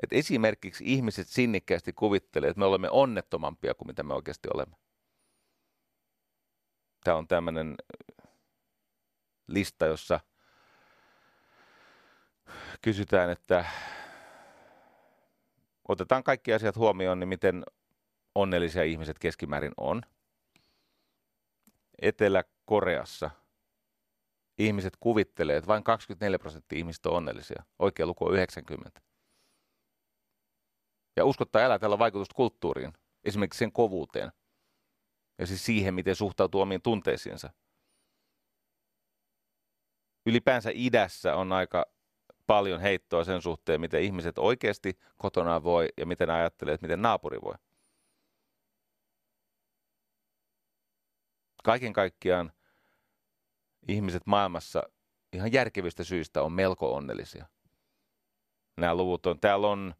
Et 0.04 0.14
esimerkiksi 0.14 0.84
ihmiset 0.88 1.28
sinnikkäästi 1.28 1.94
kuvittelee, 1.94 2.50
että 2.50 2.60
me 2.60 2.66
olemme 2.66 2.90
onnettomampia 2.90 3.74
kuin 3.74 3.88
mitä 3.88 4.04
me 4.04 4.14
oikeasti 4.14 4.48
olemme. 4.54 4.85
Tämä 7.06 7.18
on 7.18 7.28
tämmöinen 7.28 7.76
lista, 9.48 9.86
jossa 9.86 10.20
kysytään, 12.82 13.30
että 13.30 13.66
otetaan 15.88 16.24
kaikki 16.24 16.54
asiat 16.54 16.76
huomioon, 16.76 17.20
niin 17.20 17.28
miten 17.28 17.64
onnellisia 18.36 18.84
ihmiset 18.84 19.20
keskimäärin 19.20 19.72
on. 19.78 20.02
Etelä-Koreassa 22.02 23.30
ihmiset 24.58 24.94
kuvittelee, 25.00 25.58
että 25.58 25.68
vain 25.68 25.84
24 25.84 26.40
prosenttia 26.40 26.80
ihmistä 26.80 27.10
on 27.10 27.16
onnellisia. 27.16 27.64
Oikea 27.80 28.06
luku 28.06 28.26
on 28.26 28.34
90. 28.34 29.02
Ja 31.16 31.26
uskottaa 31.26 31.62
elää 31.62 31.80
tällä 31.80 32.00
vaikutusta 32.00 32.36
kulttuuriin, 32.36 32.94
esimerkiksi 33.24 33.58
sen 33.58 33.72
kovuuteen. 33.72 34.32
Ja 35.38 35.48
siis 35.48 35.66
siihen, 35.66 35.94
miten 35.94 36.16
suhtautuu 36.16 36.62
omiin 36.62 36.82
tunteisiinsa. 36.82 37.50
Ylipäänsä 40.26 40.70
idässä 40.74 41.36
on 41.36 41.52
aika 41.52 41.86
paljon 42.48 42.82
heittoa 42.82 43.24
sen 43.24 43.42
suhteen, 43.42 43.82
miten 43.82 44.02
ihmiset 44.02 44.38
oikeasti 44.38 45.00
kotona 45.18 45.64
voi 45.64 45.90
ja 45.98 46.06
miten 46.06 46.30
ajattelee, 46.30 46.74
että 46.74 46.86
miten 46.86 47.02
naapuri 47.02 47.42
voi. 47.42 47.56
Kaiken 51.64 51.94
kaikkiaan 51.94 52.52
ihmiset 53.88 54.26
maailmassa 54.26 54.84
ihan 55.34 55.54
järkevistä 55.54 56.04
syistä 56.04 56.42
on 56.42 56.52
melko 56.52 56.96
onnellisia. 56.96 57.46
Nämä 58.78 58.96
luvut 58.96 59.26
on, 59.26 59.40
täällä 59.40 59.68
on 59.68 59.96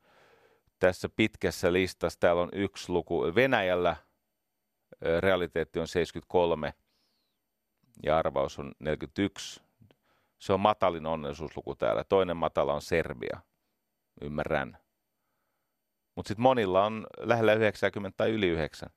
tässä 0.80 1.10
pitkässä 1.10 1.74
listassa, 1.74 2.20
täällä 2.20 2.42
on 2.42 2.50
yksi 2.54 2.92
luku. 2.92 3.22
Venäjällä 3.36 3.96
realiteetti 5.20 5.80
on 5.80 5.88
73 5.88 6.74
ja 8.04 8.18
arvaus 8.18 8.60
on 8.60 8.72
41. 8.80 9.62
Se 10.40 10.54
on 10.54 10.60
matalin 10.60 11.06
onnellisuusluku 11.06 11.76
täällä. 11.76 12.04
Toinen 12.04 12.38
matala 12.38 12.74
on 12.74 12.82
Serbia. 12.82 13.40
Ymmärrän. 14.22 14.78
Mutta 16.16 16.28
sitten 16.28 16.44
monilla 16.44 16.86
on 16.86 17.08
lähellä 17.20 17.54
90 17.54 18.18
tai 18.18 18.32
yli 18.32 18.48
9. 18.48 18.90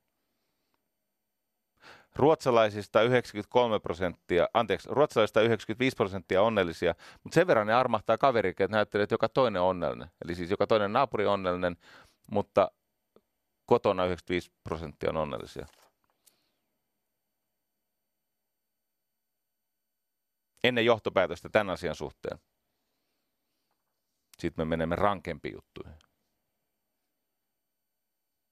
Ruotsalaisista 2.16 3.02
93 3.02 3.80
prosenttia, 3.80 4.48
anteeksi, 4.54 4.88
ruotsalaisista 4.92 5.40
95 5.40 5.96
prosenttia 5.96 6.42
onnellisia, 6.42 6.94
mutta 7.24 7.34
sen 7.34 7.46
verran 7.46 7.66
ne 7.66 7.74
armahtaa 7.74 8.18
kaveri, 8.18 8.48
että 8.48 8.68
näyttelee, 8.68 9.02
että 9.02 9.14
joka 9.14 9.28
toinen 9.28 9.62
on 9.62 9.68
onnellinen. 9.68 10.10
Eli 10.24 10.34
siis 10.34 10.50
joka 10.50 10.66
toinen 10.66 10.92
naapuri 10.92 11.26
on 11.26 11.32
onnellinen, 11.32 11.76
mutta 12.30 12.70
kotona 13.66 14.04
95 14.04 14.50
prosenttia 14.64 15.10
on 15.10 15.16
onnellisia. 15.16 15.66
Ennen 20.68 20.84
johtopäätöstä 20.84 21.48
tämän 21.48 21.70
asian 21.70 21.94
suhteen. 21.94 22.38
Sitten 24.38 24.66
me 24.66 24.70
menemme 24.70 24.96
rankempiin 24.96 25.54
juttuihin. 25.54 25.98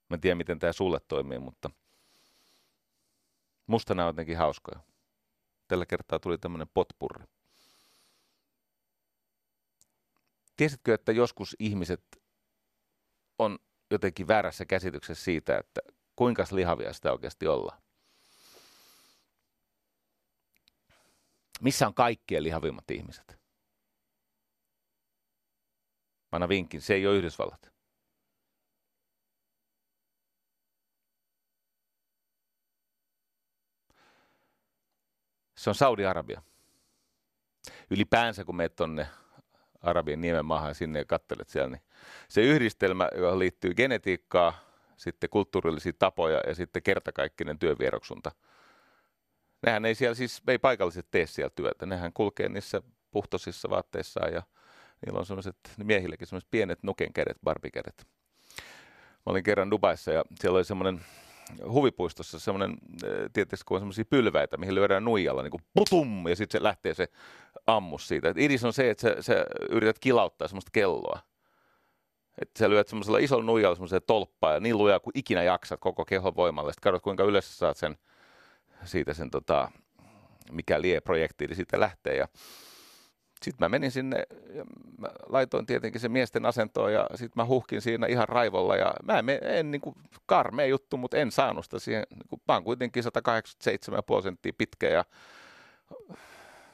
Mä 0.09 0.15
en 0.15 0.21
tiedä, 0.21 0.35
miten 0.35 0.59
tämä 0.59 0.73
sulle 0.73 1.01
toimii, 1.09 1.39
mutta– 1.39 1.71
Musta 3.67 3.95
nämä 3.95 4.07
on 4.07 4.15
jotenkin 4.15 4.37
hauskoja. 4.37 4.81
Tällä 5.69 5.87
kertaa 5.87 6.19
tuli 6.19 6.39
tämmöinen 6.39 6.69
potpurri. 6.75 7.25
Tiesitkö, 10.57 10.95
että 10.95 11.13
joskus 11.13 11.57
ihmiset 11.59 12.03
on 13.39 13.59
jotenkin 13.91 14.29
väärässä 14.29 14.65
käsityksessä 14.65 15.25
siitä, 15.25 15.59
että 15.59 15.81
kuinka 16.17 16.45
lihavia 16.51 16.93
sitä 16.93 17.13
oikeasti 17.13 17.47
ollaan? 17.47 17.83
Missä 21.61 21.87
on 21.87 21.95
kaikkien 21.95 22.43
lihavimmat 22.43 22.91
ihmiset? 22.91 23.39
Anna 26.33 26.49
vinkin, 26.49 26.81
se 26.81 26.95
ei 26.95 27.07
ole 27.07 27.17
Yhdysvallat. 27.17 27.73
Se 35.57 35.71
on 35.71 35.75
Saudi-Arabia. 35.75 36.43
Ylipäänsä 37.91 38.45
kun 38.45 38.57
menet 38.57 38.77
tuonne 38.77 39.07
Arabian 39.83 40.21
niemen 40.21 40.45
maahan 40.45 40.75
sinne 40.75 40.99
ja 40.99 41.05
kattelet 41.05 41.49
siellä, 41.49 41.69
niin 41.69 41.83
se 42.29 42.41
yhdistelmä, 42.41 43.09
johon 43.17 43.39
liittyy 43.39 43.75
genetiikkaa, 43.75 44.53
sitten 44.97 45.31
kulttuurillisia 45.31 45.93
tapoja 45.99 46.41
ja 46.47 46.55
sitten 46.55 46.83
kertakaikkinen 46.83 47.59
työvieroksunta. 47.59 48.31
Nehän 49.67 49.85
ei 49.85 49.95
siellä 49.95 50.15
siis, 50.15 50.43
ei 50.49 50.59
paikalliset 50.59 51.07
tee 51.11 51.27
siellä 51.27 51.51
työtä. 51.55 51.87
Nehän 51.87 52.13
kulkee 52.13 52.49
niissä 52.49 52.83
puhtosissa 53.11 53.71
vaatteissaan 53.71 54.33
ja 54.33 54.43
niillä 55.07 55.19
on 55.19 55.27
semmoiset, 55.27 55.57
miehillekin 55.85 56.27
semmoiset 56.27 56.51
pienet 56.51 56.83
nukenkädet, 56.83 57.37
barbikädet. 57.45 58.07
Mä 59.27 59.31
olin 59.31 59.43
kerran 59.43 59.71
Dubaissa 59.71 60.13
ja 60.13 60.25
siellä 60.41 60.57
oli 60.57 60.65
semmoinen 60.65 61.01
huvipuistossa 61.69 62.39
semmoinen, 62.39 62.71
eh, 63.05 63.31
tietysti 63.33 63.65
kun 63.65 63.75
on 63.75 63.81
semmoisia 63.81 64.05
pylväitä, 64.05 64.57
mihin 64.57 64.75
lyödään 64.75 65.05
nuijalla, 65.05 65.43
niin 65.43 65.51
kuin 65.51 65.63
putum, 65.75 66.29
ja 66.29 66.37
sitten 66.37 66.61
se 66.61 66.63
lähtee 66.63 66.95
se 66.95 67.09
ammus 67.67 68.09
siitä. 68.09 68.29
Et 68.29 68.39
idis 68.39 68.65
on 68.65 68.73
se, 68.73 68.91
että 68.91 69.03
sä, 69.03 69.23
sä 69.23 69.47
yrität 69.71 69.99
kilauttaa 69.99 70.49
semmoista 70.49 70.71
kelloa. 70.73 71.19
Että 72.43 72.59
sä 72.59 72.71
lyöt 72.71 72.89
semmoisella 72.89 73.19
isolla 73.19 73.45
nuijalla 73.45 73.75
semmoiseen 73.75 74.03
tolppaan 74.07 74.55
ja 74.55 74.61
niin 74.61 74.79
lujaa 74.79 75.01
kuin 75.01 75.19
ikinä 75.19 75.43
jaksat 75.43 75.81
koko 75.81 76.05
kehon 76.05 76.37
voimalla. 76.37 76.73
Sitten 76.73 76.93
katsot, 76.93 77.03
kuinka 77.03 77.25
yleensä 77.25 77.53
saat 77.53 77.77
sen, 77.77 77.97
siitä 78.85 79.15
sen 79.15 79.31
tota, 79.31 79.71
mikä 80.53 80.83
lie 80.83 81.01
projektiili 81.01 81.55
siitä 81.55 81.81
lähtee. 81.81 82.17
Ja 82.17 82.29
sitten 83.43 83.65
mä 83.65 83.69
menin 83.69 83.91
sinne 83.91 84.23
ja 84.55 84.65
mä 84.99 85.09
laitoin 85.27 85.67
tietenkin 85.67 86.01
se 86.01 86.09
miesten 86.09 86.47
asentoon 86.47 86.93
ja 86.93 87.07
sitten 87.11 87.43
mä 87.43 87.47
huhkin 87.47 87.83
siinä 87.83 88.07
ihan 88.07 88.29
raivolla 88.29 88.77
ja 88.77 88.95
mä 89.03 89.19
en, 89.19 89.27
en 89.43 89.71
niin 89.71 89.81
kuin 89.81 89.97
karmea 90.27 90.67
juttu, 90.67 90.97
mutta 90.97 91.17
en 91.17 91.33
saanut 91.33 91.65
sitä 91.65 91.79
siihen. 91.79 92.07
Niin 92.11 92.29
kuin, 92.29 92.43
mä 92.49 92.55
oon 92.55 92.65
kuitenkin 92.65 93.05
187,5 94.19 94.23
senttiä 94.23 94.53
pitkä 94.59 94.89
ja 94.89 95.05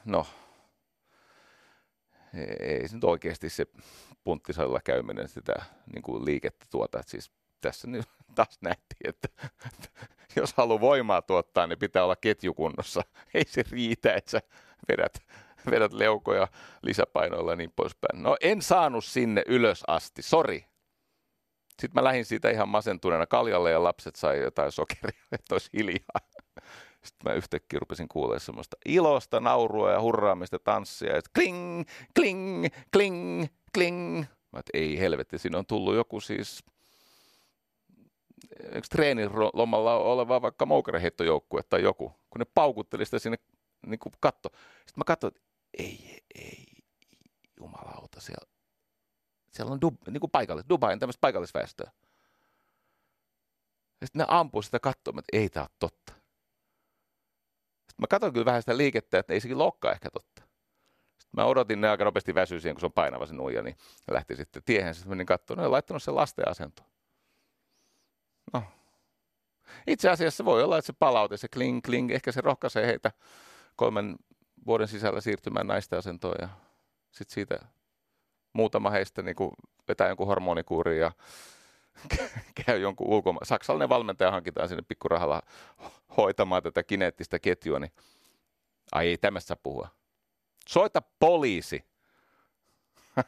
no, 0.05 0.25
ei 2.59 2.87
se 2.87 2.95
nyt 2.95 3.03
oikeasti 3.03 3.49
se 3.49 3.65
punttisalilla 4.23 4.79
käyminen 4.83 5.27
sitä 5.27 5.53
niin 5.93 6.01
kuin 6.01 6.25
liikettä 6.25 6.65
tuota. 6.69 6.99
Että 6.99 7.11
siis 7.11 7.31
tässä 7.61 7.87
nyt 7.87 8.05
taas 8.35 8.57
nähtiin, 8.61 9.09
että 9.09 9.27
jos 10.41 10.53
haluaa 10.53 10.81
voimaa 10.81 11.21
tuottaa, 11.21 11.67
niin 11.67 11.79
pitää 11.79 12.03
olla 12.03 12.15
ketjukunnossa. 12.15 13.01
Ei 13.33 13.45
se 13.47 13.63
riitä, 13.71 14.13
että 14.13 14.31
sä 14.31 14.39
vedät 14.89 15.13
vedät 15.71 15.93
leukoja 15.93 16.47
lisäpainoilla 16.81 17.51
ja 17.51 17.55
niin 17.55 17.73
poispäin. 17.75 18.23
No 18.23 18.37
en 18.41 18.61
saanut 18.61 19.05
sinne 19.05 19.43
ylös 19.47 19.83
asti, 19.87 20.21
sori. 20.21 20.65
Sitten 21.69 21.91
mä 21.93 22.03
lähdin 22.03 22.25
siitä 22.25 22.49
ihan 22.49 22.69
masentuneena 22.69 23.25
kaljalle 23.25 23.71
ja 23.71 23.83
lapset 23.83 24.15
sai 24.15 24.41
jotain 24.41 24.71
sokeria, 24.71 25.23
että 25.31 25.55
olisi 25.55 25.69
hiljaa. 25.73 26.19
Sitten 27.03 27.31
mä 27.31 27.33
yhtäkkiä 27.33 27.79
rupesin 27.79 28.07
kuulemaan 28.07 28.39
semmoista 28.39 28.77
ilosta, 28.85 29.39
naurua 29.39 29.91
ja 29.91 30.01
hurraamista, 30.01 30.59
tanssia. 30.59 31.15
Ja 31.15 31.21
kling, 31.35 31.83
kling, 32.15 32.65
kling, 32.91 33.45
kling. 33.73 34.19
Mä 34.51 34.59
et, 34.59 34.69
ei 34.73 34.99
helvetti, 34.99 35.37
siinä 35.37 35.57
on 35.57 35.65
tullut 35.65 35.95
joku 35.95 36.19
siis 36.19 36.63
eikö 38.59 38.87
treenilomalla 38.91 39.95
oleva 39.95 40.41
vaikka 40.41 40.65
moukareheittojoukkue 40.65 41.63
tai 41.63 41.83
joku, 41.83 42.09
kun 42.29 42.39
ne 42.39 42.45
paukutteli 42.45 43.05
sitä 43.05 43.19
sinne 43.19 43.37
niin 43.85 43.99
kuin 43.99 44.13
katto. 44.19 44.49
Sitten 44.53 44.93
mä 44.97 45.03
katsoin, 45.03 45.33
että 45.35 45.47
ei, 45.77 46.23
ei, 46.35 46.65
jumalauta, 47.57 48.21
siellä, 48.21 48.51
siellä 49.51 49.71
on 49.71 49.81
dub, 49.81 49.95
niin 50.07 50.19
kuin 50.19 50.31
paikallis, 50.31 50.65
Dubain 50.69 50.99
tämmöistä 50.99 51.21
paikallisväestöä. 51.21 51.91
Ja 54.01 54.07
sitten 54.07 54.19
ne 54.19 54.25
ampuu 54.27 54.61
sitä 54.61 54.79
katsomaan, 54.79 55.19
että 55.19 55.37
ei 55.37 55.49
tämä 55.49 55.63
ole 55.63 55.69
totta. 55.79 56.13
Sitten 57.73 58.03
mä 58.03 58.07
katsoin 58.09 58.33
kyllä 58.33 58.45
vähän 58.45 58.61
sitä 58.61 58.77
liikettä, 58.77 59.19
että 59.19 59.33
ei 59.33 59.39
sekin 59.39 59.57
lokkaa 59.57 59.91
ehkä 59.91 60.09
totta. 60.11 60.41
Sitten 61.19 61.31
mä 61.31 61.45
odotin 61.45 61.81
ne 61.81 61.89
aika 61.89 62.03
nopeasti 62.03 62.35
väsyä 62.35 62.59
siihen, 62.59 62.75
kun 62.75 62.79
se 62.79 62.85
on 62.85 62.93
painava 62.93 63.25
se 63.25 63.33
nuija, 63.33 63.61
niin 63.61 63.77
lähti 64.11 64.35
sitten 64.35 64.63
tiehen. 64.65 64.95
Sitten 64.95 65.09
menin 65.09 65.25
katsomaan, 65.25 65.61
ne 65.61 65.65
on 65.65 65.71
laittanut 65.71 66.03
sen 66.03 66.15
lasten 66.15 66.47
asentoon. 66.47 66.92
No. 68.53 68.63
Itse 69.87 70.09
asiassa 70.09 70.45
voi 70.45 70.63
olla, 70.63 70.77
että 70.77 70.87
se 70.87 70.93
palaute, 70.99 71.37
se 71.37 71.47
kling 71.47 71.81
kling, 71.85 72.11
ehkä 72.11 72.31
se 72.31 72.41
rohkaisee 72.41 72.87
heitä 72.87 73.11
kolmen 73.75 74.15
vuoden 74.65 74.87
sisällä 74.87 75.21
siirtymään 75.21 75.67
naisten 75.67 75.99
asentoon 75.99 76.35
ja 76.41 76.49
sitten 77.11 77.33
siitä 77.33 77.59
muutama 78.53 78.89
heistä 78.89 79.21
niin 79.21 79.35
kuin 79.35 79.51
vetää 79.87 80.07
jonkun 80.07 80.27
hormonikuurin 80.27 80.99
ja 80.99 81.11
käy 82.65 82.79
jonkun 82.79 83.07
ulkomaan. 83.07 83.45
Saksalainen 83.45 83.89
valmentaja 83.89 84.31
hankitaan 84.31 84.69
sinne 84.69 84.83
pikkurahalla 84.87 85.41
hoitamaan 86.17 86.63
tätä 86.63 86.83
kineettistä 86.83 87.39
ketjua, 87.39 87.79
niin 87.79 87.91
ai 88.91 89.07
ei 89.07 89.17
saa 89.39 89.57
puhua. 89.63 89.87
Soita 90.67 91.01
poliisi. 91.19 91.85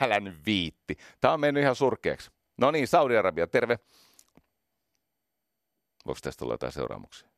Älä 0.00 0.20
nyt 0.20 0.46
viitti. 0.46 0.96
Tämä 1.20 1.34
on 1.34 1.40
mennyt 1.40 1.62
ihan 1.62 1.76
surkeaksi. 1.76 2.30
No 2.56 2.70
niin, 2.70 2.88
Saudi-Arabia, 2.88 3.46
terve. 3.46 3.78
Voiko 6.06 6.18
tästä 6.22 6.44
olla 6.44 6.54
jotain 6.54 6.72
seuraamuksia? 6.72 7.28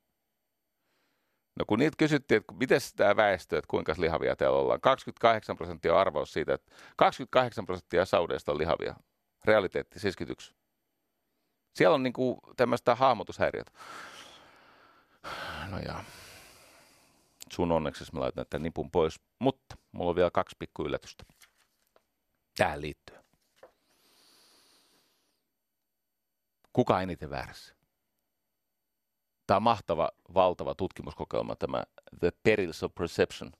No 1.58 1.64
kun 1.66 1.78
niitä 1.78 1.96
kysyttiin, 1.98 2.40
että 2.40 2.54
miten 2.54 2.80
tämä 2.96 3.16
väestö, 3.16 3.58
että 3.58 3.68
kuinka 3.68 3.94
lihavia 3.98 4.36
täällä 4.36 4.58
ollaan. 4.58 4.80
28 4.80 5.56
prosenttia 5.56 5.94
on 5.94 6.00
arvaus 6.00 6.32
siitä, 6.32 6.54
että 6.54 6.74
28 6.96 7.66
prosenttia 7.66 8.04
saudeista 8.04 8.52
on 8.52 8.58
lihavia. 8.58 8.94
Realiteetti 9.44 10.00
71. 10.00 10.54
Siellä 11.74 11.94
on 11.94 12.02
niinku 12.02 12.40
tämmöistä 12.56 12.94
hahmotushäiriötä. 12.94 13.72
No 15.70 15.78
ja 15.78 16.04
sun 17.52 17.72
onneksi 17.72 18.04
mä 18.12 18.20
laitan 18.20 18.46
tämän 18.50 18.62
nipun 18.62 18.90
pois. 18.90 19.20
Mutta 19.38 19.76
mulla 19.92 20.10
on 20.10 20.16
vielä 20.16 20.30
kaksi 20.30 20.56
pikku 20.58 20.84
yllätystä. 20.84 21.24
Tähän 22.56 22.80
liittyen. 22.80 23.24
Kuka 26.72 27.00
eniten 27.00 27.30
väärässä? 27.30 27.77
Tämä 29.48 29.56
on 29.56 29.62
mahtava, 29.62 30.10
valtava 30.34 30.74
tutkimuskokeilma, 30.74 31.56
tämä 31.56 31.82
The 32.20 32.32
Perils 32.42 32.82
of 32.82 32.94
Perception. 32.94 33.52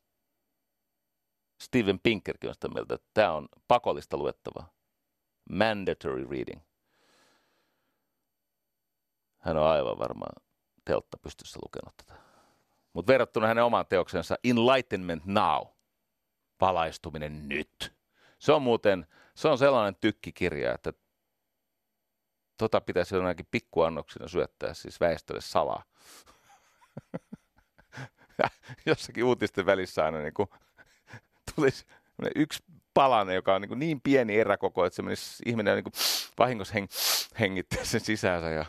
Steven 1.61 2.01
Pinkerkin 2.01 2.49
on 2.51 2.55
sitä 2.55 2.69
mieltä, 2.69 2.95
että 2.95 3.09
tämä 3.15 3.33
on 3.33 3.49
pakollista 3.69 4.17
luettavaa. 4.17 4.73
Mandatory 5.51 6.27
reading. 6.31 6.61
Hän 9.39 9.57
on 9.57 9.67
aivan 9.67 9.99
varmaan 9.99 10.45
teltta 10.85 11.19
pystyssä 11.19 11.59
lukenut 11.63 11.97
tätä. 11.97 12.21
Mutta 12.93 13.13
verrattuna 13.13 13.47
hänen 13.47 13.65
omaan 13.65 13.87
teoksensa 13.87 14.37
Enlightenment 14.45 15.25
Now, 15.27 15.67
valaistuminen 16.61 17.49
nyt. 17.49 17.97
Se 18.39 18.53
on 18.53 18.63
muuten, 18.63 19.07
se 19.35 19.49
on 19.49 19.59
sellainen 19.59 19.97
tykkikirja, 20.01 20.75
että 20.75 20.93
tota 22.59 22.81
pitäisi 22.81 23.15
jonakin 23.15 23.47
pikkuannoksina 23.51 24.29
syöttää 24.29 24.75
siis 24.75 25.01
väestölle 25.01 25.41
salaa. 25.41 25.83
Jossakin 28.87 29.25
uutisten 29.25 29.67
välissä 29.67 30.05
aina 30.05 30.19
niin 30.19 30.49
tulisi 31.55 31.87
yksi 32.37 32.65
palane, 32.95 33.35
joka 33.35 33.55
on 33.55 33.61
niin, 33.61 33.79
niin 33.79 34.01
pieni 34.01 34.41
eräkoko, 34.41 34.85
että 34.85 34.97
se 34.97 35.03
menisi 35.03 35.43
ihminen 35.47 35.75
niin 35.75 35.93
vahingossa 36.39 36.75
heng, 36.75 36.89
hengittää 37.41 37.85
sen 37.85 38.01
sisäänsä. 38.01 38.51
Ja 38.51 38.65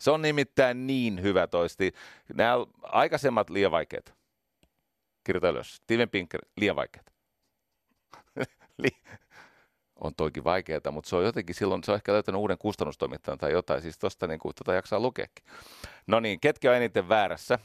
se 0.00 0.10
on 0.10 0.22
nimittäin 0.22 0.86
niin 0.86 1.22
hyvä 1.22 1.46
toisti. 1.46 1.92
Nämä 2.34 2.54
aikaisemmat 2.82 3.50
liian 3.50 3.70
vaikeat. 3.70 4.14
Kirjoita 5.24 5.48
ylös. 5.48 5.76
Steven 5.76 6.10
Pinker, 6.10 6.40
liian 6.56 6.76
vaikeat. 6.76 7.06
on 10.00 10.14
toikin 10.14 10.44
vaikeaa, 10.44 10.90
mutta 10.90 11.10
se 11.10 11.16
on 11.16 11.24
jotenkin 11.24 11.54
silloin, 11.54 11.84
se 11.84 11.92
on 11.92 11.96
ehkä 11.96 12.12
löytänyt 12.12 12.38
uuden 12.38 12.58
kustannustoimittajan 12.58 13.38
tai 13.38 13.52
jotain, 13.52 13.82
siis 13.82 13.98
tosta 13.98 14.26
niin 14.26 14.40
kuin, 14.40 14.54
tota 14.54 14.74
jaksaa 14.74 15.00
lukeekin. 15.00 15.44
No 16.06 16.20
niin, 16.20 16.40
ketkä 16.40 16.70
on 16.70 16.76
eniten 16.76 17.08
väärässä? 17.08 17.58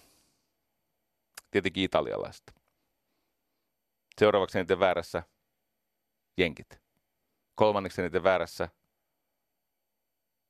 Tietenkin 1.52 1.84
italialaiset. 1.84 2.56
Seuraavaksi 4.20 4.58
eniten 4.58 4.80
väärässä 4.80 5.24
jenkit. 6.38 6.82
Kolmanneksi 7.56 8.02
eniten 8.02 8.24
väärässä 8.24 8.70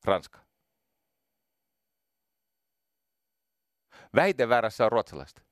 Ranska. 0.06 0.40
Vähiten 4.16 4.50
väärässä 4.50 4.86
on 4.86 4.92
ruotsalaiset 4.92 5.44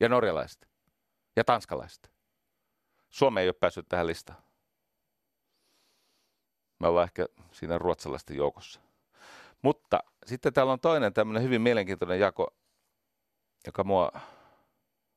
ja 0.00 0.08
norjalaiset 0.08 0.68
ja 1.36 1.44
tanskalaiset. 1.44 2.12
Suomi 3.10 3.40
ei 3.40 3.48
ole 3.48 3.54
päässyt 3.60 3.88
tähän 3.88 4.06
listaan. 4.06 4.47
Me 6.78 6.88
ollaan 6.88 7.04
ehkä 7.04 7.26
siinä 7.52 7.78
ruotsalaisten 7.78 8.36
joukossa. 8.36 8.80
Mutta 9.62 9.98
sitten 10.26 10.52
täällä 10.52 10.72
on 10.72 10.80
toinen 10.80 11.12
tämmöinen 11.12 11.42
hyvin 11.42 11.62
mielenkiintoinen 11.62 12.20
jako, 12.20 12.54
joka 13.66 13.84
mua 13.84 14.12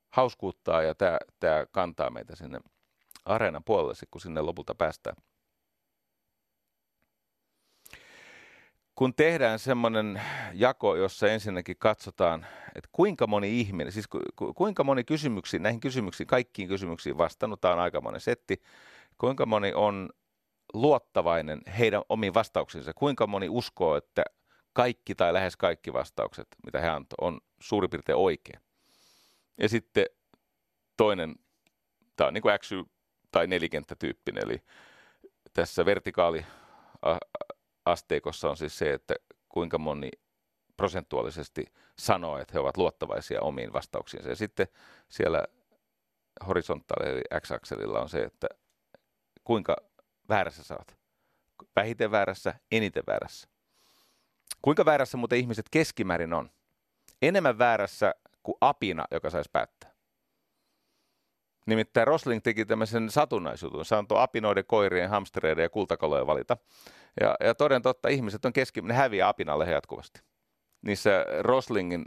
hauskuuttaa 0.10 0.82
ja 0.82 0.96
tämä, 0.96 1.18
tämä 1.40 1.66
kantaa 1.72 2.10
meitä 2.10 2.36
sinne 2.36 2.60
areenan 3.26 3.64
puolelle, 3.64 3.94
kun 4.12 4.22
sinne 4.22 4.42
lopulta 4.42 4.76
päästään. 4.76 5.16
Kun 8.96 9.14
tehdään 9.14 9.60
semmoinen 9.60 10.22
jako, 10.54 10.96
jossa 10.96 11.28
ensinnäkin 11.28 11.76
katsotaan, 11.80 12.46
että 12.76 12.90
kuinka 12.92 13.28
moni 13.28 13.60
ihminen, 13.60 13.92
siis 13.92 14.08
ku, 14.08 14.20
kuinka 14.56 14.84
moni 14.84 15.04
kysymyksiin, 15.04 15.64
näihin 15.64 15.80
kysymyksiin, 15.80 16.28
kaikkiin 16.28 16.68
kysymyksiin 16.68 17.18
vastannut, 17.18 17.62
tämä 17.62 17.74
on 17.74 17.80
aika 17.80 18.02
monen 18.02 18.22
setti, 18.22 18.62
kuinka 19.18 19.46
moni 19.46 19.74
on 19.74 20.10
luottavainen 20.74 21.62
heidän 21.80 22.02
omiin 22.10 22.34
vastauksiinsa, 22.34 22.94
kuinka 22.94 23.28
moni 23.28 23.50
uskoo, 23.50 23.96
että 23.96 24.24
kaikki 24.74 25.16
tai 25.16 25.34
lähes 25.34 25.58
kaikki 25.58 25.94
vastaukset, 25.94 26.48
mitä 26.66 26.82
he 26.82 26.90
antoi, 26.90 27.18
on 27.22 27.42
suurin 27.62 27.90
piirtein 27.90 28.18
oikein. 28.18 28.62
Ja 29.58 29.70
sitten 29.70 30.06
toinen, 30.98 31.36
tämä 32.16 32.28
on 32.28 32.34
niin 32.34 32.42
kuin 32.42 32.60
XY 32.60 32.84
tai 33.32 33.48
nelikenttätyyppinen, 33.48 34.44
eli 34.44 34.64
tässä 35.54 35.86
vertikaaliasteikossa 35.86 38.50
on 38.50 38.58
siis 38.58 38.78
se, 38.78 38.94
että 38.94 39.16
kuinka 39.50 39.78
moni 39.78 40.12
prosentuaalisesti 40.78 41.66
sanoo, 42.00 42.38
että 42.38 42.54
he 42.54 42.60
ovat 42.60 42.78
luottavaisia 42.78 43.42
omiin 43.42 43.74
vastauksiinsa. 43.74 44.30
Ja 44.30 44.36
sitten 44.36 44.68
siellä 45.10 45.46
horisontaali 46.48 47.10
eli 47.10 47.22
x-akselilla 47.42 48.00
on 48.00 48.10
se, 48.10 48.24
että 48.24 48.48
kuinka 49.44 49.76
väärässä 50.30 50.64
sä 50.64 50.74
oot. 50.74 50.98
Vähiten 51.76 52.12
väärässä, 52.12 52.54
eniten 52.72 53.04
väärässä. 53.08 53.48
Kuinka 54.62 54.86
väärässä 54.86 55.18
muuten 55.18 55.40
ihmiset 55.40 55.66
keskimäärin 55.72 56.34
on? 56.34 56.52
Enemmän 57.22 57.58
väärässä 57.58 58.16
kuin 58.44 58.56
apina, 58.62 59.06
joka 59.12 59.30
saisi 59.30 59.50
päättää. 59.54 59.92
Nimittäin 61.66 62.08
Rosling 62.08 62.42
teki 62.44 62.66
tämmöisen 62.66 63.10
satunnaisuuden. 63.10 63.86
Se 63.86 63.96
antoi 63.96 64.24
apinoiden, 64.24 64.66
koirien, 64.68 65.10
hamstereiden 65.10 65.64
ja 65.64 65.70
kultakalojen 65.70 66.28
valita. 66.28 66.58
Ja, 67.22 67.36
ja 67.40 67.56
toden 67.56 67.82
totta, 67.82 68.10
ihmiset 68.10 68.46
on 68.46 68.54
keski, 68.54 68.82
ne 68.82 68.94
häviää 68.94 69.28
apinalle 69.28 69.72
jatkuvasti. 69.72 70.22
Niissä 70.82 71.26
Roslingin 71.40 72.06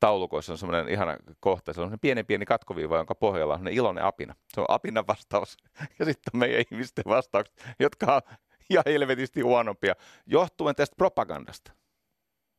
taulukoissa 0.00 0.52
on 0.52 0.58
semmoinen 0.58 0.88
ihana 0.88 1.16
kohta, 1.40 1.72
se 1.72 1.80
on 1.80 1.84
semmoinen 1.84 2.00
pieni 2.00 2.24
pieni 2.24 2.44
katkoviiva, 2.44 2.96
jonka 2.96 3.14
pohjalla 3.14 3.54
on 3.54 3.68
iloinen 3.68 4.04
apina. 4.04 4.34
Se 4.54 4.60
on 4.60 4.66
apinan 4.68 5.06
vastaus. 5.06 5.56
Ja 5.98 6.04
sitten 6.04 6.40
meidän 6.40 6.64
ihmisten 6.70 7.04
vastaukset, 7.06 7.74
jotka 7.78 8.14
on 8.14 8.22
ihan 8.70 8.84
helvetisti 8.86 9.40
huonompia, 9.40 9.94
johtuen 10.26 10.74
tästä 10.74 10.96
propagandasta. 10.96 11.72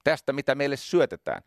Tästä, 0.08 0.34
mitä 0.34 0.56
meille 0.56 0.78
syötetään 0.78 1.42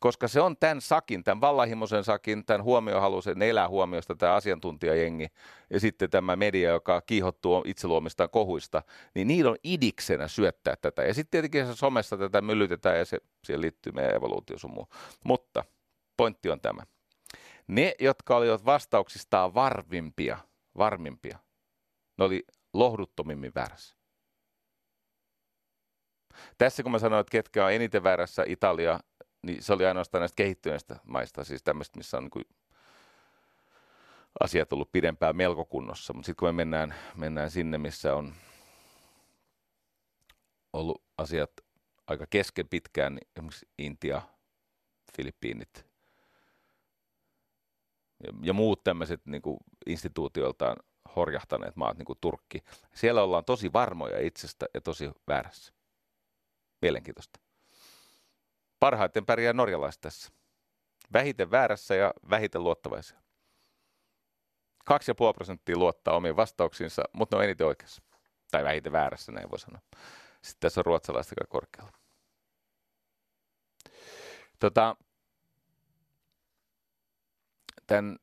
koska 0.00 0.28
se 0.28 0.40
on 0.40 0.56
tämän 0.56 0.80
sakin, 0.80 1.24
tämän 1.24 1.40
vallahimoisen 1.40 2.04
sakin, 2.04 2.44
tämän 2.44 2.62
huomiohaluisen, 2.62 3.42
elää 3.42 3.68
huomiosta 3.68 4.14
tämä 4.14 4.34
asiantuntijajengi 4.34 5.26
ja 5.70 5.80
sitten 5.80 6.10
tämä 6.10 6.36
media, 6.36 6.70
joka 6.70 7.00
kiihottuu 7.00 7.62
itse 7.66 7.88
luomistaan 7.88 8.30
kohuista, 8.30 8.82
niin 9.14 9.28
niillä 9.28 9.50
on 9.50 9.56
idiksenä 9.64 10.28
syöttää 10.28 10.74
tätä. 10.76 11.02
Ja 11.02 11.14
sitten 11.14 11.30
tietenkin 11.30 11.66
se 11.66 11.74
somessa 11.74 12.16
tätä 12.16 12.40
myllytetään 12.40 12.98
ja 12.98 13.04
se, 13.04 13.18
siihen 13.44 13.60
liittyy 13.60 13.92
meidän 13.92 14.16
evoluutio 14.16 14.58
sun 14.58 14.70
muu. 14.70 14.88
Mutta 15.24 15.64
pointti 16.16 16.50
on 16.50 16.60
tämä. 16.60 16.82
Ne, 17.66 17.94
jotka 18.00 18.36
olivat 18.36 18.64
vastauksistaan 18.64 19.54
varvimpia, 19.54 20.38
varmimpia, 20.78 21.38
ne 22.18 22.24
oli 22.24 22.44
lohduttomimmin 22.72 23.52
väärässä. 23.54 23.95
Tässä 26.58 26.82
kun 26.82 26.92
mä 26.92 26.98
sanoin, 26.98 27.20
että 27.20 27.30
ketkä 27.30 27.64
on 27.64 27.72
eniten 27.72 28.02
väärässä, 28.02 28.44
Italia, 28.46 29.00
niin 29.42 29.62
se 29.62 29.72
oli 29.72 29.86
ainoastaan 29.86 30.20
näistä 30.20 30.36
kehittyneistä 30.36 30.96
maista, 31.04 31.44
siis 31.44 31.62
tämmöistä, 31.62 31.98
missä 31.98 32.16
on 32.16 32.22
niin 32.22 32.30
kuin 32.30 32.44
asiat 34.40 34.72
ollut 34.72 34.92
pidempään 34.92 35.36
melko 35.36 35.64
kunnossa. 35.64 36.12
Mutta 36.12 36.26
sitten 36.26 36.38
kun 36.38 36.48
me 36.48 36.52
mennään, 36.52 36.94
mennään 37.14 37.50
sinne, 37.50 37.78
missä 37.78 38.14
on 38.14 38.34
ollut 40.72 41.02
asiat 41.18 41.50
aika 42.06 42.26
kesken 42.30 42.68
pitkään, 42.68 43.14
niin 43.14 43.28
esimerkiksi 43.36 43.68
Intia, 43.78 44.22
Filippiinit 45.16 45.86
ja, 48.24 48.32
ja 48.42 48.52
muut 48.52 48.84
tämmöiset 48.84 49.26
niin 49.26 49.42
kuin 49.42 49.56
instituutioiltaan 49.86 50.76
horjahtaneet 51.16 51.76
maat, 51.76 51.98
niin 51.98 52.06
kuin 52.06 52.18
Turkki. 52.20 52.62
Siellä 52.94 53.22
ollaan 53.22 53.44
tosi 53.44 53.72
varmoja 53.72 54.20
itsestä 54.20 54.66
ja 54.74 54.80
tosi 54.80 55.10
väärässä. 55.28 55.72
Mielenkiintoista. 56.82 57.40
Parhaiten 58.80 59.26
pärjää 59.26 59.52
norjalaiset 59.52 60.00
tässä. 60.00 60.32
Vähiten 61.12 61.50
väärässä 61.50 61.94
ja 61.94 62.14
vähiten 62.30 62.64
luottavaisia. 62.64 63.18
2,5 64.90 65.34
prosenttia 65.34 65.78
luottaa 65.78 66.16
omiin 66.16 66.36
vastauksiinsa, 66.36 67.02
mutta 67.12 67.36
ne 67.36 67.38
on 67.38 67.44
eniten 67.44 67.66
oikeassa. 67.66 68.02
Tai 68.50 68.64
vähiten 68.64 68.92
väärässä, 68.92 69.32
näin 69.32 69.50
voi 69.50 69.58
sanoa. 69.58 69.80
Sitten 70.42 70.60
tässä 70.60 70.80
on 70.80 70.86
ruotsalaiset 70.86 71.32
aika 71.32 71.50
korkealla. 71.50 71.92
Tota, 74.58 74.96
tämän 77.86 78.18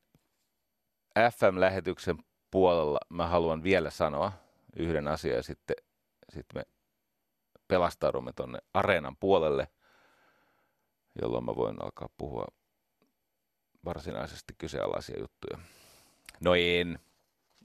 FM-lähetyksen 1.16 2.16
puolella 2.50 2.98
mä 3.08 3.26
haluan 3.26 3.62
vielä 3.62 3.90
sanoa 3.90 4.32
yhden 4.76 5.08
asian 5.08 5.36
ja 5.36 5.42
sitten, 5.42 5.76
sitten 6.32 6.60
me 6.60 6.73
pelastaudumme 7.68 8.32
tuonne 8.32 8.58
areenan 8.74 9.16
puolelle– 9.16 9.68
jolloin 11.22 11.44
mä 11.44 11.56
voin 11.56 11.82
alkaa 11.82 12.08
puhua 12.18 12.46
varsinaisesti 13.84 14.54
kyseenalaisia 14.58 15.20
juttuja. 15.20 15.58
No 16.40 16.54
en. 16.54 16.98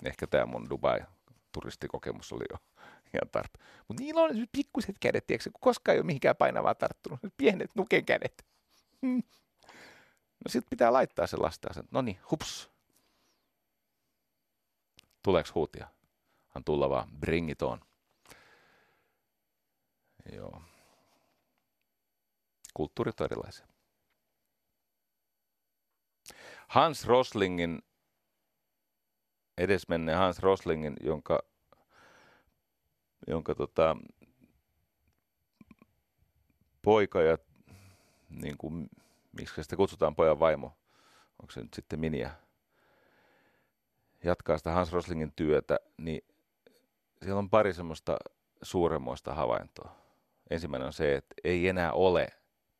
Ehkä 0.05 0.27
tämä 0.27 0.45
mun 0.45 0.69
Dubai-turistikokemus 0.69 2.33
oli 2.33 2.45
jo 2.49 2.57
ihan 3.13 3.29
tarpeen. 3.31 3.65
Mutta 3.87 4.03
niillä 4.03 4.21
on 4.21 4.47
pikkuset 4.51 4.95
kädet, 4.99 5.27
tiedätkö, 5.27 5.49
koskaan 5.59 5.93
ei 5.93 5.99
ole 5.99 6.05
mihinkään 6.05 6.35
painavaa 6.35 6.75
tarttunut. 6.75 7.19
Pienet 7.37 7.71
nuken 7.75 8.05
kädet. 8.05 8.45
No 10.45 10.49
sit 10.49 10.65
pitää 10.69 10.93
laittaa 10.93 11.27
se 11.27 11.37
lastaa. 11.37 11.71
No 11.91 12.01
niin, 12.01 12.19
hups. 12.31 12.69
Tuleeko 15.23 15.49
huutia? 15.55 15.87
Han 16.47 16.63
tulla 16.63 16.89
vaan, 16.89 17.09
bring 17.19 17.49
it 17.51 17.61
on. 17.61 17.79
Joo 20.35 20.61
kulttuurit 22.79 23.21
on 23.21 23.25
erilaisia. 23.25 23.67
Hans 26.67 27.07
Roslingin 27.07 27.81
edesmenneen 29.57 30.17
Hans 30.17 30.39
Roslingin, 30.39 30.95
jonka, 31.01 31.39
jonka 33.27 33.55
tota, 33.55 33.97
poika 36.81 37.21
ja 37.21 37.37
niin 38.29 38.57
kuin, 38.57 38.89
miksi 39.31 39.63
sitä 39.63 39.75
kutsutaan 39.75 40.15
pojan 40.15 40.39
vaimo, 40.39 40.77
onko 41.41 41.51
se 41.51 41.61
nyt 41.61 41.73
sitten 41.73 41.99
miniä, 41.99 42.31
jatkaa 44.23 44.57
sitä 44.57 44.71
Hans 44.71 44.91
Roslingin 44.91 45.33
työtä, 45.35 45.79
niin 45.97 46.21
siellä 47.23 47.39
on 47.39 47.49
pari 47.49 47.73
semmoista 47.73 48.17
suuremmoista 48.61 49.33
havaintoa. 49.33 50.08
Ensimmäinen 50.49 50.85
on 50.85 50.93
se, 50.93 51.15
että 51.15 51.35
ei 51.43 51.67
enää 51.67 51.93
ole 51.93 52.27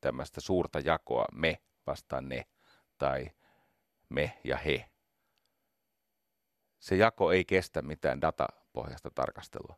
tämmöistä 0.02 0.42
suurta 0.42 0.80
jakoa 0.80 1.26
me 1.34 1.62
vastaan 1.88 2.30
ne 2.30 2.46
tai 2.98 3.32
me 4.10 4.40
ja 4.44 4.58
he. 4.58 4.86
Se 6.80 6.96
jako 6.96 7.32
ei 7.32 7.46
kestä 7.46 7.82
mitään 7.82 8.22
datapohjasta 8.22 9.12
tarkastelua. 9.16 9.76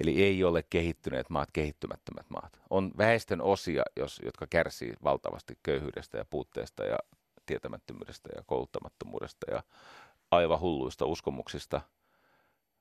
Eli 0.00 0.22
ei 0.22 0.44
ole 0.44 0.64
kehittyneet 0.70 1.30
maat, 1.30 1.48
kehittymättömät 1.52 2.30
maat. 2.30 2.60
On 2.70 2.90
väestön 2.98 3.40
osia, 3.40 3.82
jos, 3.96 4.20
jotka 4.24 4.46
kärsii 4.50 4.94
valtavasti 5.04 5.58
köyhyydestä 5.62 6.18
ja 6.18 6.24
puutteesta 6.24 6.84
ja 6.84 6.98
tietämättömyydestä 7.46 8.28
ja 8.36 8.42
kouluttamattomuudesta 8.46 9.50
ja 9.50 9.62
aivan 10.30 10.60
hulluista 10.60 11.06
uskomuksista. 11.06 11.80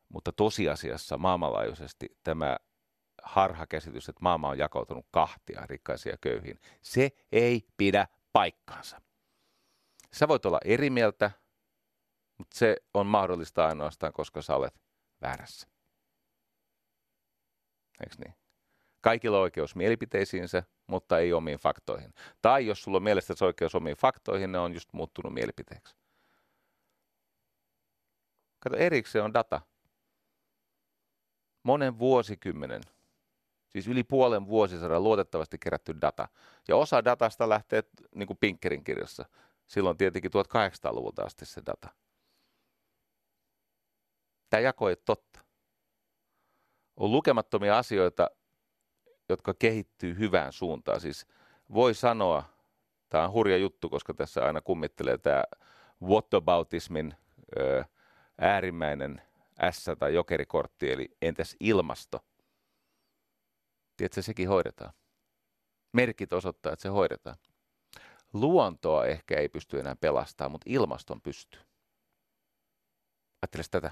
Mutta 0.09 0.31
tosiasiassa 0.31 1.17
maailmanlaajuisesti 1.17 2.17
tämä 2.23 2.57
harhakäsitys, 3.27 4.09
että 4.09 4.23
maailma 4.23 4.49
on 4.49 4.57
jakautunut 4.57 5.05
kahtia 5.11 5.65
rikkaisia 5.65 6.11
ja 6.11 6.17
köyhiin, 6.21 6.59
se 6.81 7.11
ei 7.31 7.67
pidä 7.77 8.07
paikkaansa. 8.33 9.01
Sä 10.13 10.27
voit 10.27 10.45
olla 10.45 10.59
eri 10.65 10.89
mieltä, 10.89 11.31
mutta 12.37 12.57
se 12.57 12.77
on 12.93 13.07
mahdollista 13.07 13.67
ainoastaan, 13.67 14.13
koska 14.13 14.41
sä 14.41 14.55
olet 14.55 14.81
väärässä. 15.21 15.67
Eikö 18.03 18.15
niin? 18.25 18.35
Kaikilla 19.01 19.37
on 19.37 19.43
oikeus 19.43 19.75
mielipiteisiinsä, 19.75 20.63
mutta 20.87 21.19
ei 21.19 21.33
omiin 21.33 21.57
faktoihin. 21.57 22.13
Tai 22.41 22.67
jos 22.67 22.83
sulla 22.83 22.97
on 22.97 23.03
mielestä 23.03 23.35
se 23.35 23.45
oikeus 23.45 23.75
omiin 23.75 23.97
faktoihin, 23.97 24.51
ne 24.51 24.59
on 24.59 24.73
just 24.73 24.93
muuttunut 24.93 25.33
mielipiteeksi. 25.33 25.95
Kato, 28.59 28.75
erikseen 28.77 29.25
on 29.25 29.33
data. 29.33 29.61
Monen 31.63 31.99
vuosikymmenen, 31.99 32.81
siis 33.81 33.87
yli 33.93 34.03
puolen 34.03 34.47
vuosisadan 34.47 35.03
luotettavasti 35.03 35.57
kerätty 35.57 35.95
data. 36.01 36.27
Ja 36.67 36.75
osa 36.75 37.05
datasta 37.05 37.49
lähtee 37.49 37.83
niin 38.15 38.27
kuin 38.27 38.37
Pinkkerin 38.37 38.83
kirjassa. 38.83 39.25
Silloin 39.67 39.97
tietenkin 39.97 40.31
1800-luvulta 40.31 41.23
asti 41.23 41.45
se 41.45 41.61
data. 41.65 41.89
Tämä 44.49 44.61
jako 44.61 44.89
ei 44.89 44.95
totta. 44.95 45.39
On 46.97 47.11
lukemattomia 47.11 47.77
asioita, 47.77 48.29
jotka 49.29 49.53
kehittyy 49.53 50.17
hyvään 50.17 50.53
suuntaan. 50.53 51.01
Siis 51.01 51.27
voi 51.73 51.93
sanoa, 51.93 52.43
tämä 53.09 53.23
on 53.23 53.31
hurja 53.31 53.57
juttu, 53.57 53.89
koska 53.89 54.13
tässä 54.13 54.45
aina 54.45 54.61
kummittelee 54.61 55.17
tämä 55.17 55.43
whataboutismin 56.01 57.13
äärimmäinen 58.41 59.21
S- 59.71 59.85
tai 59.99 60.13
jokerikortti, 60.13 60.91
eli 60.91 61.17
entäs 61.21 61.55
ilmasto? 61.59 62.25
Tiedätkö, 63.97 64.21
sekin 64.21 64.47
hoidetaan. 64.47 64.93
Merkit 65.93 66.33
osoittaa, 66.33 66.73
että 66.73 66.83
se 66.83 66.89
hoidetaan. 66.89 67.37
Luontoa 68.33 69.05
ehkä 69.05 69.37
ei 69.37 69.49
pysty 69.49 69.79
enää 69.79 69.95
pelastamaan, 69.95 70.51
mutta 70.51 70.65
ilmaston 70.69 71.21
pystyy. 71.21 71.61
Ajattele 73.41 73.63
tätä. 73.71 73.91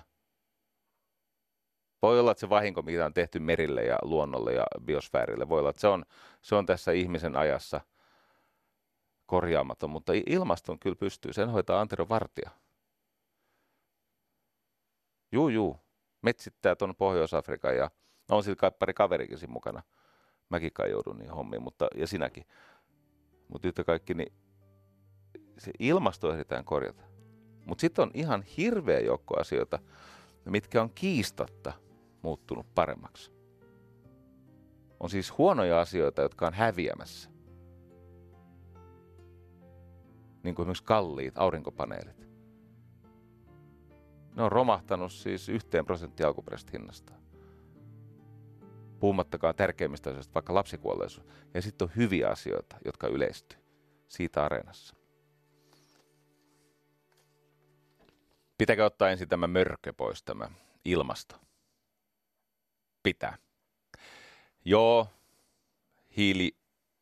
Voi 2.02 2.20
olla, 2.20 2.32
että 2.32 2.40
se 2.40 2.50
vahinko, 2.50 2.82
mitä 2.82 3.06
on 3.06 3.14
tehty 3.14 3.40
merille 3.40 3.84
ja 3.84 3.98
luonnolle 4.02 4.54
ja 4.54 4.66
biosfäärille, 4.86 5.50
voi 5.50 5.60
olla, 5.60 5.70
että 5.70 5.82
se 5.82 5.88
on, 5.88 6.06
se 6.42 6.56
on 6.56 6.66
tässä 6.66 6.92
ihmisen 6.92 7.36
ajassa 7.36 7.82
korjaamaton, 9.26 9.90
mutta 9.90 10.14
ilmaston 10.26 10.80
kyllä 10.80 10.96
pystyy. 10.96 11.34
Sen 11.34 11.50
hoitaa 11.50 11.82
Antero 11.82 12.10
Vartija. 12.10 12.50
Juu, 15.32 15.50
juu. 15.50 15.80
Metsittää 16.22 16.76
tuon 16.76 16.96
Pohjois-Afrikan 16.96 17.78
ja 17.78 17.92
on 18.32 18.44
sillä 18.44 18.56
kai 18.56 18.72
pari 18.72 18.94
kaverikin 18.94 19.38
siinä 19.38 19.54
mukana. 19.54 19.84
Mäkin 20.50 20.74
kai 20.74 20.92
joudun 20.92 21.18
niin 21.18 21.32
hommiin, 21.32 21.64
mutta, 21.64 21.88
ja 21.96 22.08
sinäkin. 22.08 22.46
Mutta 23.48 23.68
yhtä 23.68 23.84
kaikki, 23.84 24.14
niin 24.14 24.34
se 25.58 25.72
ilmasto 25.80 26.34
ehditään 26.34 26.66
korjata. 26.66 27.04
Mutta 27.66 27.82
sitten 27.82 28.04
on 28.04 28.12
ihan 28.14 28.42
hirveä 28.42 29.00
joukko 29.00 29.40
asioita, 29.40 29.80
mitkä 30.46 30.82
on 30.82 30.90
kiistatta 30.96 31.74
muuttunut 32.22 32.76
paremmaksi. 32.76 33.32
On 35.00 35.10
siis 35.10 35.38
huonoja 35.38 35.82
asioita, 35.82 36.22
jotka 36.22 36.48
on 36.48 36.54
häviämässä. 36.54 37.30
Niin 40.44 40.56
kuin 40.56 40.64
esimerkiksi 40.64 40.84
kalliit 40.84 41.38
aurinkopaneelit. 41.38 42.28
Ne 44.36 44.44
on 44.44 44.52
romahtanut 44.52 45.12
siis 45.12 45.50
yhteen 45.50 45.86
prosenttia 45.86 46.28
alkuperäisestä 46.28 46.72
hinnasta. 46.72 47.14
Puhumattakaan 49.00 49.56
tärkeimmistä 49.56 50.10
asioista, 50.10 50.34
vaikka 50.34 50.54
lapsikuolleisuus. 50.54 51.28
Ja 51.54 51.62
sitten 51.62 51.86
on 51.86 51.92
hyviä 51.96 52.30
asioita, 52.30 52.76
jotka 52.86 53.08
yleistyy 53.08 53.60
siitä 54.08 54.46
areenassa. 54.46 54.96
Pitääkö 58.58 58.86
ottaa 58.86 59.10
ensin 59.10 59.30
tämä 59.30 59.48
mörkö 59.48 59.94
pois, 59.94 60.24
tämä 60.24 60.50
ilmasto? 60.86 61.36
Pitää. 63.04 63.38
Joo, 64.66 65.08
hiili 66.18 66.58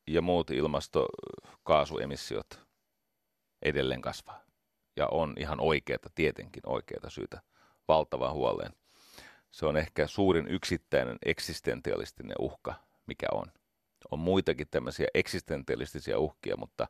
ja 0.07 0.21
muut 0.21 0.49
ilmastokaasuemissiot 0.49 2.59
edelleen 3.61 4.01
kasvaa. 4.01 4.43
Ja 4.95 5.07
on 5.07 5.33
ihan 5.37 5.59
oikeata, 5.59 6.09
tietenkin 6.15 6.63
oikeata 6.65 7.09
syytä 7.09 7.41
valtavaan 7.87 8.33
huoleen. 8.33 8.73
Se 9.53 9.65
on 9.65 9.77
ehkä 9.77 10.07
suurin 10.07 10.47
yksittäinen 10.47 11.17
eksistentialistinen 11.25 12.35
uhka, 12.39 12.73
mikä 13.05 13.27
on. 13.31 13.45
On 14.11 14.19
muitakin 14.19 14.67
tämmöisiä 14.71 15.07
eksistentialistisia 15.13 16.19
uhkia, 16.19 16.57
mutta 16.57 16.87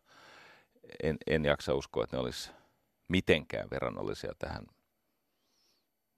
en, 1.03 1.17
en 1.27 1.45
jaksa 1.45 1.73
uskoa, 1.73 2.03
että 2.03 2.17
ne 2.17 2.21
olisi 2.21 2.51
mitenkään 3.07 3.69
verrannollisia 3.71 4.31
tähän, 4.39 4.65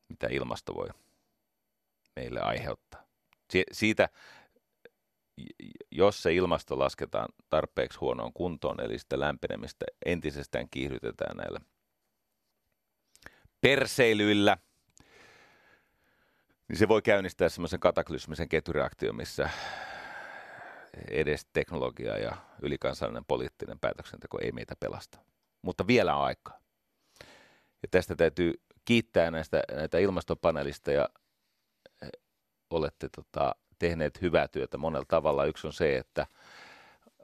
mitä 0.09 0.27
ilmasto 0.31 0.75
voi 0.75 0.87
meille 2.15 2.41
aiheuttaa. 2.41 3.03
Si- 3.49 3.63
siitä, 3.71 4.09
jos 5.91 6.23
se 6.23 6.33
ilmasto 6.33 6.79
lasketaan 6.79 7.29
tarpeeksi 7.49 7.99
huonoon 7.99 8.33
kuntoon, 8.33 8.81
eli 8.81 8.99
sitä 8.99 9.19
lämpenemistä 9.19 9.85
entisestään 10.05 10.69
kiihdytetään 10.69 11.37
näillä 11.37 11.59
perseilyillä, 13.61 14.57
niin 16.67 16.77
se 16.77 16.87
voi 16.87 17.01
käynnistää 17.01 17.49
semmoisen 17.49 17.79
kataklysmisen 17.79 18.49
ketjureaktion, 18.49 19.15
missä 19.15 19.49
edes 21.09 21.47
teknologia 21.53 22.17
ja 22.17 22.37
ylikansallinen 22.61 23.25
poliittinen 23.25 23.79
päätöksenteko 23.79 24.39
ei 24.41 24.51
meitä 24.51 24.75
pelasta. 24.79 25.17
Mutta 25.61 25.87
vielä 25.87 26.15
on 26.15 26.25
aikaa. 26.25 26.59
Ja 27.81 27.87
tästä 27.91 28.15
täytyy 28.15 28.53
kiittää 28.85 29.31
näistä, 29.31 29.63
näitä 29.71 29.97
ilmastopaneelista 29.97 30.91
ja 30.91 31.09
olette 32.69 33.09
tota, 33.15 33.55
tehneet 33.79 34.21
hyvää 34.21 34.47
työtä 34.47 34.77
monella 34.77 35.05
tavalla. 35.07 35.45
Yksi 35.45 35.67
on 35.67 35.73
se, 35.73 35.97
että 35.97 36.27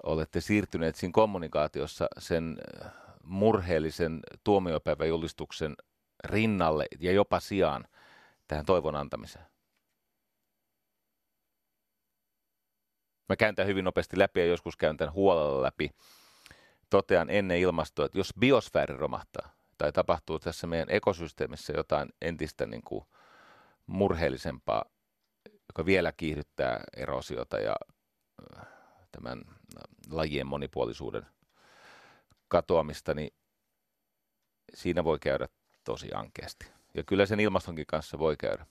olette 0.04 0.42
siirtyneet 0.42 0.96
siinä 0.96 1.12
kommunikaatiossa 1.14 2.08
sen 2.18 2.58
eh, 2.82 2.92
murheellisen 3.24 4.20
tuomiopäiväjulistuksen 4.44 5.76
rinnalle 6.24 6.86
ja 7.00 7.12
jopa 7.12 7.40
sijaan 7.40 7.88
tähän 8.52 8.66
toivon 8.66 8.96
antamiseen. 8.96 9.46
Mä 13.30 13.36
käyn 13.36 13.56
tämän 13.56 13.68
hyvin 13.68 13.86
nopeasti 13.86 14.20
läpi 14.20 14.40
ja 14.40 14.46
joskus 14.46 14.78
käyn 14.78 14.98
tämän 14.98 15.14
huolella 15.14 15.62
läpi. 15.62 15.90
Totean 16.90 17.30
ennen 17.30 17.58
ilmastoa, 17.58 18.06
että 18.06 18.18
jos 18.18 18.34
biosfääri 18.40 18.98
romahtaa, 18.98 19.56
tai 19.78 19.92
tapahtuu 19.92 20.40
tässä 20.40 20.68
meidän 20.68 20.90
ekosysteemissä 20.90 21.74
jotain 21.74 22.10
entistä 22.22 22.66
niin 22.66 22.82
kuin 22.82 23.06
murheellisempaa, 23.86 24.86
joka 25.70 25.86
vielä 25.86 26.12
kiihdyttää 26.12 26.84
erosiota 26.98 27.60
ja 27.60 27.76
äh, 28.58 28.68
tämän 29.12 29.42
lajien 30.10 30.48
monipuolisuuden 30.48 31.26
katoamista, 32.48 33.14
niin 33.14 33.34
siinä 34.74 35.04
voi 35.04 35.20
käydä 35.20 35.48
tosi 35.84 36.10
ankeasti. 36.14 36.81
Ja 36.94 37.04
kyllä 37.04 37.26
sen 37.26 37.40
ilmastonkin 37.40 37.86
kanssa 37.86 38.20
voi 38.20 38.38
käydä. 38.38 38.66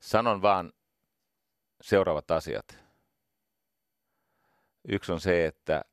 Sanon 0.00 0.42
vaan 0.42 0.72
seuraavat 1.80 2.30
asiat. 2.30 2.78
Yksi 4.88 5.12
on 5.12 5.20
se, 5.20 5.46
että 5.46 5.84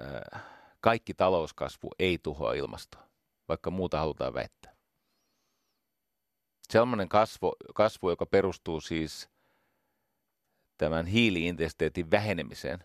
äh, 0.00 0.42
kaikki 0.80 1.14
talouskasvu 1.14 1.90
ei 1.98 2.18
tuhoa 2.18 2.52
ilmastoa. 2.52 3.06
vaikka 3.48 3.70
muuta 3.70 3.98
halutaan 3.98 4.34
väittää. 4.34 4.76
Sellainen 6.68 7.08
kasvu, 7.08 7.56
kasvu, 7.74 8.10
joka 8.10 8.26
perustuu 8.26 8.80
siis 8.80 9.28
tämän 10.78 11.06
hiiliintensiteetin 11.06 12.10
vähenemiseen 12.10 12.84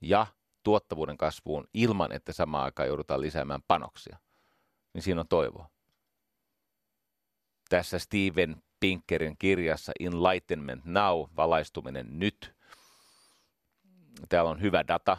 ja 0.00 0.26
tuottavuuden 0.62 1.16
kasvuun 1.16 1.68
ilman, 1.74 2.12
että 2.12 2.32
samaan 2.32 2.64
aikaan 2.64 2.88
joudutaan 2.88 3.20
lisäämään 3.20 3.62
panoksia, 3.68 4.18
niin 4.94 5.02
siinä 5.02 5.20
on 5.20 5.28
toivoa. 5.28 5.70
Tässä 7.68 7.98
Steven 7.98 8.62
Pinkerin 8.80 9.36
kirjassa 9.38 9.92
Enlightenment 10.00 10.84
Now, 10.84 11.26
valaistuminen 11.36 12.18
nyt. 12.18 12.54
Täällä 14.28 14.50
on 14.50 14.60
hyvä 14.60 14.84
data. 14.88 15.16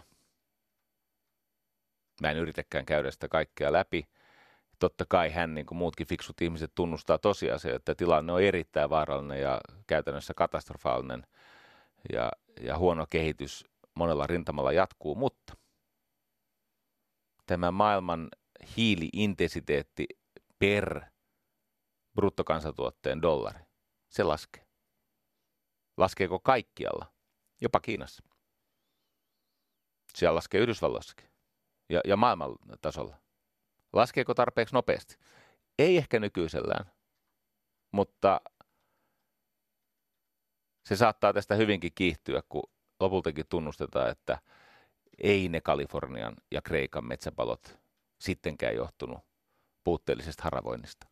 Mä 2.22 2.32
en 2.32 2.38
yritäkään 2.38 2.86
käydä 2.86 3.12
sitä 3.12 3.28
kaikkea 3.28 3.74
läpi. 3.74 4.08
Totta 4.80 5.06
kai 5.10 5.30
hän, 5.30 5.56
niin 5.56 5.66
kuin 5.66 5.78
muutkin 5.78 6.08
fiksut 6.08 6.42
ihmiset, 6.42 6.72
tunnustaa 6.76 7.18
tosiasia, 7.18 7.76
että 7.76 7.96
tilanne 7.96 8.34
on 8.34 8.42
erittäin 8.42 8.90
vaarallinen 8.90 9.42
ja 9.42 9.62
käytännössä 9.88 10.34
katastrofaalinen 10.34 11.28
ja, 12.14 12.32
ja 12.62 12.78
huono 12.78 13.06
kehitys 13.10 13.66
monella 13.96 14.28
rintamalla 14.28 14.72
jatkuu, 14.72 15.16
mutta 15.16 15.54
tämä 17.46 17.72
maailman 17.72 18.30
hiiliintensiteetti 18.78 20.06
per 20.60 21.02
bruttokansantuotteen 22.16 23.22
dollari, 23.22 23.60
se 24.10 24.24
laskee. 24.24 24.68
Laskeeko 25.98 26.40
kaikkialla? 26.40 27.14
Jopa 27.62 27.80
Kiinassa. 27.80 28.24
Siellä 30.16 30.36
laskee 30.36 30.62
Yhdysvalloissakin 30.62 31.30
ja, 31.90 32.02
ja 32.06 32.18
maailman 32.18 32.56
tasolla. 32.82 33.18
Laskeeko 33.94 34.34
tarpeeksi 34.34 34.76
nopeasti? 34.76 35.18
Ei 35.80 35.98
ehkä 35.98 36.20
nykyisellään, 36.20 36.92
mutta 37.92 38.42
se 40.86 40.96
saattaa 40.96 41.34
tästä 41.34 41.56
hyvinkin 41.56 41.92
kiihtyä, 41.96 42.42
kun 42.50 42.64
lopultakin 43.00 43.46
tunnustetaan, 43.50 44.10
että 44.10 44.38
ei 45.24 45.50
ne 45.50 45.62
Kalifornian 45.62 46.36
ja 46.52 46.62
Kreikan 46.62 47.06
metsäpalot 47.06 47.79
sittenkään 48.20 48.76
johtunut 48.76 49.20
puutteellisesta 49.84 50.44
haravoinnista. 50.44 51.08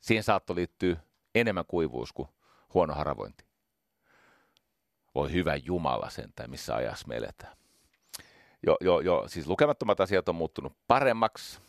Siihen 0.00 0.24
saattoi 0.24 0.56
liittyä 0.56 0.96
enemmän 1.34 1.64
kuivuus 1.68 2.12
kuin 2.12 2.28
huono 2.74 2.94
haravointi. 2.94 3.44
Voi 5.14 5.32
hyvä 5.32 5.56
Jumala 5.56 6.10
sentään, 6.10 6.50
missä 6.50 6.74
ajassa 6.74 7.08
me 7.08 7.16
eletään. 7.16 7.56
Jo, 8.66 8.76
jo, 8.80 9.00
jo, 9.00 9.24
siis 9.28 9.46
lukemattomat 9.46 10.00
asiat 10.00 10.28
on 10.28 10.34
muuttunut 10.34 10.76
paremmaksi, 10.86 11.60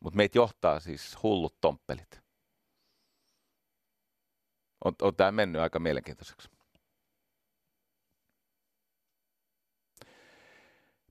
mutta 0.00 0.16
meitä 0.16 0.38
johtaa 0.38 0.80
siis 0.80 1.22
hullut 1.22 1.60
tomppelit. 1.60 2.20
On, 4.84 4.94
on 5.02 5.16
tämä 5.16 5.32
mennyt 5.32 5.62
aika 5.62 5.78
mielenkiintoiseksi. 5.78 6.53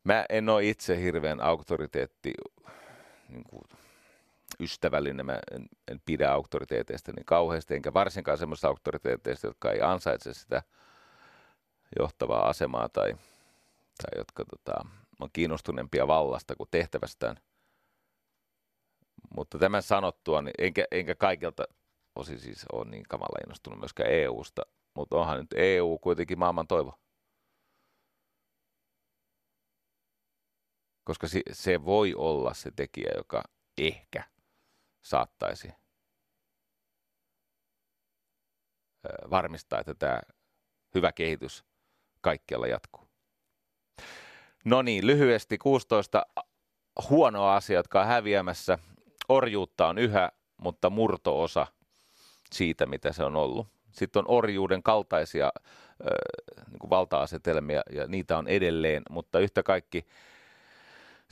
Mä 0.03 0.25
en 0.29 0.49
ole 0.49 0.65
itse 0.65 1.01
hirveän 1.01 1.41
auktoriteetti 1.41 2.33
niin 3.29 3.43
kuin, 3.43 3.63
ystävällinen, 4.59 5.25
mä 5.25 5.39
en, 5.51 5.65
en 5.91 6.01
pidä 6.05 6.31
auktoriteeteista 6.31 7.11
niin 7.11 7.25
kauheasti, 7.25 7.75
enkä 7.75 7.93
varsinkaan 7.93 8.37
semmoista 8.37 8.67
auktoriteeteista, 8.67 9.47
jotka 9.47 9.71
ei 9.71 9.81
ansaitse 9.81 10.33
sitä 10.33 10.63
johtavaa 11.99 12.49
asemaa 12.49 12.89
tai, 12.89 13.11
tai 13.97 14.17
jotka 14.17 14.45
tota, 14.45 14.85
on 15.19 15.29
kiinnostuneempia 15.33 16.07
vallasta 16.07 16.55
kuin 16.55 16.69
tehtävästään. 16.71 17.37
Mutta 19.35 19.59
tämän 19.59 19.83
sanottua, 19.83 20.41
niin 20.41 20.53
enkä, 20.57 20.85
enkä 20.91 21.15
kaikilta 21.15 21.63
osin 22.15 22.39
siis 22.39 22.65
ole 22.71 22.85
niin 22.85 23.03
kamala 23.09 23.39
innostunut 23.43 23.79
myöskään 23.79 24.11
EUsta, 24.11 24.61
mutta 24.93 25.15
onhan 25.15 25.39
nyt 25.39 25.53
EU 25.55 25.99
kuitenkin 26.01 26.39
maailman 26.39 26.67
toivo. 26.67 26.99
Koska 31.03 31.27
se, 31.51 31.85
voi 31.85 32.13
olla 32.17 32.53
se 32.53 32.71
tekijä, 32.75 33.11
joka 33.17 33.43
ehkä 33.77 34.23
saattaisi 35.01 35.73
varmistaa, 39.29 39.79
että 39.79 39.93
tämä 39.93 40.19
hyvä 40.95 41.11
kehitys 41.11 41.63
kaikkialla 42.21 42.67
jatkuu. 42.67 43.07
No 44.65 44.81
niin, 44.81 45.07
lyhyesti 45.07 45.57
16 45.57 46.25
huonoa 47.09 47.55
asiaa, 47.55 47.79
jotka 47.79 48.01
on 48.01 48.07
häviämässä. 48.07 48.77
Orjuutta 49.29 49.87
on 49.87 49.97
yhä, 49.97 50.31
mutta 50.57 50.89
murtoosa 50.89 51.67
siitä, 52.51 52.85
mitä 52.85 53.13
se 53.13 53.23
on 53.23 53.35
ollut. 53.35 53.67
Sitten 53.91 54.19
on 54.19 54.25
orjuuden 54.27 54.83
kaltaisia 54.83 55.45
äh, 55.45 56.67
niin 56.71 56.89
valta-asetelmia, 56.89 57.81
ja 57.91 58.07
niitä 58.07 58.37
on 58.37 58.47
edelleen, 58.47 59.03
mutta 59.09 59.39
yhtä 59.39 59.63
kaikki 59.63 60.05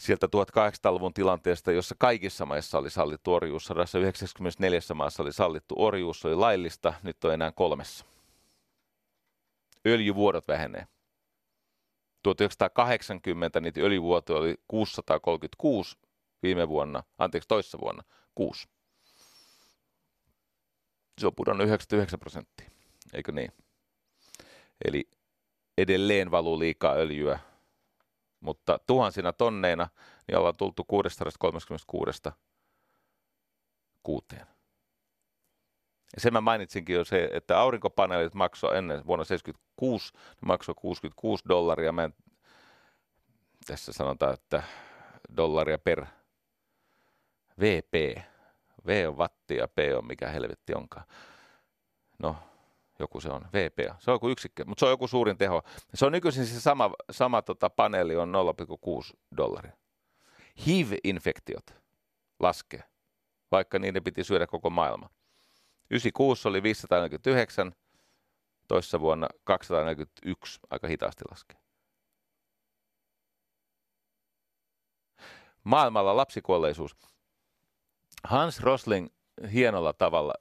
sieltä 0.02 0.28
1800-luvun 0.28 1.14
tilanteesta, 1.14 1.72
jossa 1.72 1.96
kaikissa 1.98 2.46
maissa 2.46 2.78
oli 2.78 2.90
sallittu 2.90 3.34
orjuus, 3.34 3.66
194 3.66 4.80
maassa 4.94 5.24
oli 5.24 5.34
sallittu 5.34 5.76
orjuus, 5.78 6.26
oli 6.26 6.36
laillista, 6.36 6.94
nyt 7.04 7.24
on 7.24 7.34
enää 7.34 7.52
kolmessa. 7.52 8.06
Öljyvuodot 9.88 10.48
vähenee. 10.48 10.88
1980 12.24 13.60
niitä 13.60 13.82
öljyvuotoja 13.82 14.40
oli 14.40 14.56
636 14.68 15.98
viime 16.44 16.68
vuonna, 16.70 17.04
anteeksi 17.18 17.48
toissa 17.48 17.80
vuonna, 17.82 18.04
6. 18.36 18.68
Se 21.20 21.28
on 21.28 21.36
pudonnut 21.36 21.68
99 21.68 22.20
prosenttia, 22.20 22.70
eikö 23.14 23.32
niin? 23.32 23.52
Eli 24.86 25.10
edelleen 25.78 26.32
valuu 26.32 26.60
liikaa 26.60 26.94
öljyä 26.94 27.40
mutta 28.42 28.80
tuhansina 28.88 29.34
tonneina 29.34 29.88
niin 30.28 30.38
ollaan 30.38 30.56
tultu 30.56 30.84
636 30.84 32.22
kuuteen. 34.04 34.48
Ja 36.16 36.22
sen 36.22 36.34
mä 36.34 36.42
mainitsinkin 36.42 36.96
jo 36.96 37.06
se, 37.06 37.30
että 37.34 37.60
aurinkopaneelit 37.60 38.34
maksoi 38.34 38.78
ennen 38.78 39.06
vuonna 39.08 39.26
76, 39.26 40.14
ne 40.14 40.46
maksoi 40.46 40.76
66 40.78 41.44
dollaria. 41.50 41.92
Mä 41.92 42.04
en, 42.04 42.14
tässä 43.66 43.94
sanotaan, 43.94 44.34
että 44.34 44.64
dollaria 45.38 45.78
per 45.78 46.06
VP. 47.60 48.22
V 48.86 49.06
on 49.08 49.18
wattia 49.18 49.68
P 49.68 49.78
on 49.98 50.08
mikä 50.08 50.30
helvetti 50.30 50.74
onkaan. 50.76 51.06
No, 52.20 52.36
joku 53.02 53.22
se 53.22 53.30
on, 53.30 53.42
VPA. 53.42 53.96
Se 54.00 54.12
on 54.12 54.16
joku 54.16 54.30
yksikkö, 54.30 54.66
mutta 54.66 54.80
se 54.80 54.86
on 54.86 54.92
joku 54.92 55.08
suurin 55.08 55.38
teho. 55.38 55.64
Se 55.94 56.06
on 56.06 56.12
nykyisin 56.12 56.46
se 56.46 56.62
sama, 56.62 56.92
sama 57.12 57.42
tota 57.42 57.70
paneeli 57.70 58.16
on 58.16 58.34
0,6 59.12 59.18
dollaria. 59.38 59.78
HIV-infektiot 60.68 61.76
laskee, 62.40 62.84
vaikka 63.52 63.80
niiden 63.80 64.04
piti 64.04 64.24
syödä 64.24 64.48
koko 64.48 64.70
maailma. 64.70 65.10
96 65.90 66.48
oli 66.48 66.64
549, 66.64 67.72
toissa 68.68 69.00
vuonna 69.00 69.28
241, 69.44 70.60
aika 70.70 70.88
hitaasti 70.88 71.24
laskee. 71.30 71.58
Maailmalla 75.64 76.18
lapsikuolleisuus. 76.18 76.96
Hans 78.24 78.60
Rosling 78.60 79.10
hienolla 79.54 79.94
tavalla 79.94 80.34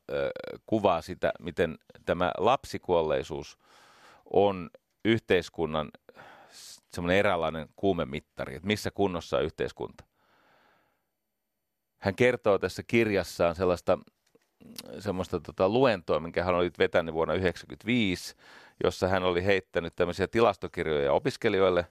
kuvaa 0.66 1.02
sitä, 1.02 1.32
miten 1.40 1.78
tämä 2.06 2.32
lapsikuolleisuus 2.38 3.58
on 4.32 4.70
yhteiskunnan 5.04 5.90
semmoinen 6.92 7.18
eräänlainen 7.18 7.68
kuumemittari, 7.76 8.54
että 8.54 8.66
missä 8.66 8.90
kunnossa 8.90 9.36
on 9.36 9.44
yhteiskunta. 9.44 10.04
Hän 11.98 12.14
kertoo 12.14 12.58
tässä 12.58 12.82
kirjassaan 12.82 13.54
sellaista 13.54 13.98
semmoista 14.98 15.40
tota, 15.40 15.68
luentoa, 15.68 16.20
minkä 16.20 16.44
hän 16.44 16.54
oli 16.54 16.70
vetänyt 16.78 17.14
vuonna 17.14 17.34
1995, 17.34 18.34
jossa 18.84 19.08
hän 19.08 19.22
oli 19.22 19.44
heittänyt 19.44 19.96
tämmöisiä 19.96 20.28
tilastokirjoja 20.28 21.12
opiskelijoille. 21.12 21.86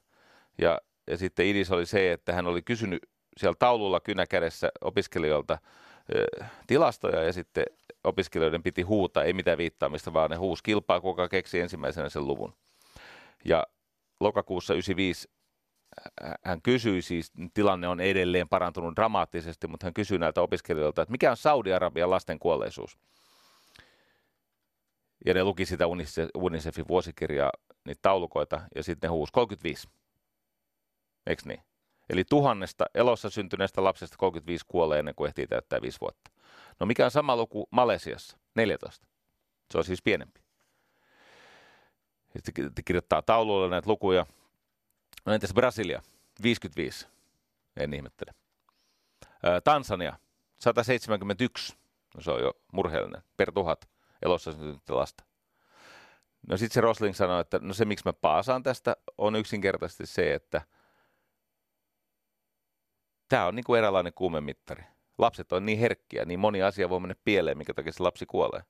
Ja, 0.57 0.82
ja 1.07 1.18
sitten 1.18 1.45
idis 1.45 1.72
oli 1.72 1.86
se, 1.86 2.12
että 2.12 2.34
hän 2.34 2.47
oli 2.47 2.62
kysynyt 2.62 2.99
siellä 3.38 3.55
taululla 3.60 3.99
kynäkädessä 3.99 4.70
opiskelijoilta 4.82 5.57
tilastoja 6.68 7.24
ja 7.24 7.34
sitten 7.34 7.66
opiskelijoiden 8.03 8.64
piti 8.64 8.82
huutaa, 8.82 9.24
ei 9.24 9.34
mitään 9.34 9.57
viittaamista, 9.57 10.14
vaan 10.14 10.30
ne 10.30 10.36
huus 10.36 10.62
kilpaa, 10.62 11.01
kuka 11.01 11.30
keksi 11.30 11.60
ensimmäisenä 11.60 12.10
sen 12.10 12.28
luvun. 12.28 12.53
Ja 13.45 13.64
lokakuussa 14.20 14.74
95 14.74 15.30
hän 16.45 16.62
kysyi 16.62 17.01
siis, 17.01 17.32
tilanne 17.53 17.88
on 17.88 17.99
edelleen 17.99 18.49
parantunut 18.49 18.95
dramaattisesti, 18.95 19.68
mutta 19.68 19.86
hän 19.86 19.93
kysyi 19.93 20.18
näiltä 20.18 20.41
opiskelijoilta, 20.41 21.01
että 21.01 21.12
mikä 21.12 21.32
on 21.32 21.38
Saudi-Arabian 21.38 22.10
lasten 22.10 22.39
kuolleisuus? 22.39 22.97
Ja 25.26 25.34
ne 25.34 25.43
luki 25.43 25.66
sitä 25.66 25.86
UNICEFin 26.36 26.88
vuosikirjaa, 26.88 27.51
niitä 27.86 27.99
taulukoita, 28.01 28.62
ja 28.76 28.84
sitten 28.84 29.07
ne 29.07 29.12
huusi 29.12 29.34
35. 29.34 29.88
Eikö 31.28 31.41
niin? 31.45 31.68
Eli 32.10 32.24
tuhannesta 32.24 32.86
elossa 32.95 33.30
syntyneestä 33.30 33.84
lapsesta 33.84 34.18
35 34.18 34.66
kuolee 34.68 34.99
ennen 34.99 35.16
kuin 35.16 35.28
ehtii 35.28 35.47
täyttää 35.47 35.82
5 35.82 35.97
vuotta. 36.01 36.32
No 36.80 36.86
mikä 36.86 37.05
on 37.05 37.12
sama 37.12 37.36
luku 37.36 37.68
Malesiassa? 37.72 38.38
14. 38.55 39.07
Se 39.72 39.78
on 39.78 39.84
siis 39.84 40.01
pienempi. 40.01 40.41
Sitten 42.34 42.72
kirjoittaa 42.86 43.22
taululle 43.22 43.70
näitä 43.70 43.89
lukuja. 43.89 44.26
No 45.26 45.34
entäs 45.34 45.53
Brasilia? 45.53 46.01
55. 46.43 47.07
En 47.78 47.93
ihmettele. 47.93 48.32
Tansania, 49.64 50.20
171. 50.60 51.76
No 52.16 52.22
se 52.22 52.32
on 52.32 52.41
jo 52.41 52.53
murheellinen. 52.74 53.24
Per 53.38 53.51
tuhat 53.51 53.89
elossa 54.22 54.51
syntynyttä 54.51 54.95
lasta. 54.95 55.24
No 56.47 56.57
sitten 56.57 56.74
se 56.74 56.82
Rosling 56.82 57.16
sanoi, 57.16 57.41
että 57.41 57.60
no 57.62 57.74
se 57.74 57.86
miksi 57.86 58.05
mä 58.05 58.14
paasaan 58.14 58.64
tästä 58.64 58.95
on 59.18 59.36
yksinkertaisesti 59.36 60.05
se, 60.05 60.34
että 60.34 60.62
tämä 63.30 63.46
on 63.46 63.56
niin 63.56 63.64
kuin 63.64 63.78
eräänlainen 63.78 64.14
kuumemittari. 64.14 64.84
Lapset 65.18 65.52
on 65.52 65.66
niin 65.66 65.80
herkkiä, 65.80 66.26
niin 66.26 66.40
moni 66.40 66.64
asia 66.64 66.90
voi 66.90 67.00
mennä 67.00 67.16
pieleen, 67.24 67.58
mikä 67.58 67.74
takia 67.74 67.92
se 67.92 68.04
lapsi 68.04 68.26
kuolee. 68.26 68.62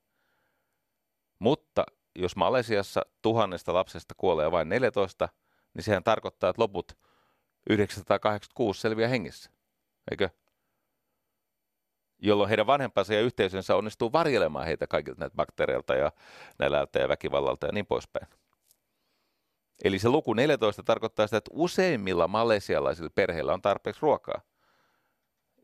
Mutta 1.40 1.84
jos 2.16 2.36
Malesiassa 2.36 3.02
tuhannesta 3.22 3.74
lapsesta 3.74 4.14
kuolee 4.18 4.52
vain 4.52 4.70
14, 4.70 5.30
niin 5.74 5.84
sehän 5.84 6.04
tarkoittaa, 6.04 6.50
että 6.50 6.62
loput 6.62 6.98
986 7.70 8.82
selviää 8.82 9.10
hengissä. 9.10 9.52
Eikö? 10.12 10.30
Jolloin 12.22 12.50
heidän 12.50 12.68
vanhempansa 12.68 13.14
ja 13.14 13.22
yhteisönsä 13.22 13.76
onnistuu 13.76 14.12
varjelemaan 14.12 14.66
heitä 14.66 14.88
kaikilta 14.88 15.20
näitä 15.20 15.36
bakteereilta 15.36 15.96
ja 15.96 16.12
nälältä 16.60 17.00
ja 17.00 17.08
väkivallalta 17.08 17.66
ja 17.66 17.72
niin 17.72 17.86
poispäin. 17.86 18.28
Eli 19.84 20.00
se 20.00 20.10
luku 20.10 20.34
14 20.34 20.84
tarkoittaa 20.84 21.28
sitä, 21.28 21.38
että 21.38 21.52
useimmilla 21.54 22.28
malesialaisilla 22.28 23.10
perheillä 23.16 23.54
on 23.54 23.62
tarpeeksi 23.62 24.02
ruokaa. 24.02 24.42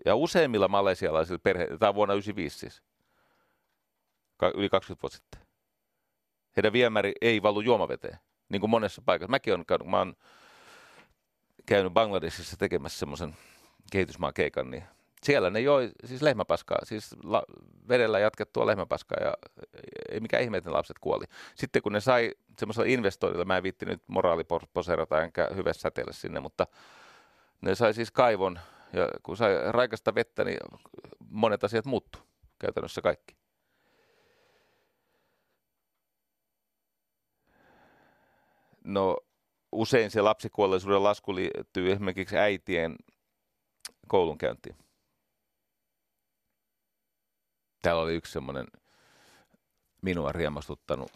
Ja 0.05 0.15
useimmilla 0.15 0.67
malesialaisilla 0.67 1.39
perheillä, 1.43 1.77
tämä 1.77 1.89
on 1.89 1.95
vuonna 1.95 2.13
1995 2.13 2.59
siis, 2.59 2.83
yli 4.57 4.69
20 4.69 5.01
vuotta 5.01 5.17
sitten, 5.17 5.41
heidän 6.57 6.73
viemäri 6.73 7.13
ei 7.21 7.41
valu 7.41 7.61
juomaveteen, 7.61 8.19
niin 8.49 8.59
kuin 8.59 8.69
monessa 8.69 9.01
paikassa. 9.05 9.31
Mäkin 9.31 9.53
olen 9.53 9.65
käynyt, 9.65 9.87
mä 9.87 9.97
oon 9.97 10.15
käynyt 11.65 11.93
Bangladesissa 11.93 12.57
tekemässä 12.57 12.99
semmoisen 12.99 13.37
kehitysmaan 13.91 14.33
keikan, 14.33 14.71
niin 14.71 14.83
siellä 15.23 15.49
ne 15.49 15.59
joi 15.59 15.91
siis 16.05 16.21
lehmäpaskaa, 16.21 16.77
siis 16.83 17.15
la, 17.23 17.43
vedellä 17.89 18.19
jatkettua 18.19 18.65
lehmäpaskaa 18.65 19.17
ja 19.21 19.33
ei 20.09 20.19
mikään 20.19 20.43
ihme, 20.43 20.57
että 20.57 20.69
ne 20.69 20.73
lapset 20.73 20.99
kuoli. 20.99 21.25
Sitten 21.55 21.81
kun 21.81 21.91
ne 21.91 21.99
sai 21.99 22.31
semmoisella 22.59 22.89
investoinnilla, 22.89 23.45
mä 23.45 23.57
en 23.57 23.63
viitti 23.63 23.85
nyt 23.85 24.01
moraaliposerata 24.07 25.23
enkä 25.23 25.49
hyvä 25.55 25.73
säteellä 25.73 26.13
sinne, 26.13 26.39
mutta 26.39 26.67
ne 27.61 27.75
sai 27.75 27.93
siis 27.93 28.11
kaivon 28.11 28.59
ja 28.93 29.09
kun 29.23 29.37
sai 29.37 29.71
raikasta 29.71 30.15
vettä, 30.15 30.43
niin 30.43 30.57
monet 31.29 31.63
asiat 31.63 31.85
muuttu 31.85 32.19
käytännössä 32.59 33.01
kaikki. 33.01 33.35
No 38.83 39.17
usein 39.71 40.11
se 40.11 40.21
lapsikuolleisuuden 40.21 41.03
lasku 41.03 41.35
liittyy 41.35 41.91
esimerkiksi 41.91 42.37
äitien 42.37 42.95
koulunkäyntiin. 44.07 44.84
Täällä 47.85 48.01
oli 48.01 48.15
yksi 48.15 48.31
semmoinen 48.31 48.67
minua 50.01 50.31
riemastuttanut 50.31 51.11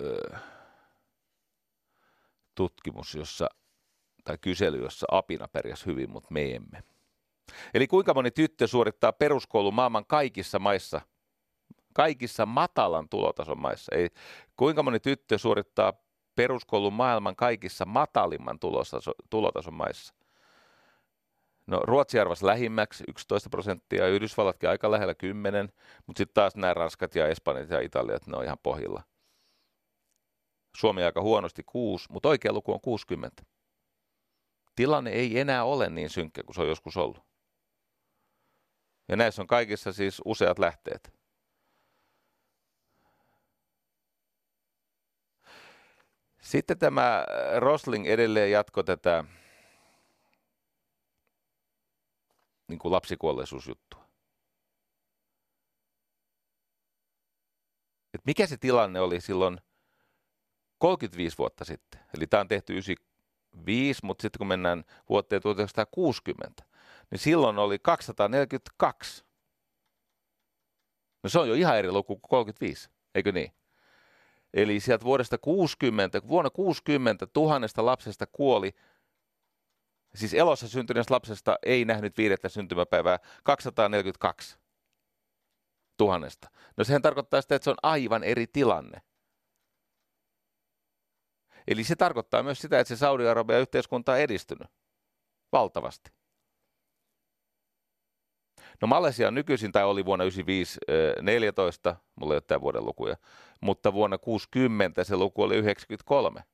öö, 0.00 0.38
tutkimus, 2.54 3.14
jossa, 3.14 3.48
tai 4.24 4.38
kysely, 4.40 4.82
jossa 4.82 5.06
apina 5.10 5.48
pärjäsi 5.48 5.86
hyvin, 5.86 6.10
mutta 6.10 6.28
me 6.30 6.54
emme. 6.54 6.82
Eli 7.74 7.86
kuinka 7.86 8.14
moni 8.14 8.30
tyttö 8.30 8.66
suorittaa 8.66 9.12
peruskoulu 9.12 9.72
maailman 9.72 10.06
kaikissa 10.06 10.58
maissa, 10.58 11.00
kaikissa 11.94 12.46
matalan 12.46 13.08
tulotason 13.08 13.58
maissa. 13.60 13.94
Ei, 13.94 14.08
kuinka 14.56 14.82
moni 14.82 15.00
tyttö 15.00 15.38
suorittaa 15.38 15.92
peruskoulun 16.34 16.92
maailman 16.92 17.36
kaikissa 17.36 17.84
matalimman 17.84 18.58
tulotason, 18.58 19.14
tulotason 19.30 19.74
maissa? 19.74 20.14
No 21.68 21.80
Ruotsi 21.84 22.20
arvasi 22.20 22.46
lähimmäksi 22.46 23.04
11 23.08 23.50
prosenttia, 23.50 24.08
Yhdysvallatkin 24.08 24.68
aika 24.68 24.90
lähellä 24.90 25.14
10, 25.14 25.72
mutta 26.06 26.18
sitten 26.20 26.34
taas 26.34 26.56
nämä 26.56 26.74
Ranskat 26.74 27.14
ja 27.14 27.28
Espanjat 27.28 27.70
ja 27.70 27.80
Italiat, 27.80 28.26
ne 28.26 28.36
on 28.36 28.44
ihan 28.44 28.58
pohjilla. 28.62 29.02
Suomi 30.76 31.02
aika 31.02 31.22
huonosti 31.22 31.62
6, 31.66 32.06
mutta 32.10 32.28
oikea 32.28 32.52
luku 32.52 32.72
on 32.72 32.80
60. 32.80 33.42
Tilanne 34.76 35.10
ei 35.10 35.38
enää 35.38 35.64
ole 35.64 35.90
niin 35.90 36.10
synkkä 36.10 36.42
kuin 36.42 36.54
se 36.54 36.60
on 36.60 36.68
joskus 36.68 36.96
ollut. 36.96 37.24
Ja 39.08 39.16
näissä 39.16 39.42
on 39.42 39.46
kaikissa 39.46 39.92
siis 39.92 40.22
useat 40.24 40.58
lähteet. 40.58 41.12
Sitten 46.40 46.78
tämä 46.78 47.24
Rosling 47.56 48.06
edelleen 48.06 48.50
jatko 48.50 48.82
tätä 48.82 49.24
niin 52.68 52.78
kuin 52.78 52.92
lapsikuolleisuusjuttua. 52.92 54.08
Et 58.14 58.20
mikä 58.26 58.46
se 58.46 58.56
tilanne 58.56 59.00
oli 59.00 59.20
silloin 59.20 59.60
35 60.78 61.38
vuotta 61.38 61.64
sitten? 61.64 62.00
Eli 62.16 62.26
tämä 62.26 62.40
on 62.40 62.48
tehty 62.48 62.72
95, 62.72 64.00
mutta 64.04 64.22
sitten 64.22 64.38
kun 64.38 64.46
mennään 64.46 64.84
vuoteen 65.08 65.42
1960, 65.42 66.64
niin 67.10 67.18
silloin 67.18 67.58
oli 67.58 67.78
242. 67.78 69.24
No 71.22 71.30
se 71.30 71.38
on 71.38 71.48
jo 71.48 71.54
ihan 71.54 71.78
eri 71.78 71.92
luku 71.92 72.16
kuin 72.16 72.30
35, 72.30 72.90
eikö 73.14 73.32
niin? 73.32 73.52
Eli 74.54 74.80
sieltä 74.80 75.04
vuodesta 75.04 75.38
60, 75.38 76.22
vuonna 76.28 76.50
60 76.50 77.26
tuhannesta 77.26 77.86
lapsesta 77.86 78.26
kuoli 78.26 78.74
Siis 80.14 80.34
elossa 80.34 80.68
syntyneestä 80.68 81.14
lapsesta 81.14 81.58
ei 81.62 81.84
nähnyt 81.84 82.18
viidettä 82.18 82.48
syntymäpäivää 82.48 83.18
242 83.44 84.58
tuhannesta. 85.96 86.50
No 86.76 86.84
sehän 86.84 87.02
tarkoittaa 87.02 87.40
sitä, 87.40 87.54
että 87.54 87.64
se 87.64 87.70
on 87.70 87.76
aivan 87.82 88.24
eri 88.24 88.46
tilanne. 88.46 89.02
Eli 91.68 91.84
se 91.84 91.96
tarkoittaa 91.96 92.42
myös 92.42 92.60
sitä, 92.60 92.80
että 92.80 92.88
se 92.88 92.98
Saudi-Arabian 92.98 93.60
yhteiskunta 93.60 94.12
on 94.12 94.18
edistynyt 94.18 94.68
valtavasti. 95.52 96.10
No 98.80 98.88
Malesia 98.88 99.30
nykyisin, 99.30 99.72
tai 99.72 99.84
oli 99.84 100.04
vuonna 100.04 100.24
95 100.24 100.80
14, 101.22 101.96
mulla 102.20 102.34
ei 102.34 102.36
ole 102.36 102.40
tämän 102.40 102.60
vuoden 102.60 102.84
lukuja, 102.84 103.16
mutta 103.60 103.92
vuonna 103.92 104.18
60 104.18 105.04
se 105.04 105.16
luku 105.16 105.42
oli 105.42 105.56
93. 105.56 106.44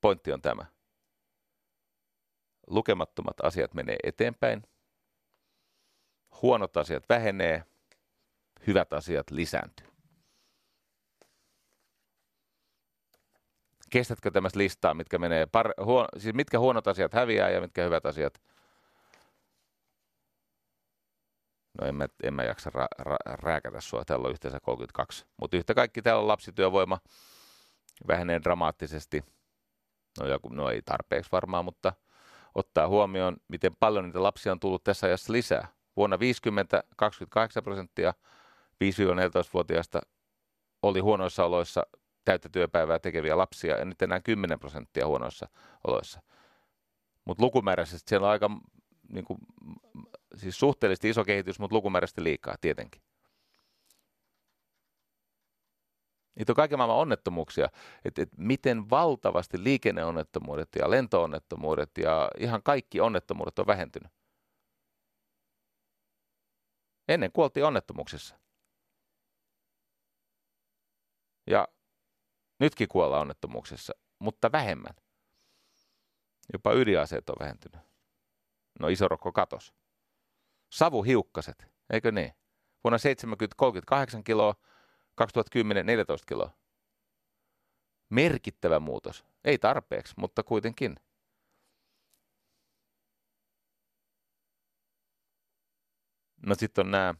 Pointti 0.00 0.32
on 0.32 0.42
tämä. 0.42 0.66
Lukemattomat 2.66 3.36
asiat 3.42 3.74
menee 3.74 3.96
eteenpäin, 4.04 4.62
huonot 6.42 6.76
asiat 6.76 7.08
vähenee, 7.08 7.64
hyvät 8.66 8.92
asiat 8.92 9.30
lisääntyy. 9.30 9.86
Kestätkö 13.90 14.30
tämmöistä 14.30 14.58
listaa, 14.58 14.94
mitkä 14.94 15.18
menee, 15.18 15.46
par, 15.46 15.72
huon, 15.84 16.06
siis 16.16 16.34
mitkä 16.34 16.58
huonot 16.58 16.86
asiat 16.86 17.14
häviää 17.14 17.50
ja 17.50 17.60
mitkä 17.60 17.84
hyvät 17.84 18.06
asiat? 18.06 18.42
No 21.80 21.86
en 21.86 21.94
mä, 21.94 22.06
en 22.22 22.34
mä 22.34 22.44
jaksa 22.44 22.70
ra, 22.70 22.86
ra, 22.98 23.16
rääkätä 23.26 23.80
sua, 23.80 24.04
täällä 24.04 24.26
on 24.26 24.32
yhteensä 24.32 24.58
32. 24.62 25.26
Mutta 25.40 25.56
yhtä 25.56 25.74
kaikki 25.74 26.02
täällä 26.02 26.20
on 26.20 26.28
lapsityövoima, 26.28 26.98
vähenee 28.08 28.40
dramaattisesti– 28.42 29.24
No, 30.20 30.26
joku, 30.26 30.48
no 30.48 30.70
ei 30.70 30.82
tarpeeksi 30.82 31.32
varmaan, 31.32 31.64
mutta 31.64 31.92
ottaa 32.54 32.88
huomioon, 32.88 33.36
miten 33.48 33.76
paljon 33.80 34.04
niitä 34.04 34.22
lapsia 34.22 34.52
on 34.52 34.60
tullut 34.60 34.84
tässä 34.84 35.06
ajassa 35.06 35.32
lisää. 35.32 35.68
Vuonna 35.96 36.18
50 36.18 36.84
28 36.96 37.62
prosenttia 37.62 38.14
5-14-vuotiaista 38.84 40.00
oli 40.82 41.00
huonoissa 41.00 41.44
oloissa 41.44 41.82
täyttä 42.24 42.48
työpäivää 42.48 42.98
tekeviä 42.98 43.38
lapsia 43.38 43.78
ja 43.78 43.84
nyt 43.84 44.02
enää 44.02 44.20
10 44.20 44.58
prosenttia 44.58 45.06
huonoissa 45.06 45.48
oloissa. 45.86 46.22
Mutta 47.24 47.44
lukumääräisesti 47.44 48.08
siellä 48.08 48.26
on 48.26 48.30
aika 48.30 48.50
niin 49.08 49.24
kuin, 49.24 49.38
siis 50.34 50.58
suhteellisesti 50.58 51.08
iso 51.08 51.24
kehitys, 51.24 51.58
mutta 51.58 51.76
lukumääräisesti 51.76 52.24
liikaa 52.24 52.54
tietenkin. 52.60 53.02
Niitä 56.34 56.52
on 56.52 56.56
kaiken 56.56 56.78
maailman 56.78 56.98
onnettomuuksia, 56.98 57.68
että 58.04 58.22
et 58.22 58.28
miten 58.36 58.90
valtavasti 58.90 59.64
liikenneonnettomuudet 59.64 60.68
ja 60.78 60.90
lentoonnettomuudet 60.90 61.90
ja 61.98 62.30
ihan 62.38 62.62
kaikki 62.62 63.00
onnettomuudet 63.00 63.58
on 63.58 63.66
vähentynyt. 63.66 64.12
Ennen 67.08 67.32
kuoltiin 67.32 67.66
onnettomuuksissa. 67.66 68.38
Ja 71.46 71.68
nytkin 72.60 72.88
kuollaan 72.88 73.22
onnettomuuksissa, 73.22 73.92
mutta 74.18 74.52
vähemmän. 74.52 74.94
Jopa 76.52 76.72
ydinaseet 76.72 77.30
on 77.30 77.36
vähentynyt. 77.40 77.80
No 78.80 78.88
isorokko 78.88 79.32
katos. 79.32 79.74
Savuhiukkaset, 80.72 81.66
eikö 81.92 82.12
niin? 82.12 82.32
Vuonna 82.84 82.98
70 82.98 83.54
38 83.56 84.24
kiloa, 84.24 84.54
2010 85.14 85.86
14 85.86 86.26
kiloa. 86.26 86.50
Merkittävä 88.10 88.80
muutos. 88.80 89.24
Ei 89.44 89.58
tarpeeksi, 89.58 90.14
mutta 90.16 90.42
kuitenkin. 90.42 90.96
No 96.46 96.54
sitten 96.54 96.86
on 96.86 96.90
nämä 96.90 97.14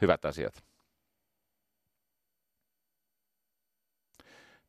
hyvät 0.00 0.24
asiat. 0.24 0.71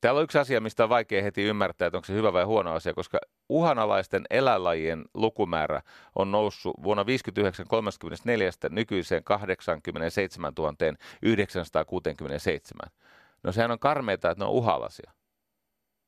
Täällä 0.04 0.20
on 0.20 0.24
yksi 0.24 0.38
asia, 0.38 0.62
mistä 0.62 0.84
on 0.84 0.90
vaikea 0.90 1.24
heti 1.24 1.44
ymmärtää, 1.44 1.86
että 1.86 1.98
onko 1.98 2.06
se 2.06 2.14
hyvä 2.14 2.34
vai 2.34 2.44
huono 2.44 2.74
asia, 2.74 2.94
koska 2.94 3.20
uhanalaisten 3.50 4.26
eläinlajien 4.30 5.06
lukumäärä 5.14 5.82
on 6.16 6.32
noussut 6.32 6.74
vuonna 6.84 7.06
59 7.06 7.66
34 7.68 8.52
nykyiseen 8.70 9.24
87 9.24 10.54
967. 11.22 12.90
No 13.44 13.52
sehän 13.52 13.72
on 13.72 13.80
karmeita, 13.80 14.32
että 14.32 14.44
ne 14.44 14.48
on 14.48 14.54
uhalaisia. 14.54 15.12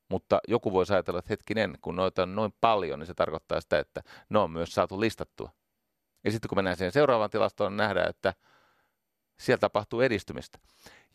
Mutta 0.09 0.39
joku 0.47 0.73
voi 0.73 0.85
ajatella, 0.89 1.19
että 1.19 1.29
hetkinen, 1.29 1.77
kun 1.81 1.95
noita 1.95 2.23
on 2.23 2.35
noin 2.35 2.53
paljon, 2.61 2.99
niin 2.99 3.07
se 3.07 3.13
tarkoittaa 3.13 3.61
sitä, 3.61 3.79
että 3.79 4.01
ne 4.29 4.39
on 4.39 4.51
myös 4.51 4.73
saatu 4.73 4.99
listattua. 4.99 5.49
Ja 6.23 6.31
sitten 6.31 6.49
kun 6.49 6.57
mennään 6.57 6.77
siihen 6.77 6.91
seuraavaan 6.91 7.29
tilastoon, 7.29 7.71
niin 7.71 7.77
nähdään, 7.77 8.09
että 8.09 8.33
siellä 9.39 9.59
tapahtuu 9.59 10.01
edistymistä. 10.01 10.59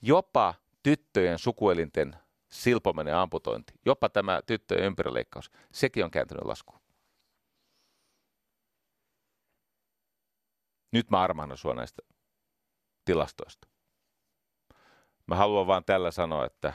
Jopa 0.03 0.55
tyttöjen 0.83 1.39
sukuelinten 1.39 2.17
silpominen 2.51 3.15
amputointi, 3.15 3.73
jopa 3.87 4.09
tämä 4.09 4.43
tyttöjen 4.47 4.85
ympärileikkaus, 4.85 5.51
sekin 5.73 6.05
on 6.05 6.11
kääntynyt 6.11 6.45
laskuun. 6.45 6.81
Nyt 10.93 11.11
mä 11.11 11.21
armahdan 11.21 11.57
sua 11.57 11.75
näistä 11.75 12.03
tilastoista. 13.05 13.69
Mä 15.27 15.37
haluan 15.37 15.67
vaan 15.67 15.85
tällä 15.85 16.11
sanoa, 16.11 16.47
että 16.47 16.73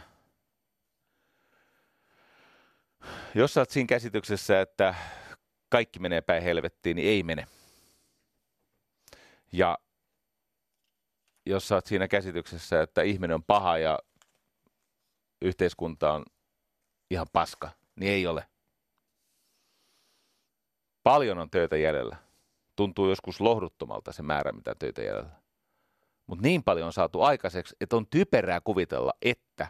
jos 3.35 3.53
sä 3.53 3.61
oot 3.61 3.69
siinä 3.69 3.87
käsityksessä, 3.87 4.61
että 4.61 4.95
kaikki 5.69 5.99
menee 5.99 6.21
päin 6.21 6.43
helvettiin, 6.43 6.95
niin 6.95 7.07
ei 7.07 7.23
mene. 7.23 7.47
Ja 9.51 9.77
jos 11.45 11.67
sä 11.67 11.75
oot 11.75 11.85
siinä 11.85 12.07
käsityksessä, 12.07 12.81
että 12.81 13.01
ihminen 13.01 13.35
on 13.35 13.43
paha 13.43 13.77
ja 13.77 13.99
yhteiskunta 15.41 16.13
on 16.13 16.25
ihan 17.11 17.27
paska, 17.33 17.69
niin 17.95 18.11
ei 18.11 18.27
ole. 18.27 18.47
Paljon 21.03 21.37
on 21.37 21.49
töitä 21.49 21.77
jäljellä. 21.77 22.15
Tuntuu 22.75 23.09
joskus 23.09 23.41
lohduttomalta 23.41 24.11
se 24.11 24.23
määrä, 24.23 24.51
mitä 24.51 24.75
töitä 24.79 25.01
jäljellä. 25.01 25.29
Mutta 26.27 26.41
niin 26.41 26.63
paljon 26.63 26.85
on 26.85 26.93
saatu 26.93 27.21
aikaiseksi, 27.21 27.75
että 27.81 27.95
on 27.95 28.07
typerää 28.07 28.61
kuvitella, 28.61 29.13
että 29.21 29.67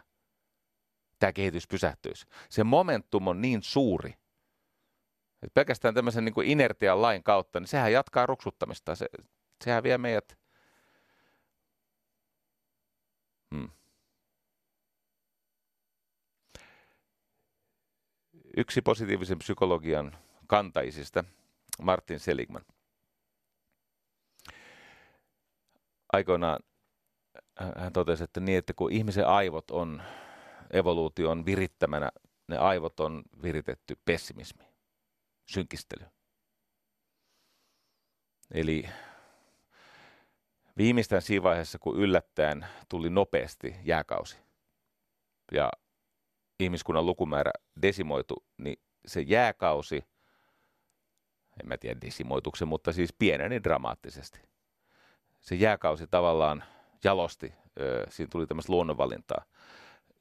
tämä 1.18 1.32
kehitys 1.32 1.68
pysähtyisi. 1.68 2.26
Se 2.48 2.64
momentum 2.64 3.28
on 3.28 3.40
niin 3.40 3.62
suuri, 3.62 4.10
että 5.42 5.54
pelkästään 5.54 5.94
tämmöisen 5.94 6.24
niin 6.24 6.34
kuin 6.34 6.48
inertian 6.48 7.02
lain 7.02 7.22
kautta, 7.22 7.60
niin 7.60 7.68
sehän 7.68 7.92
jatkaa 7.92 8.26
ruksuttamista. 8.26 8.94
Se, 8.94 9.06
sehän 9.64 9.82
vie 9.82 9.98
meidät 9.98 10.38
hmm. 13.54 13.70
Yksi 18.56 18.82
positiivisen 18.82 19.38
psykologian 19.38 20.16
kantaisista, 20.46 21.24
Martin 21.82 22.20
Seligman. 22.20 22.64
Aikoinaan 26.12 26.60
hän 27.76 27.92
totesi, 27.92 28.24
että 28.24 28.40
niin, 28.40 28.58
että 28.58 28.74
kun 28.74 28.92
ihmisen 28.92 29.26
aivot 29.26 29.70
on 29.70 30.02
evoluution 30.70 31.46
virittämänä, 31.46 32.10
ne 32.48 32.58
aivot 32.58 33.00
on 33.00 33.22
viritetty 33.42 33.98
pessimismi, 34.04 34.64
synkistely. 35.46 36.06
Eli 38.50 38.88
viimeistään 40.76 41.22
siinä 41.22 41.42
vaiheessa, 41.42 41.78
kun 41.78 41.96
yllättäen 41.96 42.66
tuli 42.88 43.10
nopeasti 43.10 43.76
jääkausi 43.84 44.38
ja 45.52 45.70
ihmiskunnan 46.60 47.06
lukumäärä 47.06 47.50
desimoitu, 47.82 48.44
niin 48.58 48.76
se 49.06 49.20
jääkausi, 49.20 49.96
en 51.62 51.68
mä 51.68 51.76
tiedä 51.76 52.00
desimoituksen, 52.00 52.68
mutta 52.68 52.92
siis 52.92 53.12
pieneni 53.12 53.62
dramaattisesti. 53.62 54.40
Se 55.40 55.54
jääkausi 55.54 56.06
tavallaan 56.06 56.64
jalosti, 57.04 57.54
siinä 58.08 58.28
tuli 58.32 58.46
tämmöistä 58.46 58.72
luonnonvalintaa. 58.72 59.44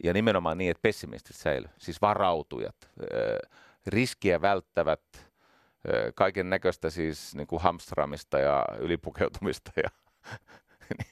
Ja 0.03 0.13
nimenomaan 0.13 0.57
niin, 0.57 0.71
että 0.71 0.81
pessimistit 0.81 1.35
säily, 1.35 1.67
siis 1.77 2.01
varautujat, 2.01 2.75
riskiä 3.87 4.41
välttävät, 4.41 5.01
kaiken 6.15 6.49
näköistä 6.49 6.89
siis 6.89 7.35
niin 7.35 7.47
kuin 7.47 7.61
hamstramista 7.61 8.39
ja 8.39 8.65
ylipukeutumista 8.79 9.71
ja 9.83 9.89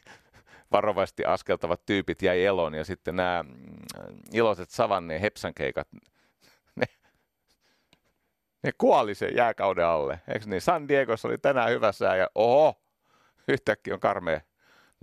varovasti 0.73 1.25
askeltavat 1.25 1.85
tyypit 1.85 2.21
jäi 2.21 2.45
eloon 2.45 2.73
ja 2.73 2.85
sitten 2.85 3.15
nämä 3.15 3.43
mm, 3.43 3.53
iloiset 4.33 4.69
savanneen 4.69 5.21
hepsankeikat, 5.21 5.87
ne, 6.79 6.85
ne 8.63 8.71
kuoli 8.77 9.15
sen 9.15 9.35
jääkauden 9.35 9.85
alle. 9.85 10.21
Eikö 10.27 10.45
niin? 10.45 10.61
San 10.61 10.87
Diegossa 10.87 11.27
oli 11.27 11.37
tänään 11.37 11.69
hyvä 11.69 11.91
sää 11.91 12.15
ja 12.15 12.29
oho, 12.35 12.81
yhtäkkiä 13.47 13.93
on 13.93 13.99
karmea 13.99 14.41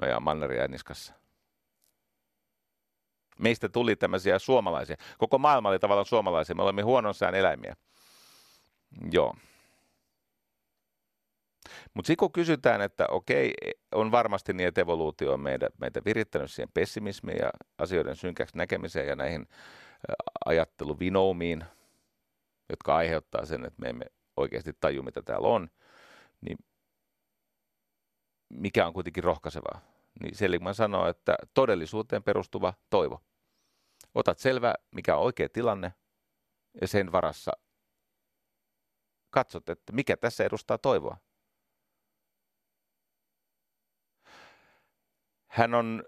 noja 0.02 0.20
manneria 0.20 0.68
niskassa. 0.68 1.14
Meistä 3.38 3.68
tuli 3.68 3.96
tämmöisiä 3.96 4.38
suomalaisia. 4.38 4.96
Koko 5.18 5.38
maailma 5.38 5.68
oli 5.68 5.78
tavallaan 5.78 6.06
suomalaisia. 6.06 6.54
Me 6.54 6.62
olemme 6.62 6.82
huonon 6.82 7.14
sään 7.14 7.34
eläimiä. 7.34 7.76
Joo. 9.12 9.34
Mutta 11.94 12.06
sitten 12.06 12.16
kun 12.20 12.32
kysytään, 12.32 12.80
että 12.80 13.06
okei, 13.10 13.54
on 13.94 14.12
varmasti 14.12 14.52
niin, 14.52 14.68
että 14.68 14.80
evoluutio 14.80 15.32
on 15.32 15.40
meitä, 15.40 15.68
meitä 15.80 16.04
virittänyt 16.04 16.50
siihen 16.50 16.70
pessimismiin 16.74 17.38
ja 17.38 17.50
asioiden 17.78 18.16
synkäksi 18.16 18.56
näkemiseen 18.56 19.08
ja 19.08 19.16
näihin 19.16 19.48
ajatteluvinoumiin, 20.44 21.64
jotka 22.68 22.96
aiheuttaa 22.96 23.46
sen, 23.46 23.64
että 23.64 23.82
me 23.82 23.88
emme 23.88 24.04
oikeasti 24.36 24.72
taju, 24.80 25.02
mitä 25.02 25.22
täällä 25.22 25.48
on, 25.48 25.70
niin 26.40 26.58
mikä 28.48 28.86
on 28.86 28.92
kuitenkin 28.92 29.24
rohkaisevaa? 29.24 29.80
Niin 30.20 30.36
Seligman 30.36 30.74
sanoo, 30.74 31.08
että 31.08 31.36
todellisuuteen 31.54 32.22
perustuva 32.22 32.74
toivo. 32.90 33.20
Otat 34.14 34.38
selvä, 34.38 34.74
mikä 34.90 35.16
on 35.16 35.22
oikea 35.22 35.48
tilanne, 35.48 35.92
ja 36.80 36.88
sen 36.88 37.12
varassa 37.12 37.52
katsot, 39.30 39.68
että 39.68 39.92
mikä 39.92 40.16
tässä 40.16 40.44
edustaa 40.44 40.78
toivoa. 40.78 41.16
Hän 45.50 45.74
on 45.74 46.04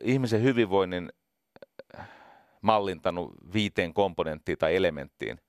ihmisen 0.00 0.42
hyvinvoinnin 0.42 1.12
mallintanut 2.60 3.34
viiteen 3.52 3.94
komponenttiin 3.94 4.58
tai 4.58 4.76
elementtiin. 4.76 5.40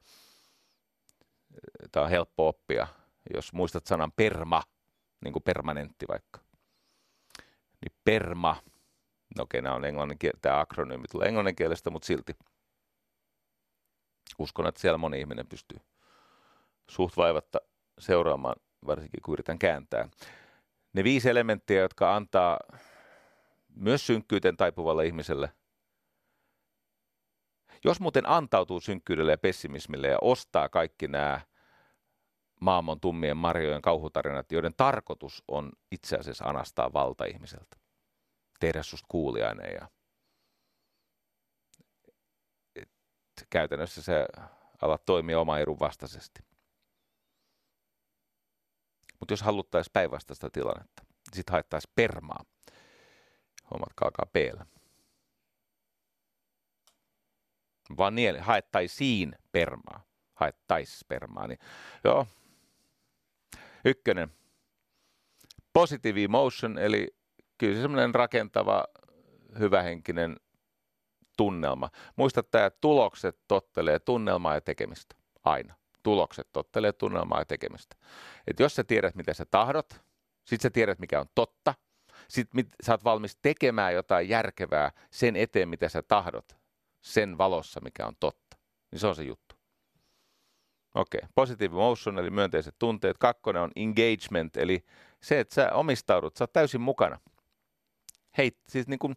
Tämä 1.92 2.04
on 2.04 2.10
helppo 2.10 2.48
oppia, 2.48 2.88
jos 3.34 3.54
muistat 3.54 3.86
sanan 3.86 4.12
perma, 4.12 4.64
niin 5.24 5.34
kuin 5.34 5.44
permanentti 5.44 6.06
vaikka. 6.08 6.40
Niin 7.82 7.98
perma, 8.04 8.56
no 9.38 9.44
okei, 9.44 9.62
nämä 9.62 9.76
on 9.76 9.86
englannin 9.86 10.18
tämä 10.42 10.60
akronyymi 10.60 11.08
tulee 11.12 11.28
englannin 11.28 11.56
kielestä, 11.56 11.90
mutta 11.90 12.06
silti. 12.06 12.36
Uskon, 14.40 14.68
että 14.68 14.82
siellä 14.82 14.98
moni 14.98 15.20
ihminen 15.20 15.48
pystyy 15.48 15.78
suht 16.90 17.18
vaivatta 17.18 17.60
seuraamaan, 18.00 18.56
varsinkin 18.88 19.22
kun 19.22 19.34
yritän 19.34 19.60
kääntää. 19.60 20.10
Ne 20.94 21.04
viisi 21.04 21.30
elementtiä, 21.30 21.82
jotka 21.82 22.16
antaa 22.16 22.60
myös 23.80 24.08
synkkyyteen 24.08 24.58
taipuvalle 24.58 25.06
ihmiselle. 25.06 25.54
Jos 27.86 28.00
muuten 28.00 28.30
antautuu 28.30 28.80
synkkyydelle 28.80 29.32
ja 29.32 29.38
pessimismille 29.38 30.08
ja 30.08 30.18
ostaa 30.22 30.70
kaikki 30.70 31.08
nämä 31.08 31.42
maailman 32.62 33.00
tummien 33.00 33.38
marjojen 33.38 33.82
kauhutarinat, 33.82 34.52
joiden 34.52 34.74
tarkoitus 34.78 35.44
on 35.48 35.72
itse 35.92 36.18
asiassa 36.18 36.46
anastaa 36.46 36.94
valta 36.94 37.26
ihmiseltä. 37.26 37.78
Tehdä 38.60 38.84
susta 38.84 39.06
kuuliainen 39.12 39.74
ja 39.74 39.90
käytännössä 43.50 44.02
se 44.02 44.26
ala 44.82 44.98
toimia 44.98 45.40
oma 45.40 45.60
edun 45.60 45.80
vastaisesti. 45.80 46.40
Mutta 49.20 49.34
jos 49.34 49.42
haluttaisiin 49.42 49.94
päinvastaista 49.94 50.50
tilannetta, 50.50 51.04
sitten 51.34 51.52
haettaisiin 51.52 51.92
permaa 51.96 52.44
alkaa 53.72 54.26
p 54.34 54.36
Vaan 57.98 58.16
niille 58.16 58.40
haettaisiin 58.40 59.36
permaa. 59.52 60.04
haettaisiin 60.34 61.00
spermaa. 61.00 61.48
Niin, 61.48 61.60
joo. 62.04 62.28
Ykkönen. 63.86 64.32
Positive 65.74 66.24
emotion, 66.24 66.78
eli 66.78 67.16
kyllä 67.58 67.76
se 67.76 67.82
semmoinen 67.82 68.16
rakentava, 68.16 68.84
hyvähenkinen 69.60 70.38
tunnelma. 71.38 71.90
Muista 72.16 72.40
että 72.40 72.72
tulokset 72.82 73.40
tottelee 73.48 74.00
tunnelmaa 74.00 74.54
ja 74.54 74.62
tekemistä. 74.62 75.16
Aina. 75.44 75.76
Tulokset 76.04 76.48
tottelee 76.54 76.94
tunnelmaa 76.94 77.40
ja 77.40 77.46
tekemistä. 77.46 77.96
Et 78.48 78.60
jos 78.60 78.76
sä 78.76 78.84
tiedät, 78.84 79.16
mitä 79.16 79.34
sä 79.34 79.46
tahdot, 79.46 80.02
sit 80.46 80.62
sä 80.62 80.70
tiedät, 80.70 81.00
mikä 81.00 81.20
on 81.20 81.26
totta, 81.36 81.74
sit 82.30 82.54
mit, 82.54 82.68
sä 82.84 82.94
oot 82.94 83.04
valmis 83.04 83.38
tekemään 83.42 83.94
jotain 83.94 84.30
järkevää 84.30 84.92
sen 85.12 85.36
eteen, 85.36 85.70
mitä 85.70 85.90
sä 85.90 86.02
tahdot, 86.02 86.58
sen 87.02 87.38
valossa, 87.38 87.82
mikä 87.84 88.08
on 88.08 88.16
totta. 88.20 88.58
Niin 88.92 89.00
se 89.00 89.08
on 89.08 89.16
se 89.16 89.24
juttu. 89.24 89.56
Okei, 90.96 91.20
okay. 91.20 91.30
positive 91.36 91.76
emotion, 91.76 92.20
eli 92.20 92.30
myönteiset 92.30 92.76
tunteet. 92.80 93.18
Kakkonen 93.18 93.62
on 93.62 93.72
engagement, 93.76 94.58
eli 94.58 94.86
se, 95.22 95.40
että 95.40 95.56
sä 95.56 95.72
omistaudut, 95.74 96.36
sä 96.36 96.44
oot 96.44 96.54
täysin 96.54 96.82
mukana. 96.82 97.20
Hei, 98.38 98.52
siis 98.70 98.88
niin 98.88 99.00
kuin, 99.00 99.16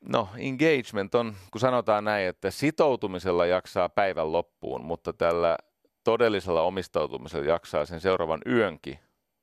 no 0.00 0.28
engagement 0.36 1.14
on, 1.14 1.36
kun 1.50 1.60
sanotaan 1.60 2.04
näin, 2.04 2.28
että 2.28 2.50
sitoutumisella 2.50 3.46
jaksaa 3.46 3.88
päivän 3.88 4.32
loppuun, 4.32 4.84
mutta 4.84 5.12
tällä 5.12 5.58
todellisella 6.04 6.62
omistautumisella 6.62 7.46
jaksaa 7.46 7.84
sen 7.84 8.00
seuraavan 8.00 8.40
yönkin, 8.46 8.98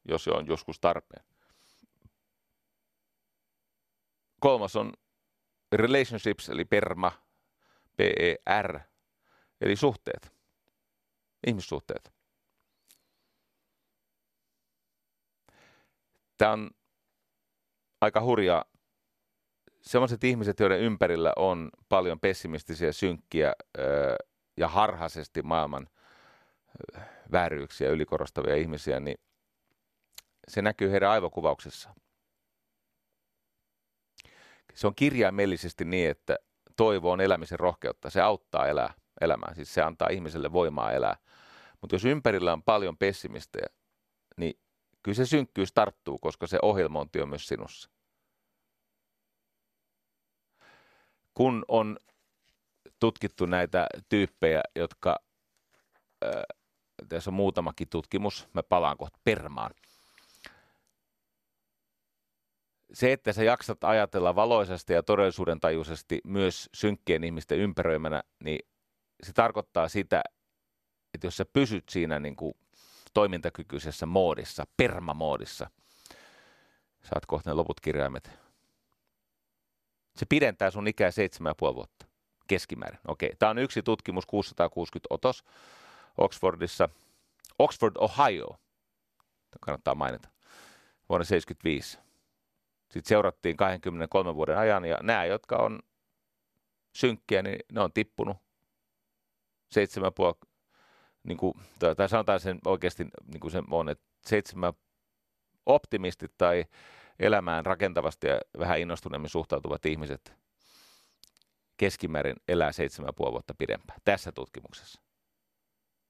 jos 0.05 0.23
se 0.23 0.31
on 0.31 0.47
joskus 0.47 0.79
tarpeen. 0.79 1.25
Kolmas 4.45 4.75
on 4.75 4.93
relationships, 5.71 6.49
eli 6.49 6.65
PERMA, 6.65 7.11
P-E-R, 7.97 8.79
eli 9.61 9.75
suhteet, 9.75 10.33
ihmissuhteet. 11.47 12.13
Tämä 16.37 16.51
on 16.51 16.71
aika 18.01 18.21
hurjaa. 18.21 18.65
Sellaiset 19.81 20.23
ihmiset, 20.23 20.59
joiden 20.59 20.79
ympärillä 20.79 21.33
on 21.35 21.69
paljon 21.89 22.19
pessimistisiä, 22.19 22.91
synkkiä 22.91 23.53
öö, 23.77 24.15
ja 24.57 24.67
harhaisesti 24.67 25.41
maailman 25.41 25.89
vääryyksiä 27.31 27.89
ylikorostavia 27.89 28.55
ihmisiä, 28.55 28.99
niin 28.99 29.17
se 30.47 30.61
näkyy 30.61 30.91
heidän 30.91 31.09
aivokuvauksessaan. 31.09 31.95
Se 34.75 34.87
on 34.87 34.95
kirjaimellisesti 34.95 35.85
niin, 35.85 36.09
että 36.09 36.37
toivo 36.75 37.11
on 37.11 37.21
elämisen 37.21 37.59
rohkeutta. 37.59 38.09
Se 38.09 38.21
auttaa 38.21 38.67
elää 38.67 38.93
elämään. 39.21 39.55
Siis 39.55 39.73
se 39.73 39.81
antaa 39.81 40.07
ihmiselle 40.11 40.51
voimaa 40.51 40.91
elää. 40.91 41.17
Mutta 41.81 41.95
jos 41.95 42.05
ympärillä 42.05 42.53
on 42.53 42.63
paljon 42.63 42.97
pessimistejä, 42.97 43.67
niin 44.37 44.59
kyllä 45.03 45.15
se 45.15 45.25
synkkyys 45.25 45.73
tarttuu, 45.73 46.17
koska 46.17 46.47
se 46.47 46.59
ohjelmointi 46.61 47.21
on 47.21 47.29
myös 47.29 47.47
sinussa. 47.47 47.89
Kun 51.33 51.65
on 51.67 51.97
tutkittu 52.99 53.45
näitä 53.45 53.87
tyyppejä, 54.09 54.61
jotka, 54.75 55.19
äh, 56.25 56.43
tässä 57.09 57.29
on 57.29 57.33
muutamakin 57.33 57.89
tutkimus, 57.89 58.47
mä 58.53 58.63
palaan 58.63 58.97
kohta 58.97 59.19
permaan. 59.23 59.71
Se, 62.93 63.13
että 63.13 63.33
sä 63.33 63.43
jaksat 63.43 63.83
ajatella 63.83 64.35
valoisesti 64.35 64.93
ja 64.93 65.03
todellisuuden 65.03 65.59
tajuisesti 65.59 66.21
myös 66.23 66.69
synkkien 66.73 67.23
ihmisten 67.23 67.59
ympäröimänä, 67.59 68.23
niin 68.43 68.59
se 69.23 69.33
tarkoittaa 69.33 69.87
sitä, 69.87 70.23
että 71.13 71.27
jos 71.27 71.37
sä 71.37 71.45
pysyt 71.53 71.89
siinä 71.89 72.19
niin 72.19 72.35
kuin 72.35 72.53
toimintakykyisessä 73.13 74.05
moodissa, 74.05 74.63
permamoodissa, 74.77 75.69
saat 77.03 77.25
kohta 77.25 77.49
ne 77.49 77.53
loput 77.53 77.79
kirjaimet. 77.79 78.31
Se 80.15 80.25
pidentää 80.29 80.71
sun 80.71 80.87
ikää 80.87 81.09
7,5 81.09 81.75
vuotta 81.75 82.05
keskimäärin. 82.47 82.99
Okei, 83.07 83.31
tämä 83.39 83.49
on 83.49 83.57
yksi 83.57 83.83
tutkimus, 83.83 84.25
660 84.25 85.07
otos 85.09 85.43
Oxfordissa, 86.17 86.89
Oxford, 87.59 87.95
Ohio, 87.99 88.47
Tämä 88.47 89.59
kannattaa 89.61 89.95
mainita, 89.95 90.29
vuonna 91.09 91.25
1975. 91.25 92.04
Sitten 92.91 93.09
seurattiin 93.09 93.57
23 93.57 94.35
vuoden 94.35 94.57
ajan 94.57 94.85
ja 94.85 94.97
nämä, 95.01 95.25
jotka 95.25 95.55
on 95.55 95.79
synkkiä, 96.95 97.41
niin 97.41 97.59
ne 97.71 97.81
on 97.81 97.93
tippunut 97.93 98.37
7,5 99.75 100.49
niin 101.23 101.37
kuin, 101.37 101.53
tai 101.97 102.09
sanotaan 102.09 102.39
sen 102.39 102.59
oikeasti 102.65 103.03
niin 103.03 103.39
kuin 103.39 103.51
se 103.51 103.61
on, 103.71 103.89
että 103.89 104.05
seitsemän 104.25 104.73
optimistit 105.65 106.31
tai 106.37 106.65
elämään 107.19 107.65
rakentavasti 107.65 108.27
ja 108.27 108.39
vähän 108.59 108.79
innostuneemmin 108.79 109.29
suhtautuvat 109.29 109.85
ihmiset 109.85 110.33
keskimäärin 111.77 112.35
elää 112.47 112.71
seitsemän 112.71 113.13
puoli 113.15 113.31
vuotta 113.31 113.53
pidempään 113.57 113.99
tässä 114.05 114.31
tutkimuksessa. 114.31 115.01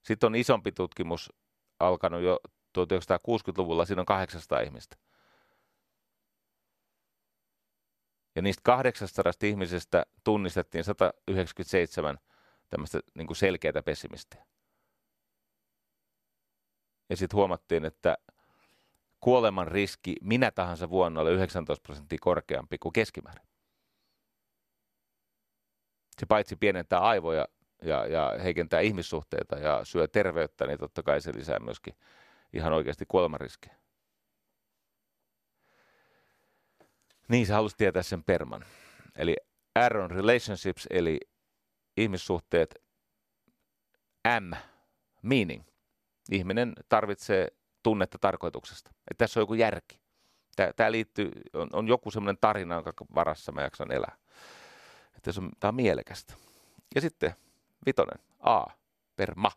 Sitten 0.03 0.27
on 0.27 0.35
isompi 0.35 0.71
tutkimus 0.71 1.33
alkanut 1.79 2.21
jo 2.21 2.39
1960-luvulla, 2.77 3.85
siinä 3.85 4.01
on 4.01 4.05
800 4.05 4.59
ihmistä. 4.59 4.97
Ja 8.35 8.41
niistä 8.41 8.61
800 8.63 9.31
ihmisestä 9.43 10.05
tunnistettiin 10.23 10.83
197 10.83 12.17
tämmöistä 12.69 12.99
niin 13.13 13.27
kuin 13.27 13.37
selkeää 13.37 13.81
pessimistiä. 13.85 14.45
Ja 17.09 17.17
sitten 17.17 17.37
huomattiin, 17.37 17.85
että 17.85 18.17
kuoleman 19.19 19.67
riski 19.67 20.15
minä 20.21 20.51
tahansa 20.51 20.89
vuonna 20.89 21.21
oli 21.21 21.31
19 21.31 21.83
prosenttia 21.83 22.17
korkeampi 22.21 22.77
kuin 22.77 22.93
keskimäärin. 22.93 23.45
Se 26.19 26.25
paitsi 26.25 26.55
pienentää 26.55 26.99
aivoja 26.99 27.47
ja, 27.81 28.05
ja 28.05 28.33
heikentää 28.43 28.79
ihmissuhteita 28.79 29.55
ja 29.55 29.85
syö 29.85 30.07
terveyttä, 30.07 30.67
niin 30.67 30.79
totta 30.79 31.03
kai 31.03 31.21
se 31.21 31.31
lisää 31.35 31.59
myöskin 31.59 31.95
ihan 32.53 32.73
oikeasti 32.73 33.05
kuolemanriskejä. 33.07 33.75
Niin, 37.27 37.47
se 37.47 37.53
halusi 37.53 37.77
tietää 37.77 38.03
sen 38.03 38.23
perman. 38.23 38.65
Eli 39.15 39.35
R 39.89 39.97
on 39.97 40.11
relationships, 40.11 40.87
eli 40.89 41.19
ihmissuhteet. 41.97 42.75
M, 44.39 44.53
meaning 45.21 45.63
ihminen 46.31 46.73
tarvitsee 46.89 47.47
tunnetta 47.83 48.17
tarkoituksesta. 48.21 48.91
Että 49.11 49.25
tässä 49.25 49.39
on 49.39 49.41
joku 49.41 49.53
järki. 49.53 49.99
Tämä 50.75 50.91
liittyy, 50.91 51.31
on, 51.53 51.69
on 51.73 51.87
joku 51.87 52.11
semmoinen 52.11 52.37
tarina, 52.41 52.75
jonka 52.75 53.05
varassa 53.15 53.51
mä 53.51 53.61
jaksan 53.61 53.91
elää. 53.91 54.17
Että 55.15 55.31
se 55.31 55.41
on, 55.41 55.51
tämä 55.59 55.69
on 55.69 55.75
mielekästä. 55.75 56.33
Ja 56.95 57.01
sitten 57.01 57.35
vitonen, 57.85 58.19
A, 58.39 58.65
per 59.15 59.33
ma, 59.35 59.51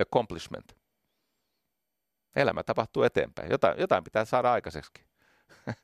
accomplishment. 0.00 0.76
Elämä 2.36 2.62
tapahtuu 2.62 3.02
eteenpäin. 3.02 3.50
Jotain, 3.50 3.80
jotain 3.80 4.04
pitää 4.04 4.24
saada 4.24 4.52
aikaiseksi. 4.52 4.92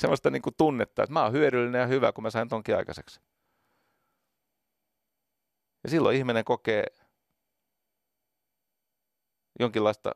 Semmoista 0.00 0.30
niin 0.30 0.42
kuin 0.42 0.54
tunnetta, 0.56 1.02
että 1.02 1.12
mä 1.12 1.22
oon 1.22 1.32
hyödyllinen 1.32 1.80
ja 1.80 1.86
hyvä, 1.86 2.12
kun 2.12 2.24
mä 2.24 2.30
sain 2.30 2.48
tonkin 2.48 2.76
aikaiseksi. 2.76 3.20
Ja 5.84 5.90
silloin 5.90 6.16
ihminen 6.16 6.44
kokee 6.44 6.84
jonkinlaista 9.60 10.12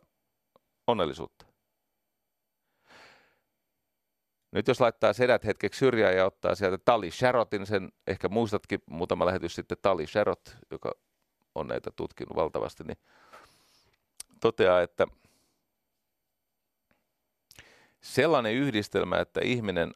onnellisuutta. 0.86 1.46
Nyt 4.52 4.68
jos 4.68 4.80
laittaa 4.80 5.12
sedät 5.12 5.44
hetkeksi 5.44 5.78
syrjään 5.78 6.16
ja 6.16 6.26
ottaa 6.26 6.54
sieltä 6.54 6.78
Tali 6.84 7.10
Sharotin, 7.10 7.66
sen 7.66 7.92
ehkä 8.06 8.28
muistatkin 8.28 8.82
muutama 8.86 9.26
lähetys 9.26 9.54
sitten 9.54 9.78
Tali 9.82 10.06
Sharot, 10.06 10.56
joka 10.70 10.92
on 11.54 11.66
näitä 11.66 11.90
tutkinut 11.96 12.36
valtavasti, 12.36 12.84
niin 12.84 12.98
toteaa, 14.40 14.82
että 14.82 15.06
sellainen 18.04 18.54
yhdistelmä, 18.54 19.20
että 19.20 19.40
ihminen 19.44 19.92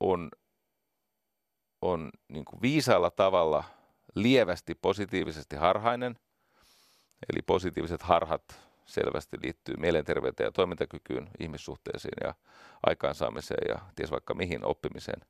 on, 0.00 0.30
on 1.82 2.10
niin 2.28 2.44
kuin 2.44 2.62
viisaalla 2.62 3.10
tavalla 3.10 3.64
lievästi 4.14 4.74
positiivisesti 4.74 5.56
harhainen– 5.56 6.18
Eli 7.32 7.42
positiiviset 7.42 8.02
harhat 8.02 8.60
selvästi 8.84 9.36
liittyy 9.42 9.74
mielenterveyteen 9.76 10.46
ja 10.46 10.52
toimintakykyyn, 10.52 11.30
ihmissuhteisiin 11.40 12.16
ja 12.24 12.34
aikaansaamiseen 12.86 13.68
ja 13.68 13.78
ties 13.94 14.10
vaikka 14.10 14.34
mihin 14.34 14.64
oppimiseen. 14.64 15.20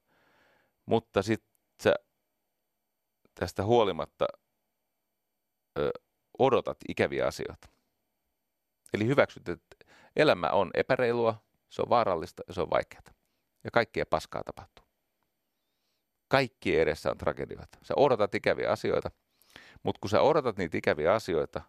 Mutta 0.87 1.23
sitten 1.23 1.93
tästä 3.35 3.65
huolimatta 3.65 4.27
ö, 5.79 5.91
odotat 6.39 6.77
ikäviä 6.89 7.27
asioita. 7.27 7.69
Eli 8.95 9.07
hyväksyt, 9.07 9.49
että 9.49 9.77
elämä 10.17 10.51
on 10.51 10.71
epäreilua, 10.75 11.43
se 11.69 11.83
on 11.83 11.89
vaarallista 11.89 12.43
ja 12.49 12.55
se 12.55 12.61
on 12.61 12.71
vaikeaa. 12.71 13.03
Ja 13.65 13.71
kaikkea 13.71 14.07
paskaa 14.07 14.45
tapahtuu. 14.45 14.85
Kaikki 16.29 16.79
edessä 16.79 17.11
on 17.11 17.19
tragedioita. 17.19 17.79
Sä 17.83 17.95
odotat 17.97 18.35
ikäviä 18.35 18.71
asioita, 18.71 19.11
Mutta 19.83 19.99
kun 20.01 20.11
sä 20.11 20.23
odotat 20.23 20.57
niitä 20.57 20.79
ikäviä 20.79 21.15
asioita, 21.15 21.63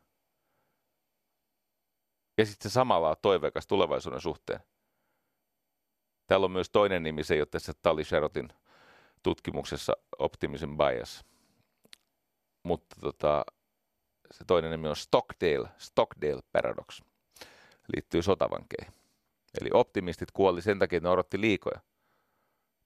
ja 2.37 2.45
sitten 2.45 2.71
samalla 2.71 3.09
on 3.09 3.15
toiveikas 3.21 3.67
tulevaisuuden 3.67 4.21
suhteen. 4.21 4.59
Täällä 6.27 6.45
on 6.45 6.51
myös 6.51 6.69
toinen 6.69 7.03
nimi, 7.03 7.23
se 7.23 7.33
ei 7.33 7.41
ole 7.41 7.47
tässä 7.51 7.73
Tali 7.81 8.03
Sherotin 8.03 8.49
tutkimuksessa 9.23 9.93
Optimism 10.19 10.77
Bias. 10.77 11.25
Mutta 12.63 12.95
tota, 13.01 13.45
se 14.31 14.45
toinen 14.45 14.71
nimi 14.71 14.87
on 14.87 14.95
Stockdale, 14.95 15.69
Stockdale 15.77 16.41
Paradox. 16.51 17.01
Liittyy 17.95 18.21
sotavankeihin. 18.21 18.98
Eli 19.61 19.69
optimistit 19.73 20.31
kuoli 20.31 20.61
sen 20.61 20.79
takia, 20.79 20.97
että 20.97 21.07
ne 21.09 21.13
odotti 21.13 21.41
liikoja. 21.41 21.81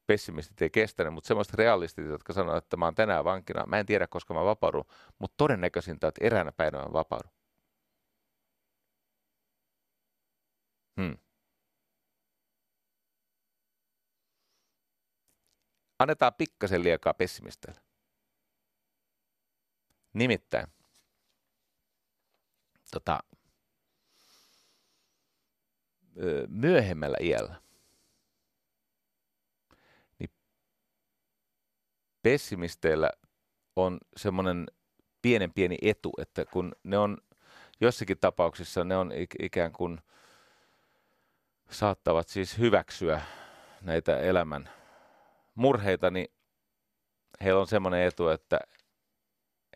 Pessimistit 0.08 0.62
ei 0.62 0.70
kestänyt, 0.70 1.14
mutta 1.14 1.28
semmoiset 1.28 1.54
realistit, 1.54 2.06
jotka 2.06 2.34
sanoivat, 2.34 2.64
että 2.64 2.78
mä 2.78 2.86
oon 2.86 2.96
tänään 2.96 3.24
vankina, 3.26 3.66
mä 3.66 3.80
en 3.80 3.86
tiedä, 3.86 4.08
koska 4.08 4.34
mä 4.34 4.46
vapaudun, 4.46 4.86
mutta 5.20 5.36
todennäköisintä, 5.38 6.08
että 6.08 6.26
eräänä 6.26 6.52
päivänä 6.52 6.84
mä 6.86 6.94
vapaudun. 6.94 7.32
Hmm. 11.02 11.18
Annetaan 16.00 16.34
pikkasen 16.34 16.84
liekaa 16.84 17.14
pessimisteille. 17.14 17.82
Nimittäin, 20.14 20.68
tota, 22.92 23.20
myöhemmällä 26.48 27.18
iällä, 27.22 27.56
niin 30.20 30.30
pessimisteillä 32.22 33.10
on 33.76 33.98
semmoinen 34.18 34.66
pienen 35.22 35.54
pieni 35.54 35.78
etu, 35.82 36.12
että 36.18 36.46
kun 36.46 36.76
ne 36.84 36.98
on 36.98 37.18
jossakin 37.82 38.18
tapauksissa 38.18 38.84
ne 38.84 38.98
on 38.98 39.12
ikään 39.40 39.72
kuin 39.72 40.02
saattavat 41.70 42.28
siis 42.28 42.58
hyväksyä 42.58 43.22
näitä 43.82 44.20
elämän 44.20 44.70
murheita, 45.56 46.10
niin 46.10 46.28
heillä 47.44 47.62
on 47.62 47.68
semmoinen 47.68 48.08
etu, 48.08 48.30
että 48.30 48.60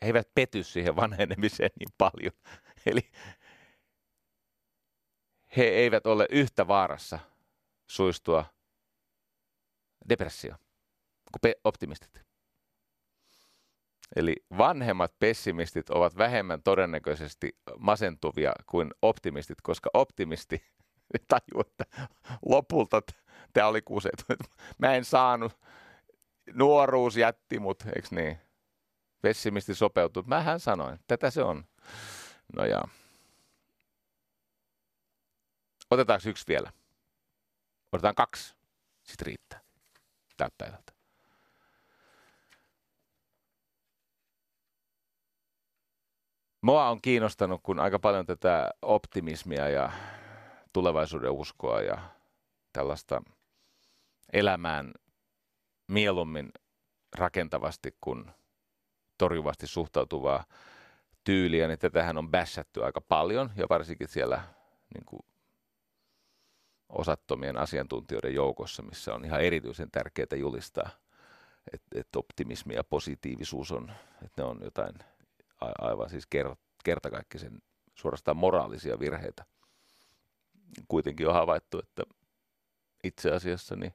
he 0.02 0.08
eivät 0.08 0.30
pety 0.36 0.64
siihen 0.64 0.96
vanhenemiseen 0.96 1.72
niin 1.80 1.94
paljon. 1.98 2.34
Eli 2.86 3.12
he 5.58 5.64
eivät 5.64 6.06
ole 6.06 6.28
yhtä 6.30 6.68
vaarassa 6.68 7.20
suistua 7.88 8.46
depressio 10.10 10.56
kuin 11.42 11.54
optimistit. 11.64 12.28
Eli 14.16 14.36
vanhemmat 14.58 15.14
pessimistit 15.20 15.90
ovat 15.90 16.18
vähemmän 16.18 16.64
todennäköisesti 16.64 17.58
masentuvia 17.78 18.54
kuin 18.66 18.92
optimistit, 19.02 19.62
koska 19.62 19.90
optimisti 19.94 20.64
tajuu, 21.28 21.62
että 21.62 21.86
lopulta 22.46 23.02
tämä 23.54 23.68
oli 23.68 23.82
kuset. 23.82 24.26
Mä 24.80 24.96
en 24.96 25.06
saanut, 25.06 25.60
nuoruus 26.54 27.18
jätti 27.18 27.60
mut, 27.60 27.84
eikö 27.96 28.08
niin? 28.12 28.38
Pessimisti 29.22 29.76
sopeutuu. 29.76 30.24
Mähän 30.28 30.60
sanoin, 30.60 31.00
tätä 31.08 31.30
se 31.30 31.44
on. 31.44 31.66
No 32.56 32.66
ja. 32.66 32.82
Otetaanko 35.92 36.30
yksi 36.30 36.46
vielä? 36.48 36.72
Otetaan 37.92 38.16
kaksi. 38.16 38.56
Sitten 39.04 39.26
riittää 39.28 39.62
tältä 40.38 40.56
päivältä. 40.58 40.94
Mua 46.62 46.90
on 46.90 47.02
kiinnostanut, 47.02 47.62
kun 47.64 47.80
aika 47.80 48.00
paljon 48.00 48.26
tätä 48.26 48.72
optimismia 48.82 49.70
ja 49.70 49.92
tulevaisuuden 50.74 51.32
uskoa 51.32 51.82
ja 51.82 51.98
tällaista 52.74 53.22
elämään 54.34 54.92
mieluummin 55.88 56.50
rakentavasti 57.16 57.96
kuin 58.02 58.32
torjuvasti 59.18 59.68
suhtautuvaa 59.68 60.46
tyyliä, 61.24 61.68
niin 61.68 61.80
tätähän 61.80 62.18
on 62.18 62.32
bässätty 62.32 62.84
aika 62.84 63.02
paljon 63.02 63.52
ja 63.56 63.66
varsinkin 63.70 64.08
siellä 64.08 64.42
niin 64.94 65.06
kuin 65.06 65.22
osattomien 66.90 67.58
asiantuntijoiden 67.58 68.34
joukossa, 68.34 68.84
missä 68.84 69.14
on 69.14 69.26
ihan 69.26 69.42
erityisen 69.42 69.92
tärkeää 69.92 70.36
julistaa, 70.36 70.90
että, 71.74 72.00
että 72.00 72.20
optimismi 72.20 72.74
ja 72.74 72.84
positiivisuus 72.84 73.72
on, 73.72 73.92
että 74.26 74.42
ne 74.42 74.48
on 74.48 74.60
jotain 74.64 74.96
aivan 75.82 76.10
siis 76.10 76.28
kertakaikkisen 76.84 77.62
suorastaan 77.96 78.38
moraalisia 78.38 79.00
virheitä. 79.00 79.46
Kuitenkin 80.88 81.28
on 81.28 81.34
havaittu, 81.34 81.80
että 81.80 82.04
itse 83.04 83.32
asiassa 83.32 83.76
niin 83.76 83.94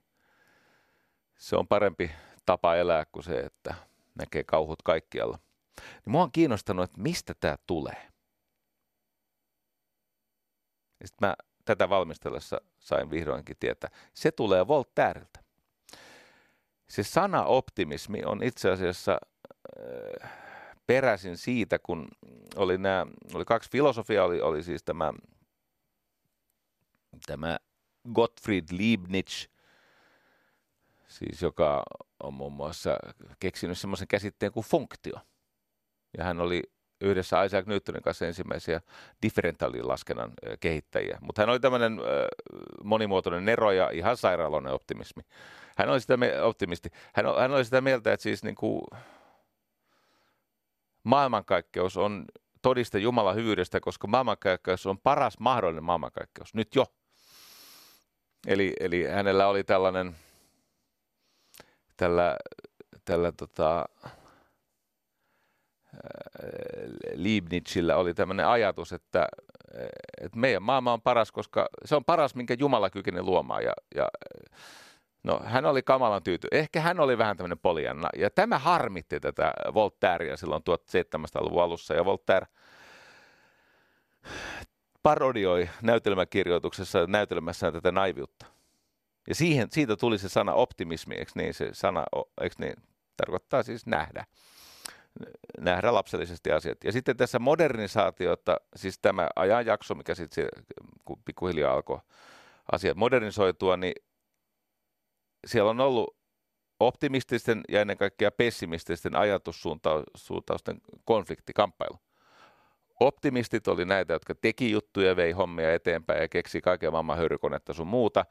se 1.39 1.56
on 1.56 1.69
parempi 1.69 2.10
tapa 2.47 2.77
elää 2.77 3.05
kuin 3.12 3.24
se, 3.24 3.40
että 3.40 3.74
näkee 4.14 4.44
kauhut 4.44 4.82
kaikkialla. 4.82 5.39
Niin 5.77 6.12
mua 6.12 6.23
on 6.23 6.32
kiinnostanut, 6.32 6.85
että 6.85 7.01
mistä 7.01 7.35
tämä 7.40 7.56
tulee. 7.66 8.09
Sitten 11.05 11.28
mä 11.28 11.35
tätä 11.64 11.89
valmistellessa 11.89 12.60
sain 12.78 13.10
vihdoinkin 13.10 13.56
tietää. 13.60 13.90
Se 14.14 14.30
tulee 14.30 14.68
Voltaireilta. 14.68 15.40
Se 16.89 17.02
sana 17.02 17.44
optimismi 17.44 18.24
on 18.24 18.43
itse 18.43 18.70
asiassa 18.70 19.18
äh, 20.22 20.30
peräisin 20.86 21.36
siitä, 21.36 21.78
kun 21.78 22.09
oli, 22.56 22.78
nämä, 22.78 23.06
oli 23.34 23.44
kaksi 23.44 23.70
filosofiaa, 23.70 24.24
oli, 24.24 24.40
oli 24.40 24.62
siis 24.62 24.82
tämä, 24.82 25.12
tämä 27.26 27.59
Gottfried 28.14 28.64
Leibniz, 28.70 29.47
siis 31.09 31.43
joka 31.43 31.82
on 32.22 32.34
muun 32.34 32.52
muassa 32.52 32.97
keksinyt 33.39 33.78
semmoisen 33.78 34.09
käsitteen 34.09 34.52
kuin 34.52 34.66
funktio. 34.66 35.16
Ja 36.18 36.24
hän 36.24 36.40
oli 36.40 36.62
yhdessä 37.02 37.44
Isaac 37.44 37.66
Newtonin 37.66 38.02
kanssa 38.02 38.26
ensimmäisiä 38.26 38.80
differentiaalilaskennan 39.22 40.32
kehittäjiä. 40.60 41.18
Mutta 41.20 41.42
hän 41.42 41.50
oli 41.50 41.60
tämmöinen 41.60 42.00
monimuotoinen 42.84 43.44
nero 43.44 43.72
ja 43.72 43.90
ihan 43.90 44.16
sairaaloinen 44.16 44.72
optimismi. 44.72 45.22
Hän 45.76 45.90
oli 45.90 46.00
sitä, 46.00 46.18
optimisti. 46.42 46.90
Hän, 47.14 47.26
hän 47.38 47.52
oli 47.52 47.64
sitä 47.64 47.80
mieltä, 47.80 48.12
että 48.12 48.22
siis 48.22 48.44
niin 48.44 48.54
kuin 48.54 48.82
maailmankaikkeus 51.04 51.96
on 51.96 52.24
todiste 52.62 52.98
Jumalan 52.98 53.36
hyvyydestä, 53.36 53.80
koska 53.80 54.06
maailmankaikkeus 54.06 54.86
on 54.86 54.98
paras 54.98 55.38
mahdollinen 55.38 55.84
maailmankaikkeus, 55.84 56.54
nyt 56.54 56.74
jo. 56.74 56.86
Eli, 58.46 58.72
eli 58.80 59.04
hänellä 59.04 59.46
oli 59.48 59.64
tällainen, 59.64 60.16
tällä, 61.96 62.36
tällä 63.04 63.32
tota, 63.32 63.88
Leibnizillä 67.14 67.97
oli 67.97 68.14
tämmöinen 68.14 68.47
ajatus, 68.47 68.93
että, 68.93 69.27
että 70.20 70.39
meidän 70.39 70.62
maailma 70.62 70.93
on 70.93 71.02
paras, 71.02 71.32
koska 71.32 71.69
se 71.85 71.97
on 71.97 72.05
paras, 72.05 72.35
minkä 72.35 72.56
Jumala 72.59 72.90
kykeni 72.90 73.23
luomaan. 73.23 73.64
Ja, 73.64 73.73
ja, 73.94 74.09
no, 75.24 75.40
hän 75.44 75.66
oli 75.66 75.82
kamalan 75.82 76.23
tyyty. 76.23 76.48
Ehkä 76.52 76.81
hän 76.81 77.01
oli 77.01 77.19
vähän 77.19 77.36
tämmöinen 77.36 77.59
polianna. 77.59 78.09
Ja 78.16 78.31
tämä 78.31 78.59
harmitti 78.59 79.20
tätä 79.20 79.52
Voltairea 79.74 80.36
silloin 80.36 80.62
1700-luvun 80.62 81.62
alussa. 81.62 81.94
Ja 81.94 82.05
Voltaire 82.05 82.47
parodioi 85.02 85.69
näytelmäkirjoituksessa 85.82 87.06
näytelmässään 87.06 87.73
tätä 87.73 87.93
naiviutta. 87.93 88.47
Ja 89.28 89.35
siihen, 89.35 89.69
siitä 89.70 89.97
tuli 89.97 90.19
se 90.19 90.28
sana 90.28 90.55
optimismi, 90.55 91.14
eikö 91.14 91.32
niin? 91.35 91.55
Se 91.55 91.69
sana, 91.73 92.05
eikö 92.40 92.56
niin? 92.59 92.74
Tarkoittaa 93.16 93.62
siis 93.62 93.86
nähdä. 93.86 94.24
Nähdä 95.59 95.94
lapsellisesti 95.94 96.52
asiat. 96.52 96.84
Ja 96.84 96.93
sitten 96.93 97.16
tässä 97.16 97.39
modernisaatiota, 97.39 98.56
siis 98.76 98.98
tämä 98.98 99.28
ajanjakso, 99.36 99.94
mikä 99.94 100.14
sitten 100.14 100.48
pikkuhiljaa 101.24 101.74
alkoi 101.74 101.98
asiat 102.72 102.97
modernisoitua, 102.97 103.76
niin 103.76 103.94
siellä 105.47 105.70
on 105.70 105.80
ollut 105.80 106.16
optimististen 106.80 107.60
ja 107.68 107.80
ennen 107.80 107.97
kaikkea 107.97 108.30
pessimististen 108.30 109.16
ajatussuuntausten 109.16 110.80
konflikti, 111.05 111.52
kamppailu. 111.52 111.98
Optimistit 113.01 113.68
oli 113.68 113.84
näitä, 113.84 114.12
jotka 114.12 114.34
teki 114.34 114.70
juttuja, 114.70 115.16
vei 115.16 115.32
hommia 115.32 115.74
eteenpäin 115.74 116.20
ja 116.20 116.28
keksi 116.28 116.60
kaiken 116.60 116.93
maailman 116.93 117.18
höyrykonetta 117.18 117.72
sun 117.72 117.86
muuta. 117.86 118.24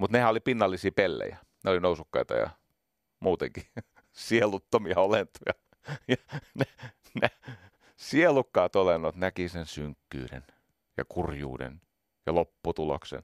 Mutta 0.00 0.16
nehän 0.16 0.30
oli 0.30 0.40
pinnallisia 0.40 0.90
pellejä. 0.96 1.36
Ne 1.64 1.70
oli 1.70 1.80
nousukkaita 1.80 2.34
ja 2.34 2.50
muutenkin 3.20 3.64
sieluttomia 4.12 4.98
olentoja. 4.98 5.65
Ne, 6.54 6.64
ne 7.22 7.30
sielukkaat 7.96 8.76
olennot 8.76 9.16
näki 9.16 9.48
sen 9.48 9.66
synkkyyden 9.66 10.44
ja 10.96 11.04
kurjuuden 11.08 11.80
ja 12.26 12.34
lopputuloksen. 12.34 13.22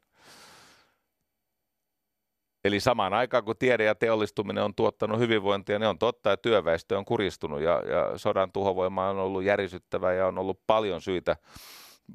Eli 2.65 2.81
samaan 2.81 3.15
aikaan, 3.15 3.45
kun 3.45 3.57
tiede 3.59 3.85
ja 3.85 3.95
teollistuminen 3.95 4.65
on 4.65 4.75
tuottanut 4.75 5.19
hyvinvointia, 5.19 5.79
ne 5.79 5.89
on 5.89 5.99
totta, 5.99 6.33
että 6.33 6.43
työväestö 6.43 6.99
on 6.99 7.05
kuristunut 7.05 7.61
ja, 7.61 7.83
ja 7.87 8.19
sodan 8.19 8.53
tuhovoima 8.53 9.09
on 9.09 9.19
ollut 9.19 9.45
järisyttävä 9.45 10.13
ja 10.13 10.27
on 10.27 10.39
ollut 10.39 10.61
paljon 10.67 11.01
syitä, 11.01 11.37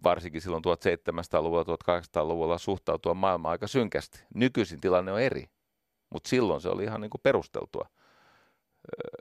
varsinkin 0.03 0.41
silloin 0.41 0.63
1700-luvulla, 0.65 1.63
1800-luvulla 1.63 2.57
suhtautua 2.57 3.13
maailmaan 3.13 3.51
aika 3.51 3.67
synkästi. 3.67 4.19
Nykyisin 4.33 4.81
tilanne 4.81 5.11
on 5.11 5.21
eri, 5.21 5.45
mutta 6.09 6.29
silloin 6.29 6.61
se 6.61 6.69
oli 6.69 6.83
ihan 6.83 7.01
niin 7.01 7.09
kuin 7.09 7.21
perusteltua. 7.21 7.89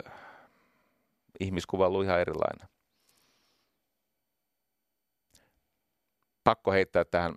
Öö, 0.07 0.12
ihmiskuva 1.40 1.86
ollut 1.86 2.04
ihan 2.04 2.20
erilainen. 2.20 2.68
Pakko 6.44 6.72
heittää 6.72 7.04
tähän 7.04 7.34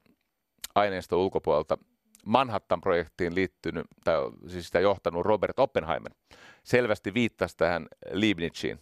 aineiston 0.75 1.19
ulkopuolelta 1.19 1.77
Manhattan-projektiin 2.25 3.35
liittynyt, 3.35 3.85
tai 4.03 4.17
siis 4.47 4.65
sitä 4.65 4.79
johtanut 4.79 5.25
Robert 5.25 5.59
Oppenheimer, 5.59 6.13
selvästi 6.63 7.13
viittasi 7.13 7.57
tähän 7.57 7.87
Leibniziin, 8.11 8.79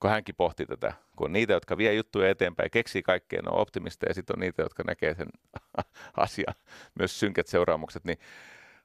kun 0.00 0.10
hänkin 0.10 0.34
pohti 0.34 0.66
tätä, 0.66 0.92
kun 1.16 1.32
niitä, 1.32 1.52
jotka 1.52 1.76
vie 1.76 1.94
juttuja 1.94 2.30
eteenpäin, 2.30 2.70
keksii 2.70 3.02
kaikkea, 3.02 3.42
ne 3.42 3.50
on 3.50 3.58
optimisteja, 3.58 4.10
ja 4.10 4.14
sitten 4.14 4.36
on 4.36 4.40
niitä, 4.40 4.62
jotka 4.62 4.82
näkee 4.86 5.14
sen 5.14 5.28
asian, 6.16 6.54
myös 6.94 7.20
synkät 7.20 7.46
seuraamukset, 7.46 8.04
niin 8.04 8.18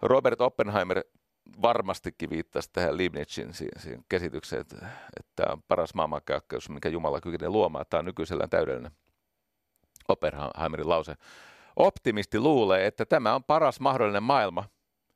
Robert 0.01 0.41
Oppenheimer 0.41 1.03
varmastikin 1.61 2.29
viittasi 2.29 2.69
tähän 2.73 2.97
Leibnizin 2.97 3.53
siihen 3.53 4.05
käsitykseen, 4.09 4.61
että, 4.61 4.75
että 5.19 5.31
tämä 5.35 5.53
on 5.53 5.63
paras 5.67 5.93
maailmankäykkäys, 5.93 6.69
mikä 6.69 6.89
Jumala 6.89 7.21
kykenee 7.21 7.49
luomaan. 7.49 7.85
Tämä 7.89 7.99
on 7.99 8.05
nykyisellään 8.05 8.49
täydellinen 8.49 8.91
Oppenheimerin 10.07 10.89
lause. 10.89 11.15
Optimisti 11.75 12.39
luulee, 12.39 12.87
että 12.87 13.05
tämä 13.05 13.35
on 13.35 13.43
paras 13.43 13.79
mahdollinen 13.79 14.23
maailma, 14.23 14.69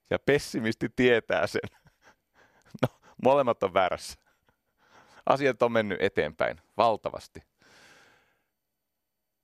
ja 0.10 0.20
pessimisti 0.20 0.90
tietää 0.96 1.48
sen. 1.48 1.62
No, 2.82 2.88
molemmat 3.24 3.64
on 3.64 3.74
väärässä. 3.74 4.20
Asiat 5.26 5.62
on 5.62 5.72
mennyt 5.72 6.02
eteenpäin 6.02 6.62
valtavasti. 6.78 7.44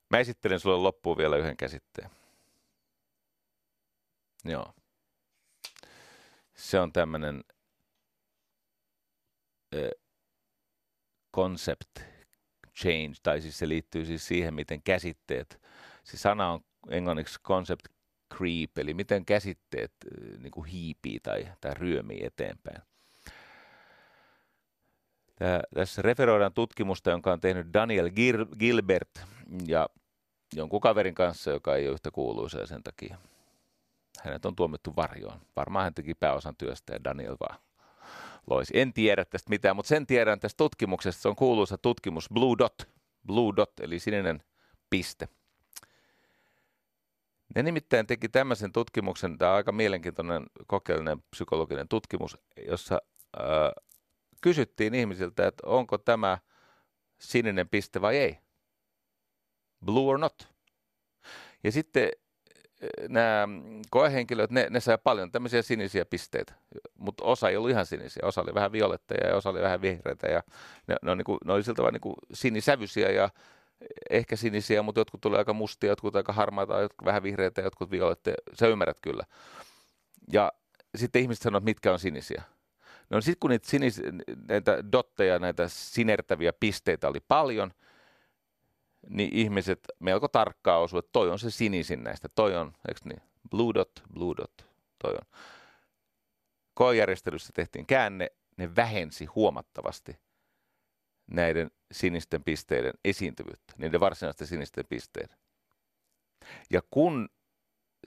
Mä 0.10 0.18
esittelen 0.18 0.60
sulle 0.60 0.78
loppuun 0.78 1.18
vielä 1.18 1.38
yhden 1.38 1.58
käsitteen. 1.58 2.10
Joo. 4.46 4.74
Se 6.62 6.80
on 6.80 6.94
tämmöinen 6.94 7.44
concept 11.36 12.00
change, 12.76 13.14
tai 13.24 13.42
siis 13.42 13.60
se 13.60 13.68
liittyy 13.68 14.06
siis 14.06 14.28
siihen, 14.28 14.54
miten 14.54 14.82
käsitteet, 14.84 15.62
se 16.04 16.18
sana 16.18 16.52
on 16.52 16.60
englanniksi 16.90 17.40
concept 17.42 17.86
creep, 18.38 18.78
eli 18.78 18.94
miten 18.94 19.26
käsitteet 19.26 19.92
niin 20.38 20.52
kuin 20.52 20.66
hiipii 20.66 21.20
tai, 21.20 21.48
tai 21.62 21.74
ryömii 21.74 22.26
eteenpäin. 22.26 22.82
Tää, 25.36 25.64
tässä 25.74 26.02
referoidaan 26.02 26.54
tutkimusta, 26.54 27.10
jonka 27.10 27.34
on 27.34 27.40
tehnyt 27.40 27.68
Daniel 27.74 28.10
Gilbert 28.60 29.22
ja 29.68 29.90
jonkun 30.56 30.82
kaverin 30.82 31.16
kanssa, 31.16 31.52
joka 31.52 31.76
ei 31.76 31.88
ole 31.88 31.94
yhtä 31.94 32.12
kuuluisa 32.12 32.66
sen 32.66 32.84
takia 32.84 33.18
hänet 34.20 34.46
on 34.46 34.56
tuomittu 34.56 34.94
varjoon. 34.96 35.42
Varmaan 35.56 35.84
hän 35.84 35.94
teki 35.94 36.14
pääosan 36.14 36.56
työstä 36.56 36.94
ja 36.94 37.04
Daniel 37.04 37.38
vaan 37.40 37.60
loisi. 38.48 38.80
En 38.80 38.94
tiedä 38.94 39.26
tästä 39.26 39.50
mitään, 39.50 39.76
mutta 39.76 39.90
sen 39.90 40.08
tiedän 40.08 40.40
tästä 40.40 40.58
tutkimuksesta. 40.58 41.22
Se 41.22 41.28
on 41.28 41.36
kuuluisa 41.36 41.78
tutkimus 41.78 42.30
Blue 42.34 42.58
Dot, 42.58 42.90
Blue 43.28 43.54
Dot 43.56 43.80
eli 43.80 44.00
sininen 44.00 44.44
piste. 44.90 45.28
Ne 47.56 47.64
nimittäin 47.64 48.08
teki 48.08 48.30
tämmöisen 48.30 48.72
tutkimuksen, 48.72 49.38
tämä 49.38 49.52
on 49.52 49.58
aika 49.58 49.72
mielenkiintoinen 49.72 50.44
kokeellinen 50.68 51.24
psykologinen 51.32 51.88
tutkimus, 51.88 52.38
jossa 52.68 53.02
äh, 53.40 53.44
kysyttiin 54.42 54.94
ihmisiltä, 54.94 55.48
että 55.48 55.68
onko 55.68 55.98
tämä 55.98 56.38
sininen 57.20 57.70
piste 57.70 58.02
vai 58.02 58.18
ei. 58.18 58.38
Blue 59.86 60.12
or 60.12 60.18
not. 60.18 60.48
Ja 61.64 61.72
sitten 61.72 62.12
nämä 63.10 63.48
koehenkilöt, 63.90 64.52
ne, 64.52 64.68
ne 64.70 64.80
sai 64.80 64.98
paljon 65.04 65.32
tämmöisiä 65.32 65.62
sinisiä 65.62 66.06
pisteitä, 66.06 66.54
mutta 66.98 67.24
osa 67.24 67.50
ei 67.50 67.58
ollut 67.58 67.70
ihan 67.70 67.86
sinisiä, 67.86 68.22
osa 68.26 68.42
oli 68.42 68.54
vähän 68.54 68.72
violetteja 68.72 69.28
ja 69.28 69.36
osa 69.36 69.50
oli 69.50 69.62
vähän 69.62 69.82
vihreitä 69.82 70.28
ja 70.28 70.44
ne, 70.88 70.96
ne, 71.02 71.12
on 71.12 71.18
niin 71.18 71.26
kuin, 71.26 71.38
ne 71.46 71.54
oli 71.54 71.64
siltä 71.64 71.84
vain 71.84 71.94
niin 71.94 72.16
sinisävyisiä 72.34 73.10
ja 73.10 73.30
ehkä 74.10 74.36
sinisiä, 74.36 74.82
mutta 74.82 75.02
jotkut 75.02 75.22
tuli 75.22 75.38
aika 75.38 75.54
mustia, 75.54 75.90
jotkut 75.90 76.16
aika 76.16 76.34
harmaita, 76.34 76.82
jotkut 76.82 77.06
vähän 77.06 77.24
vihreitä, 77.24 77.62
jotkut 77.62 77.92
violetteja, 77.92 78.36
sä 78.54 78.68
ymmärrät 78.68 78.98
kyllä. 79.02 79.24
Ja 80.34 80.52
sitten 80.96 81.22
ihmiset 81.22 81.42
sanoivat, 81.42 81.66
mitkä 81.66 81.94
on 81.94 82.00
sinisiä. 82.00 82.44
No 83.10 83.22
sitten 83.22 83.40
kun 83.40 83.50
niitä, 83.50 83.70
sinis, 83.70 84.02
näitä 84.48 84.92
dotteja, 84.92 85.40
näitä 85.40 85.64
sinertäviä 85.68 86.54
pisteitä 86.54 87.08
oli 87.08 87.20
paljon– 87.28 87.72
niin 89.10 89.34
ihmiset 89.34 89.80
melko 90.00 90.28
tarkkaan 90.28 90.82
osuivat, 90.82 91.06
että 91.06 91.12
toi 91.12 91.30
on 91.30 91.40
se 91.40 91.52
sinisin 91.52 92.04
näistä, 92.04 92.30
toi 92.30 92.56
on, 92.56 92.74
eikö 92.88 93.00
niin, 93.04 93.22
blue 93.50 93.74
dot, 93.74 93.92
blue 94.14 94.36
dot, 94.38 94.68
toi 95.00 95.12
on. 95.12 95.40
Koejärjestelyssä 96.74 97.54
tehtiin 97.56 97.86
käänne, 97.86 98.32
ne 98.58 98.76
vähensi 98.76 99.26
huomattavasti 99.26 100.18
näiden 101.28 101.72
sinisten 101.92 102.44
pisteiden 102.44 102.94
esiintyvyyttä, 103.06 103.74
niiden 103.78 104.00
varsinaisten 104.00 104.48
sinisten 104.48 104.86
pisteiden. 104.90 105.38
Ja 106.70 106.82
kun 106.92 107.30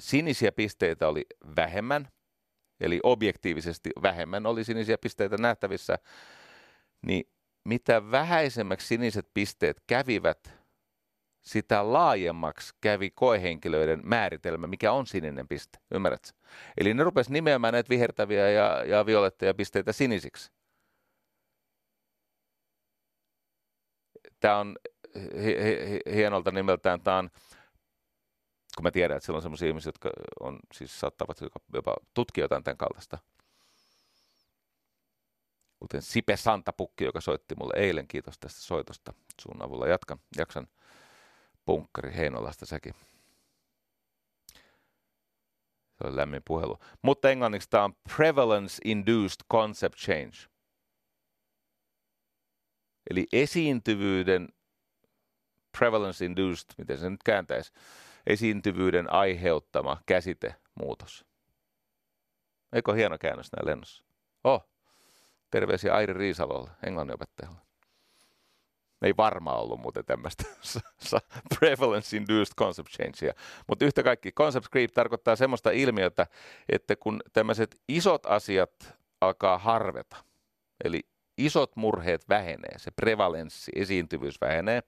sinisiä 0.01 0.53
pisteitä 0.53 1.09
oli 1.09 1.27
vähemmän, 1.57 2.09
eli 2.81 3.01
objektiivisesti 3.03 3.91
vähemmän 4.03 4.47
oli 4.47 4.65
sinisiä 4.65 4.99
pisteitä 4.99 5.37
nähtävissä, 5.37 5.99
niin 7.07 7.29
mitä 7.65 8.11
vähäisemmäksi 8.11 8.87
siniset 8.87 9.29
pisteet 9.35 9.83
kävivät, 9.87 10.64
sitä 11.45 11.93
laajemmaksi 11.93 12.75
kävi 12.81 13.11
koehenkilöiden 13.11 14.01
määritelmä, 14.05 14.67
mikä 14.67 14.93
on 14.93 15.07
sininen 15.07 15.49
piste. 15.49 15.79
Ymmärrätkö? 15.91 16.29
Eli 16.79 16.95
ne 16.95 17.05
rupesivat 17.05 17.33
nimeämään 17.33 17.73
näitä 17.73 17.89
vihertäviä 17.89 18.51
ja, 18.51 18.85
ja 18.85 19.07
violetteja 19.07 19.55
pisteitä 19.55 19.93
sinisiksi. 19.93 20.53
Tämä 24.41 24.59
on 24.59 24.77
hienolta 26.15 26.51
nimeltään, 26.51 27.01
tämä 27.01 27.19
on, 27.19 27.31
kun 28.77 28.83
mä 28.83 28.91
tiedän, 28.91 29.17
että 29.17 29.27
siellä 29.27 29.37
on 29.37 29.43
sellaisia 29.43 29.69
ihmisiä, 29.69 29.89
jotka 29.89 30.11
on, 30.41 30.59
siis 30.73 31.01
saattavat 31.01 31.39
jopa 31.75 31.97
tutkia 32.15 32.45
jotain 32.45 32.65
tämän 32.65 32.77
kaltaista. 32.77 33.19
Kuten 35.79 36.03
Sipe 36.03 36.37
Santapukki, 36.37 37.05
joka 37.05 37.21
soitti 37.21 37.55
mulle 37.55 37.75
eilen, 37.77 38.09
kiitos 38.09 38.39
tästä 38.39 38.61
soitosta. 38.61 39.13
Sun 39.43 39.63
avulla 39.63 39.89
jatkan, 39.89 40.19
jaksan 40.37 40.67
punkkari 41.65 42.17
Heinolasta 42.17 42.67
sekin. 42.67 42.95
Se 45.95 46.07
on 46.07 46.17
lämmin 46.17 46.43
puhelu. 46.45 46.79
Mutta 47.03 47.31
englanniksi 47.31 47.71
tämä 47.71 47.85
on 47.85 47.95
Prevalence 48.17 48.79
Induced 48.85 49.41
Concept 49.53 49.97
Change. 49.97 50.37
Eli 53.11 53.27
esiintyvyyden, 53.33 54.49
prevalence 55.79 56.25
induced, 56.25 56.67
miten 56.79 56.99
se 56.99 57.11
nyt 57.11 57.23
kääntäisi, 57.23 57.73
esiintyvyyden 58.27 59.13
aiheuttama 59.13 60.03
käsitemuutos. 60.07 61.25
Eikö 62.73 62.95
hieno 62.95 63.19
käännös 63.19 63.53
näin 63.53 63.67
lennossa? 63.67 64.05
Oh, 64.45 64.69
terveisiä 65.51 65.95
Airi 65.95 66.13
Riisalolle, 66.13 66.71
englanninopettajalle 66.87 67.64
ei 69.05 69.17
varmaan 69.17 69.61
ollut 69.61 69.81
muuten 69.81 70.05
tämmöistä 70.05 70.45
prevalence 71.59 72.17
induced 72.17 72.55
concept 72.59 72.89
changea. 72.89 73.35
Mutta 73.67 73.85
yhtä 73.85 74.03
kaikki 74.03 74.33
concept 74.33 74.67
creep 74.73 74.91
tarkoittaa 74.91 75.37
semmoista 75.37 75.71
ilmiötä, 75.71 76.27
että 76.69 76.97
kun 76.97 77.21
tämmöiset 77.33 77.81
isot 77.89 78.27
asiat 78.27 78.95
alkaa 79.21 79.59
harveta, 79.59 80.17
eli 80.85 81.03
isot 81.39 81.77
murheet 81.77 82.29
vähenee, 82.29 82.79
se 82.79 82.91
prevalenssi, 82.91 83.73
esiintyvyys 83.75 84.41
vähenee, 84.41 84.83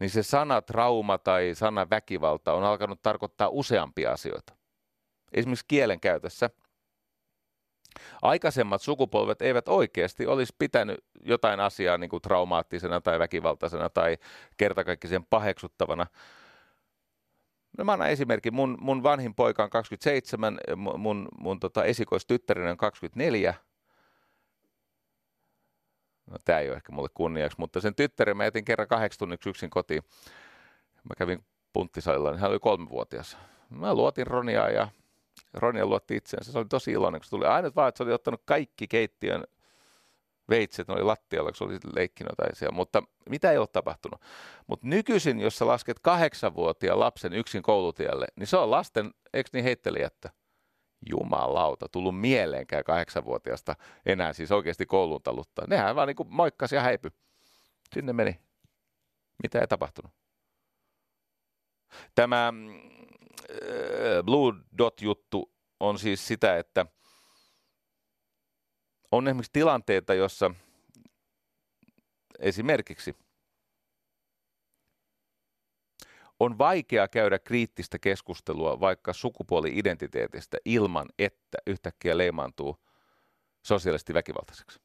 niin 0.00 0.10
se 0.10 0.22
sana 0.22 0.62
trauma 0.62 1.18
tai 1.18 1.54
sana 1.54 1.90
väkivalta 1.90 2.52
on 2.52 2.64
alkanut 2.64 3.02
tarkoittaa 3.02 3.48
useampia 3.48 4.12
asioita. 4.12 4.52
Esimerkiksi 5.32 5.64
kielen 5.68 6.00
käytössä– 6.00 6.50
aikaisemmat 8.22 8.82
sukupolvet 8.82 9.42
eivät 9.42 9.68
oikeasti 9.68 10.26
olisi 10.26 10.54
pitänyt 10.58 11.04
jotain 11.22 11.60
asiaa 11.60 11.98
niin 11.98 12.10
kuin 12.10 12.22
traumaattisena 12.22 13.00
tai 13.00 13.18
väkivaltaisena 13.18 13.88
tai 13.88 14.18
kertakaikkisen 14.56 15.24
paheksuttavana. 15.24 16.06
No 17.78 17.84
mä 17.84 17.92
annan 17.92 18.10
esimerkin. 18.10 18.54
Mun, 18.54 18.78
mun 18.80 19.02
vanhin 19.02 19.34
poika 19.34 19.64
on 19.64 19.70
27, 19.70 20.58
mun, 20.76 21.28
mun 21.38 21.60
tota 21.60 21.84
esikoistyttärinen 21.84 22.70
on 22.70 22.76
24. 22.76 23.54
No 26.26 26.36
tää 26.44 26.60
ei 26.60 26.68
ole 26.68 26.76
ehkä 26.76 26.92
mulle 26.92 27.08
kunniaksi, 27.14 27.58
mutta 27.58 27.80
sen 27.80 27.94
tyttären 27.94 28.36
mä 28.36 28.44
jätin 28.44 28.64
kerran 28.64 28.88
kahdeksi 28.88 29.18
tunniksi 29.18 29.48
yksin 29.48 29.70
kotiin. 29.70 30.02
Mä 31.04 31.14
kävin 31.18 31.44
punttisalilla, 31.72 32.30
niin 32.30 32.40
hän 32.40 32.50
oli 32.50 32.58
kolmevuotias. 32.58 33.38
Mä 33.70 33.94
luotin 33.94 34.26
Roniaa 34.26 34.70
ja 34.70 34.88
Ronja 35.54 35.86
luotti 35.86 36.16
itseensä. 36.16 36.52
Se 36.52 36.58
oli 36.58 36.66
tosi 36.68 36.92
iloinen, 36.92 37.20
kun 37.20 37.24
se 37.24 37.30
tuli. 37.30 37.46
Ainut 37.46 37.76
vaan, 37.76 37.88
että 37.88 37.96
se 37.96 38.02
oli 38.02 38.12
ottanut 38.12 38.42
kaikki 38.44 38.88
keittiön 38.88 39.44
veitset, 40.48 40.88
ne 40.88 40.94
oli 40.94 41.02
lattialla, 41.02 41.50
kun 41.50 41.56
se 41.56 41.64
oli 41.64 41.78
leikkinyt 41.94 42.32
tai 42.36 42.54
siellä. 42.56 42.76
Mutta 42.76 43.02
mitä 43.30 43.50
ei 43.50 43.58
ole 43.58 43.66
tapahtunut. 43.66 44.20
Mutta 44.66 44.86
nykyisin, 44.86 45.40
jos 45.40 45.58
sä 45.58 45.66
lasket 45.66 45.98
kahdeksanvuotiaan 45.98 47.00
lapsen 47.00 47.32
yksin 47.32 47.62
koulutielle, 47.62 48.26
niin 48.36 48.46
se 48.46 48.56
on 48.56 48.70
lasten, 48.70 49.10
eikö 49.32 49.50
niin 49.52 49.64
heittelijättä? 49.64 50.30
Jumalauta, 51.10 51.88
tullut 51.88 52.20
mieleenkään 52.20 52.84
kahdeksanvuotiaasta 52.84 53.76
enää 54.06 54.32
siis 54.32 54.52
oikeasti 54.52 54.86
kouluun 54.86 55.22
taluttaa. 55.22 55.66
Nehän 55.68 55.96
vaan 55.96 56.08
niin 56.08 56.28
moikkas 56.28 56.72
ja 56.72 56.80
häipy. 56.80 57.10
Sinne 57.94 58.12
meni. 58.12 58.40
Mitä 59.42 59.60
ei 59.60 59.66
tapahtunut? 59.66 60.12
Tämä 62.14 62.48
äh, 62.48 62.54
Blue 64.24 64.54
Dot-juttu 64.78 65.52
on 65.80 65.98
siis 65.98 66.26
sitä, 66.26 66.58
että 66.58 66.86
on 69.12 69.28
esimerkiksi 69.28 69.52
tilanteita, 69.52 70.14
jossa 70.14 70.50
esimerkiksi 72.38 73.16
on 76.40 76.58
vaikea 76.58 77.08
käydä 77.08 77.38
kriittistä 77.38 77.98
keskustelua 77.98 78.80
vaikka 78.80 79.12
sukupuoli-identiteetistä 79.12 80.56
ilman, 80.64 81.06
että 81.18 81.58
yhtäkkiä 81.66 82.18
leimaantuu 82.18 82.84
sosiaalisesti 83.62 84.14
väkivaltaiseksi. 84.14 84.80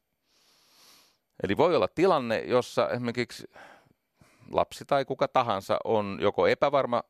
Eli 1.42 1.56
voi 1.56 1.76
olla 1.76 1.88
tilanne, 1.88 2.38
jossa 2.38 2.88
esimerkiksi 2.88 3.50
lapsi 4.50 4.84
tai 4.84 5.04
kuka 5.04 5.28
tahansa 5.28 5.78
on 5.84 6.18
joko 6.20 6.46
epävarma 6.46 7.02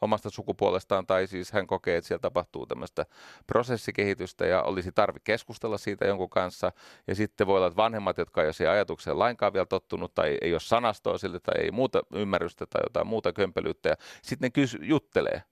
omasta 0.00 0.30
sukupuolestaan, 0.30 1.06
tai 1.06 1.26
siis 1.26 1.52
hän 1.52 1.66
kokee, 1.66 1.96
että 1.96 2.08
siellä 2.08 2.20
tapahtuu 2.20 2.66
tämmöistä 2.66 3.06
prosessikehitystä 3.46 4.46
ja 4.46 4.62
olisi 4.62 4.92
tarvi 4.92 5.18
keskustella 5.24 5.78
siitä 5.78 6.04
jonkun 6.04 6.30
kanssa. 6.30 6.72
Ja 7.06 7.14
sitten 7.14 7.46
voi 7.46 7.56
olla, 7.56 7.66
että 7.66 7.76
vanhemmat, 7.76 8.18
jotka 8.18 8.40
ei 8.40 8.46
ole 8.46 8.52
siihen 8.52 8.72
ajatukseen 8.72 9.18
lainkaan 9.18 9.52
vielä 9.52 9.66
tottunut, 9.66 10.14
tai 10.14 10.38
ei 10.40 10.52
ole 10.52 10.60
sanastoa 10.60 11.18
sille, 11.18 11.40
tai 11.40 11.54
ei 11.62 11.70
muuta 11.70 12.02
ymmärrystä 12.14 12.66
tai 12.66 12.82
jotain 12.84 13.06
muuta 13.06 13.32
kömpelyyttä, 13.32 13.88
ja 13.88 13.96
sitten 14.22 14.46
ne 14.46 14.50
kysy, 14.50 14.78
juttelee, 14.82 15.42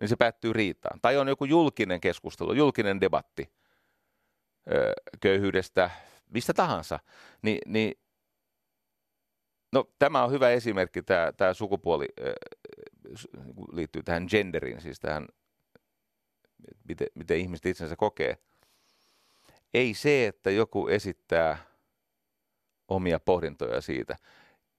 niin 0.00 0.08
se 0.08 0.16
päättyy 0.16 0.52
riitaan. 0.52 1.00
Tai 1.02 1.16
on 1.16 1.28
joku 1.28 1.44
julkinen 1.44 2.00
keskustelu, 2.00 2.52
julkinen 2.52 3.00
debatti 3.00 3.52
öö, 4.72 4.92
köyhyydestä, 5.20 5.90
mistä 6.30 6.54
tahansa, 6.54 6.98
Ni, 7.42 7.58
niin 7.66 7.94
No 9.72 9.84
tämä 9.98 10.24
on 10.24 10.30
hyvä 10.30 10.50
esimerkki, 10.50 11.02
tämä, 11.02 11.32
tämä 11.36 11.54
sukupuoli 11.54 12.06
liittyy 13.72 14.02
tähän 14.02 14.26
genderiin, 14.30 14.80
siis 14.80 15.00
tähän, 15.00 15.28
miten, 16.88 17.06
miten 17.14 17.38
ihmiset 17.38 17.66
itsensä 17.66 17.96
kokee. 17.96 18.38
Ei 19.74 19.94
se, 19.94 20.26
että 20.26 20.50
joku 20.50 20.88
esittää 20.88 21.58
omia 22.88 23.20
pohdintoja 23.20 23.80
siitä, 23.80 24.16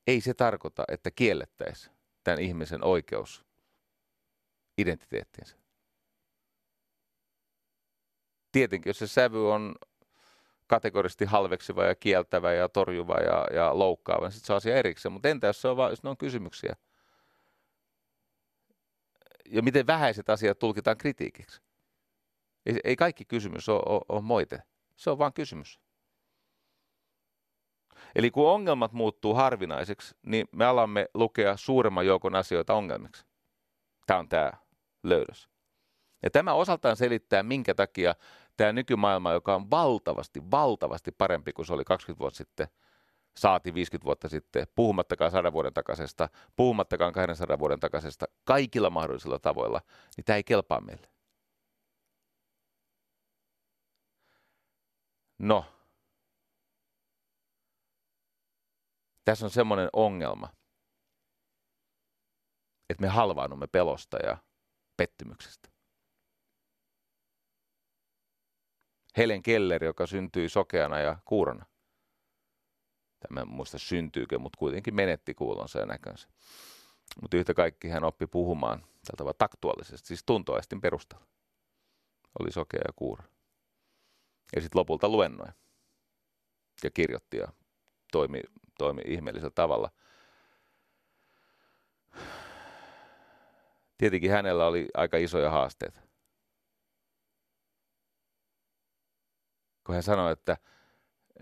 ei 0.08 0.22
se 0.22 0.34
tarkoita, 0.34 0.84
että 0.88 1.12
kiellettäisiin 1.12 1.96
tämän 2.24 2.40
ihmisen 2.40 2.84
oikeus 2.84 3.46
identiteettiinsä. 4.78 5.56
Tietenkin, 8.52 8.90
jos 8.90 9.00
se 9.00 9.08
sävy 9.08 9.52
on 9.52 9.76
kategorisesti 10.68 11.26
halveksiva 11.26 11.86
ja 11.86 11.96
kieltävä 11.96 12.54
ja 12.54 12.70
torjuva 12.70 13.16
ja, 13.16 13.48
ja 13.54 13.80
loukkaava, 13.80 14.26
niin 14.26 14.32
sitten 14.32 14.48
se 14.48 14.54
on 14.54 14.58
asia 14.58 14.76
erikseen. 14.76 15.14
Mutta 15.14 15.30
entä 15.30 15.48
jos, 15.48 15.62
se 15.62 15.68
on 15.68 15.78
vaan, 15.78 15.92
jos 15.92 16.04
ne 16.04 16.10
on 16.10 16.18
kysymyksiä? 16.18 16.76
Ja 19.52 19.62
miten 19.62 19.88
vähäiset 19.88 20.30
asiat 20.30 20.60
tulkitaan 20.60 20.98
kritiikiksi? 20.98 21.62
Ei, 22.66 22.80
ei 22.84 22.96
kaikki 22.96 23.26
kysymys 23.26 23.70
ole, 23.70 23.82
ole, 23.86 24.02
ole 24.10 24.22
moite. 24.22 24.64
Se 24.96 25.10
on 25.10 25.18
vain 25.18 25.34
kysymys. 25.34 25.80
Eli 28.16 28.32
kun 28.32 28.50
ongelmat 28.50 28.94
muuttuu 28.94 29.34
harvinaiseksi, 29.34 30.16
niin 30.22 30.48
me 30.52 30.66
alamme 30.66 31.08
lukea 31.14 31.58
suuremman 31.58 32.06
joukon 32.06 32.36
asioita 32.36 32.74
ongelmiksi. 32.74 33.26
Tämä 34.06 34.20
on 34.20 34.30
tämä 34.30 34.52
löydös. 35.04 35.50
Ja 36.24 36.30
tämä 36.30 36.54
osaltaan 36.54 36.98
selittää, 36.98 37.44
minkä 37.44 37.74
takia 37.74 38.16
tämä 38.58 38.74
nykymaailma, 38.74 39.32
joka 39.32 39.56
on 39.56 39.72
valtavasti, 39.72 40.52
valtavasti 40.52 41.12
parempi 41.12 41.54
kuin 41.54 41.66
se 41.66 41.74
oli 41.74 41.84
20 41.84 42.20
vuotta 42.20 42.38
sitten, 42.38 42.68
saati 43.38 43.74
50 43.74 44.06
vuotta 44.06 44.30
sitten, 44.30 44.68
puhumattakaan 44.76 45.32
100 45.32 45.54
vuoden 45.54 45.74
takaisesta, 45.74 46.30
puhumattakaan 46.56 47.14
200 47.14 47.60
vuoden 47.60 47.80
takaisesta, 47.80 48.26
kaikilla 48.44 48.90
mahdollisilla 48.90 49.40
tavoilla, 49.40 49.82
niin 50.18 50.26
tämä 50.26 50.38
ei 50.38 50.44
kelpaa 50.44 50.82
meille. 50.82 51.08
No, 55.40 55.66
tässä 59.26 59.46
on 59.46 59.50
semmoinen 59.50 59.90
ongelma, 59.94 60.50
että 62.90 63.02
me 63.02 63.08
halvaannumme 63.08 63.68
pelosta 63.68 64.18
ja 64.18 64.38
pettymyksestä. 64.98 65.70
Helen 69.18 69.44
Keller, 69.44 69.84
joka 69.84 70.08
syntyi 70.08 70.50
sokeana 70.50 71.00
ja 71.00 71.20
kuurona. 71.26 71.71
Tämä 73.28 73.42
en 73.42 73.48
muista 73.48 73.80
syntyykö, 73.80 74.40
mutta 74.40 74.58
kuitenkin 74.58 74.96
menetti 74.96 75.34
kuulonsa 75.34 75.80
ja 75.80 75.86
näkönsä. 75.86 76.28
Mutta 77.22 77.38
yhtä 77.38 77.54
kaikki 77.54 77.90
hän 77.90 78.04
oppi 78.04 78.28
puhumaan 78.28 78.80
tällä 78.80 79.18
tavalla 79.18 79.36
taktuaalisesti, 79.38 80.08
siis 80.08 80.24
tuntoaistin 80.26 80.82
perusteella. 80.82 81.26
Oli 82.40 82.52
sokea 82.52 82.82
ja 82.88 82.94
kuura. 82.96 83.24
Ja 84.56 84.62
sitten 84.62 84.80
lopulta 84.80 85.10
luennoi 85.10 85.48
ja 86.84 86.92
kirjoitti 86.92 87.38
ja 87.38 87.48
toimi, 88.12 88.42
toimi 88.78 89.02
ihmeellisellä 89.06 89.54
tavalla. 89.56 89.92
Tietenkin 93.98 94.32
hänellä 94.32 94.68
oli 94.68 94.88
aika 94.94 95.18
isoja 95.18 95.50
haasteita. 95.50 96.02
kun 99.84 99.96
hän 99.96 100.04
sanoi, 100.04 100.32
että 100.32 100.58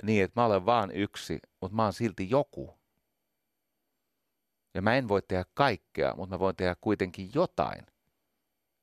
niin, 0.03 0.23
että 0.23 0.41
mä 0.41 0.45
olen 0.45 0.65
vaan 0.65 0.91
yksi, 0.91 1.39
mutta 1.61 1.75
mä 1.75 1.83
oon 1.83 1.93
silti 1.93 2.29
joku. 2.29 2.79
Ja 4.73 4.81
mä 4.81 4.95
en 4.95 5.07
voi 5.07 5.21
tehdä 5.21 5.45
kaikkea, 5.53 6.13
mutta 6.15 6.35
mä 6.35 6.39
voin 6.39 6.55
tehdä 6.55 6.75
kuitenkin 6.81 7.31
jotain. 7.33 7.85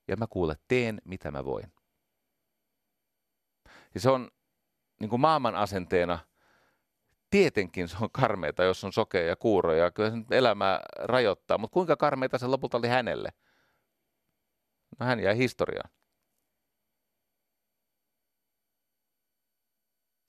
Ja 0.09 0.17
mä 0.17 0.27
kuule, 0.27 0.57
teen 0.69 1.03
mitä 1.05 1.31
mä 1.31 1.45
voin. 1.45 1.73
Ja 3.95 4.01
se 4.01 4.11
on 4.11 4.31
niin 5.01 5.11
kuin 5.11 5.21
maailman 5.21 5.55
asenteena, 5.55 6.19
tietenkin 7.31 7.89
se 7.89 7.97
on 8.01 8.11
karmeita, 8.11 8.65
jos 8.65 8.85
on 8.85 8.93
sokea 8.93 9.23
ja 9.23 9.37
kuuro, 9.37 9.73
ja 9.75 9.91
kyllä 9.91 10.11
se 10.11 10.17
elämää 10.31 10.81
rajoittaa, 10.99 11.59
mutta 11.59 11.75
kuinka 11.75 11.97
karmeita 11.97 12.39
se 12.39 12.47
lopulta 12.47 12.79
oli 12.79 12.89
hänelle? 12.89 13.33
No 15.01 15.07
hän 15.07 15.21
jäi 15.21 15.37
historiaan. 15.37 15.91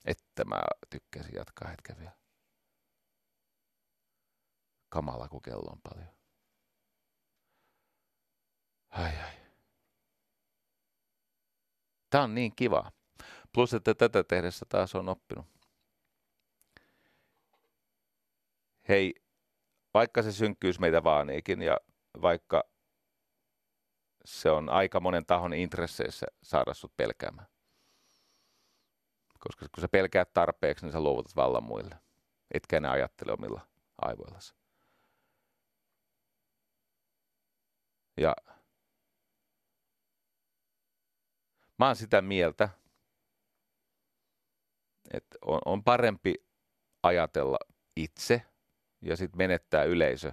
Että 0.08 0.44
mä 0.44 0.60
tykkäsin 0.90 1.34
jatkaa 1.34 1.68
hetken 1.68 1.98
vielä. 1.98 2.18
Kamala, 4.88 5.28
kun 5.28 5.42
kello 5.42 5.70
on 5.72 5.80
paljon. 5.82 6.08
Ai 8.90 9.16
ai. 9.16 9.32
Tää 12.10 12.22
on 12.22 12.34
niin 12.34 12.56
kiva. 12.56 12.92
Plus, 13.54 13.74
että 13.74 13.94
tätä 13.94 14.24
tehdessä 14.24 14.66
taas 14.68 14.94
on 14.94 15.08
oppinut. 15.08 15.46
Hei, 18.88 19.14
vaikka 19.94 20.22
se 20.22 20.32
synkkyys 20.32 20.80
meitä 20.80 21.04
vaaniikin 21.04 21.62
ja 21.62 21.78
vaikka 22.22 22.64
se 24.24 24.50
on 24.50 24.68
aika 24.68 25.00
monen 25.00 25.26
tahon 25.26 25.54
intresseissä 25.54 26.26
saada 26.42 26.74
sut 26.74 26.96
pelkäämään 26.96 27.57
koska 29.38 29.66
kun 29.74 29.80
sä 29.80 29.88
pelkäät 29.88 30.34
tarpeeksi, 30.34 30.84
niin 30.84 30.92
sä 30.92 31.00
luovutat 31.00 31.36
vallan 31.36 31.62
muille. 31.62 31.96
Etkä 32.50 32.76
enää 32.76 32.92
ajattele 32.92 33.32
omilla 33.32 33.60
aivoillasi. 34.02 34.54
Ja 38.16 38.36
mä 41.78 41.86
oon 41.86 41.96
sitä 41.96 42.22
mieltä, 42.22 42.68
että 45.10 45.38
on, 45.44 45.60
on 45.64 45.84
parempi 45.84 46.34
ajatella 47.02 47.58
itse 47.96 48.42
ja 49.02 49.16
sitten 49.16 49.38
menettää 49.38 49.84
yleisö, 49.84 50.32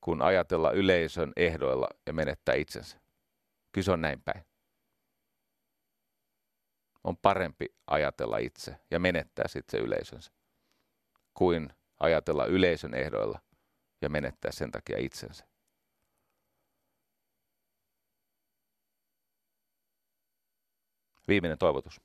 kun 0.00 0.22
ajatella 0.22 0.70
yleisön 0.70 1.32
ehdoilla 1.36 1.88
ja 2.06 2.12
menettää 2.12 2.54
itsensä. 2.54 3.00
Kyllä 3.72 3.84
se 3.84 3.92
on 3.92 4.00
näin 4.00 4.22
päin 4.22 4.44
on 7.04 7.16
parempi 7.16 7.66
ajatella 7.86 8.38
itse 8.38 8.76
ja 8.90 9.00
menettää 9.00 9.48
sitten 9.48 9.80
se 9.80 9.84
yleisönsä, 9.84 10.32
kuin 11.34 11.70
ajatella 12.00 12.46
yleisön 12.46 12.94
ehdoilla 12.94 13.40
ja 14.02 14.08
menettää 14.08 14.52
sen 14.52 14.70
takia 14.70 14.98
itsensä. 14.98 15.46
Viimeinen 21.28 21.58
toivotus. 21.58 22.00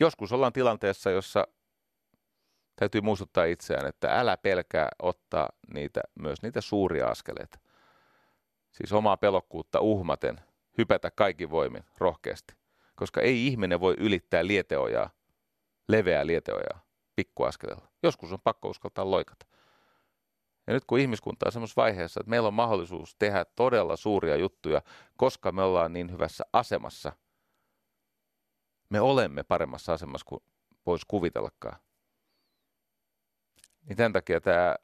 Joskus 0.00 0.32
ollaan 0.32 0.52
tilanteessa, 0.52 1.10
jossa 1.10 1.46
täytyy 2.76 3.00
muistuttaa 3.00 3.44
itseään, 3.44 3.86
että 3.86 4.20
älä 4.20 4.36
pelkää 4.36 4.88
ottaa 5.02 5.48
niitä, 5.74 6.00
myös 6.14 6.42
niitä 6.42 6.60
suuria 6.60 7.06
askeleita. 7.06 7.58
Siis 8.70 8.92
omaa 8.92 9.16
pelokkuutta 9.16 9.80
uhmaten, 9.80 10.40
hypätä 10.78 11.10
kaikki 11.10 11.50
voimin 11.50 11.84
rohkeasti. 11.98 12.54
Koska 12.96 13.20
ei 13.20 13.46
ihminen 13.46 13.80
voi 13.80 13.94
ylittää 13.98 14.46
lieteojaa, 14.46 15.10
leveää 15.88 16.26
lieteojaa, 16.26 16.80
pikkuaskeleella. 17.16 17.88
Joskus 18.02 18.32
on 18.32 18.40
pakko 18.40 18.68
uskaltaa 18.68 19.10
loikata. 19.10 19.46
Ja 20.66 20.72
nyt 20.72 20.84
kun 20.84 20.98
ihmiskunta 20.98 21.46
on 21.46 21.52
semmoisessa 21.52 21.82
vaiheessa, 21.82 22.20
että 22.20 22.30
meillä 22.30 22.48
on 22.48 22.54
mahdollisuus 22.54 23.16
tehdä 23.18 23.44
todella 23.44 23.96
suuria 23.96 24.36
juttuja, 24.36 24.82
koska 25.16 25.52
me 25.52 25.62
ollaan 25.62 25.92
niin 25.92 26.12
hyvässä 26.12 26.44
asemassa, 26.52 27.12
me 28.88 29.00
olemme 29.00 29.42
paremmassa 29.42 29.92
asemassa 29.92 30.24
kuin 30.24 30.42
voisi 30.86 31.04
kuvitellakaan. 31.08 31.80
Niin 33.88 33.96
tämän 33.96 34.12
takia 34.12 34.40
tämä 34.40 34.76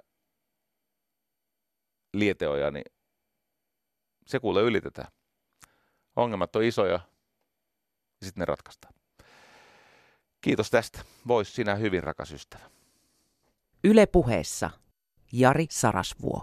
lieteoja, 2.12 2.70
niin 2.70 2.84
se 4.26 4.40
kuule 4.40 4.62
ylitetään. 4.62 5.12
Ongelmat 6.16 6.56
on 6.56 6.64
isoja 6.64 6.92
ja 6.92 7.00
sitten 8.22 8.40
ne 8.40 8.44
ratkaistaan. 8.44 8.94
Kiitos 10.40 10.70
tästä. 10.70 11.04
Vois 11.28 11.54
sinä 11.54 11.74
hyvin, 11.74 12.02
rakas 12.02 12.32
ystävä. 12.32 12.64
Yle 13.84 14.06
puheessa 14.06 14.70
Jari 15.32 15.66
Sarasvuo. 15.70 16.42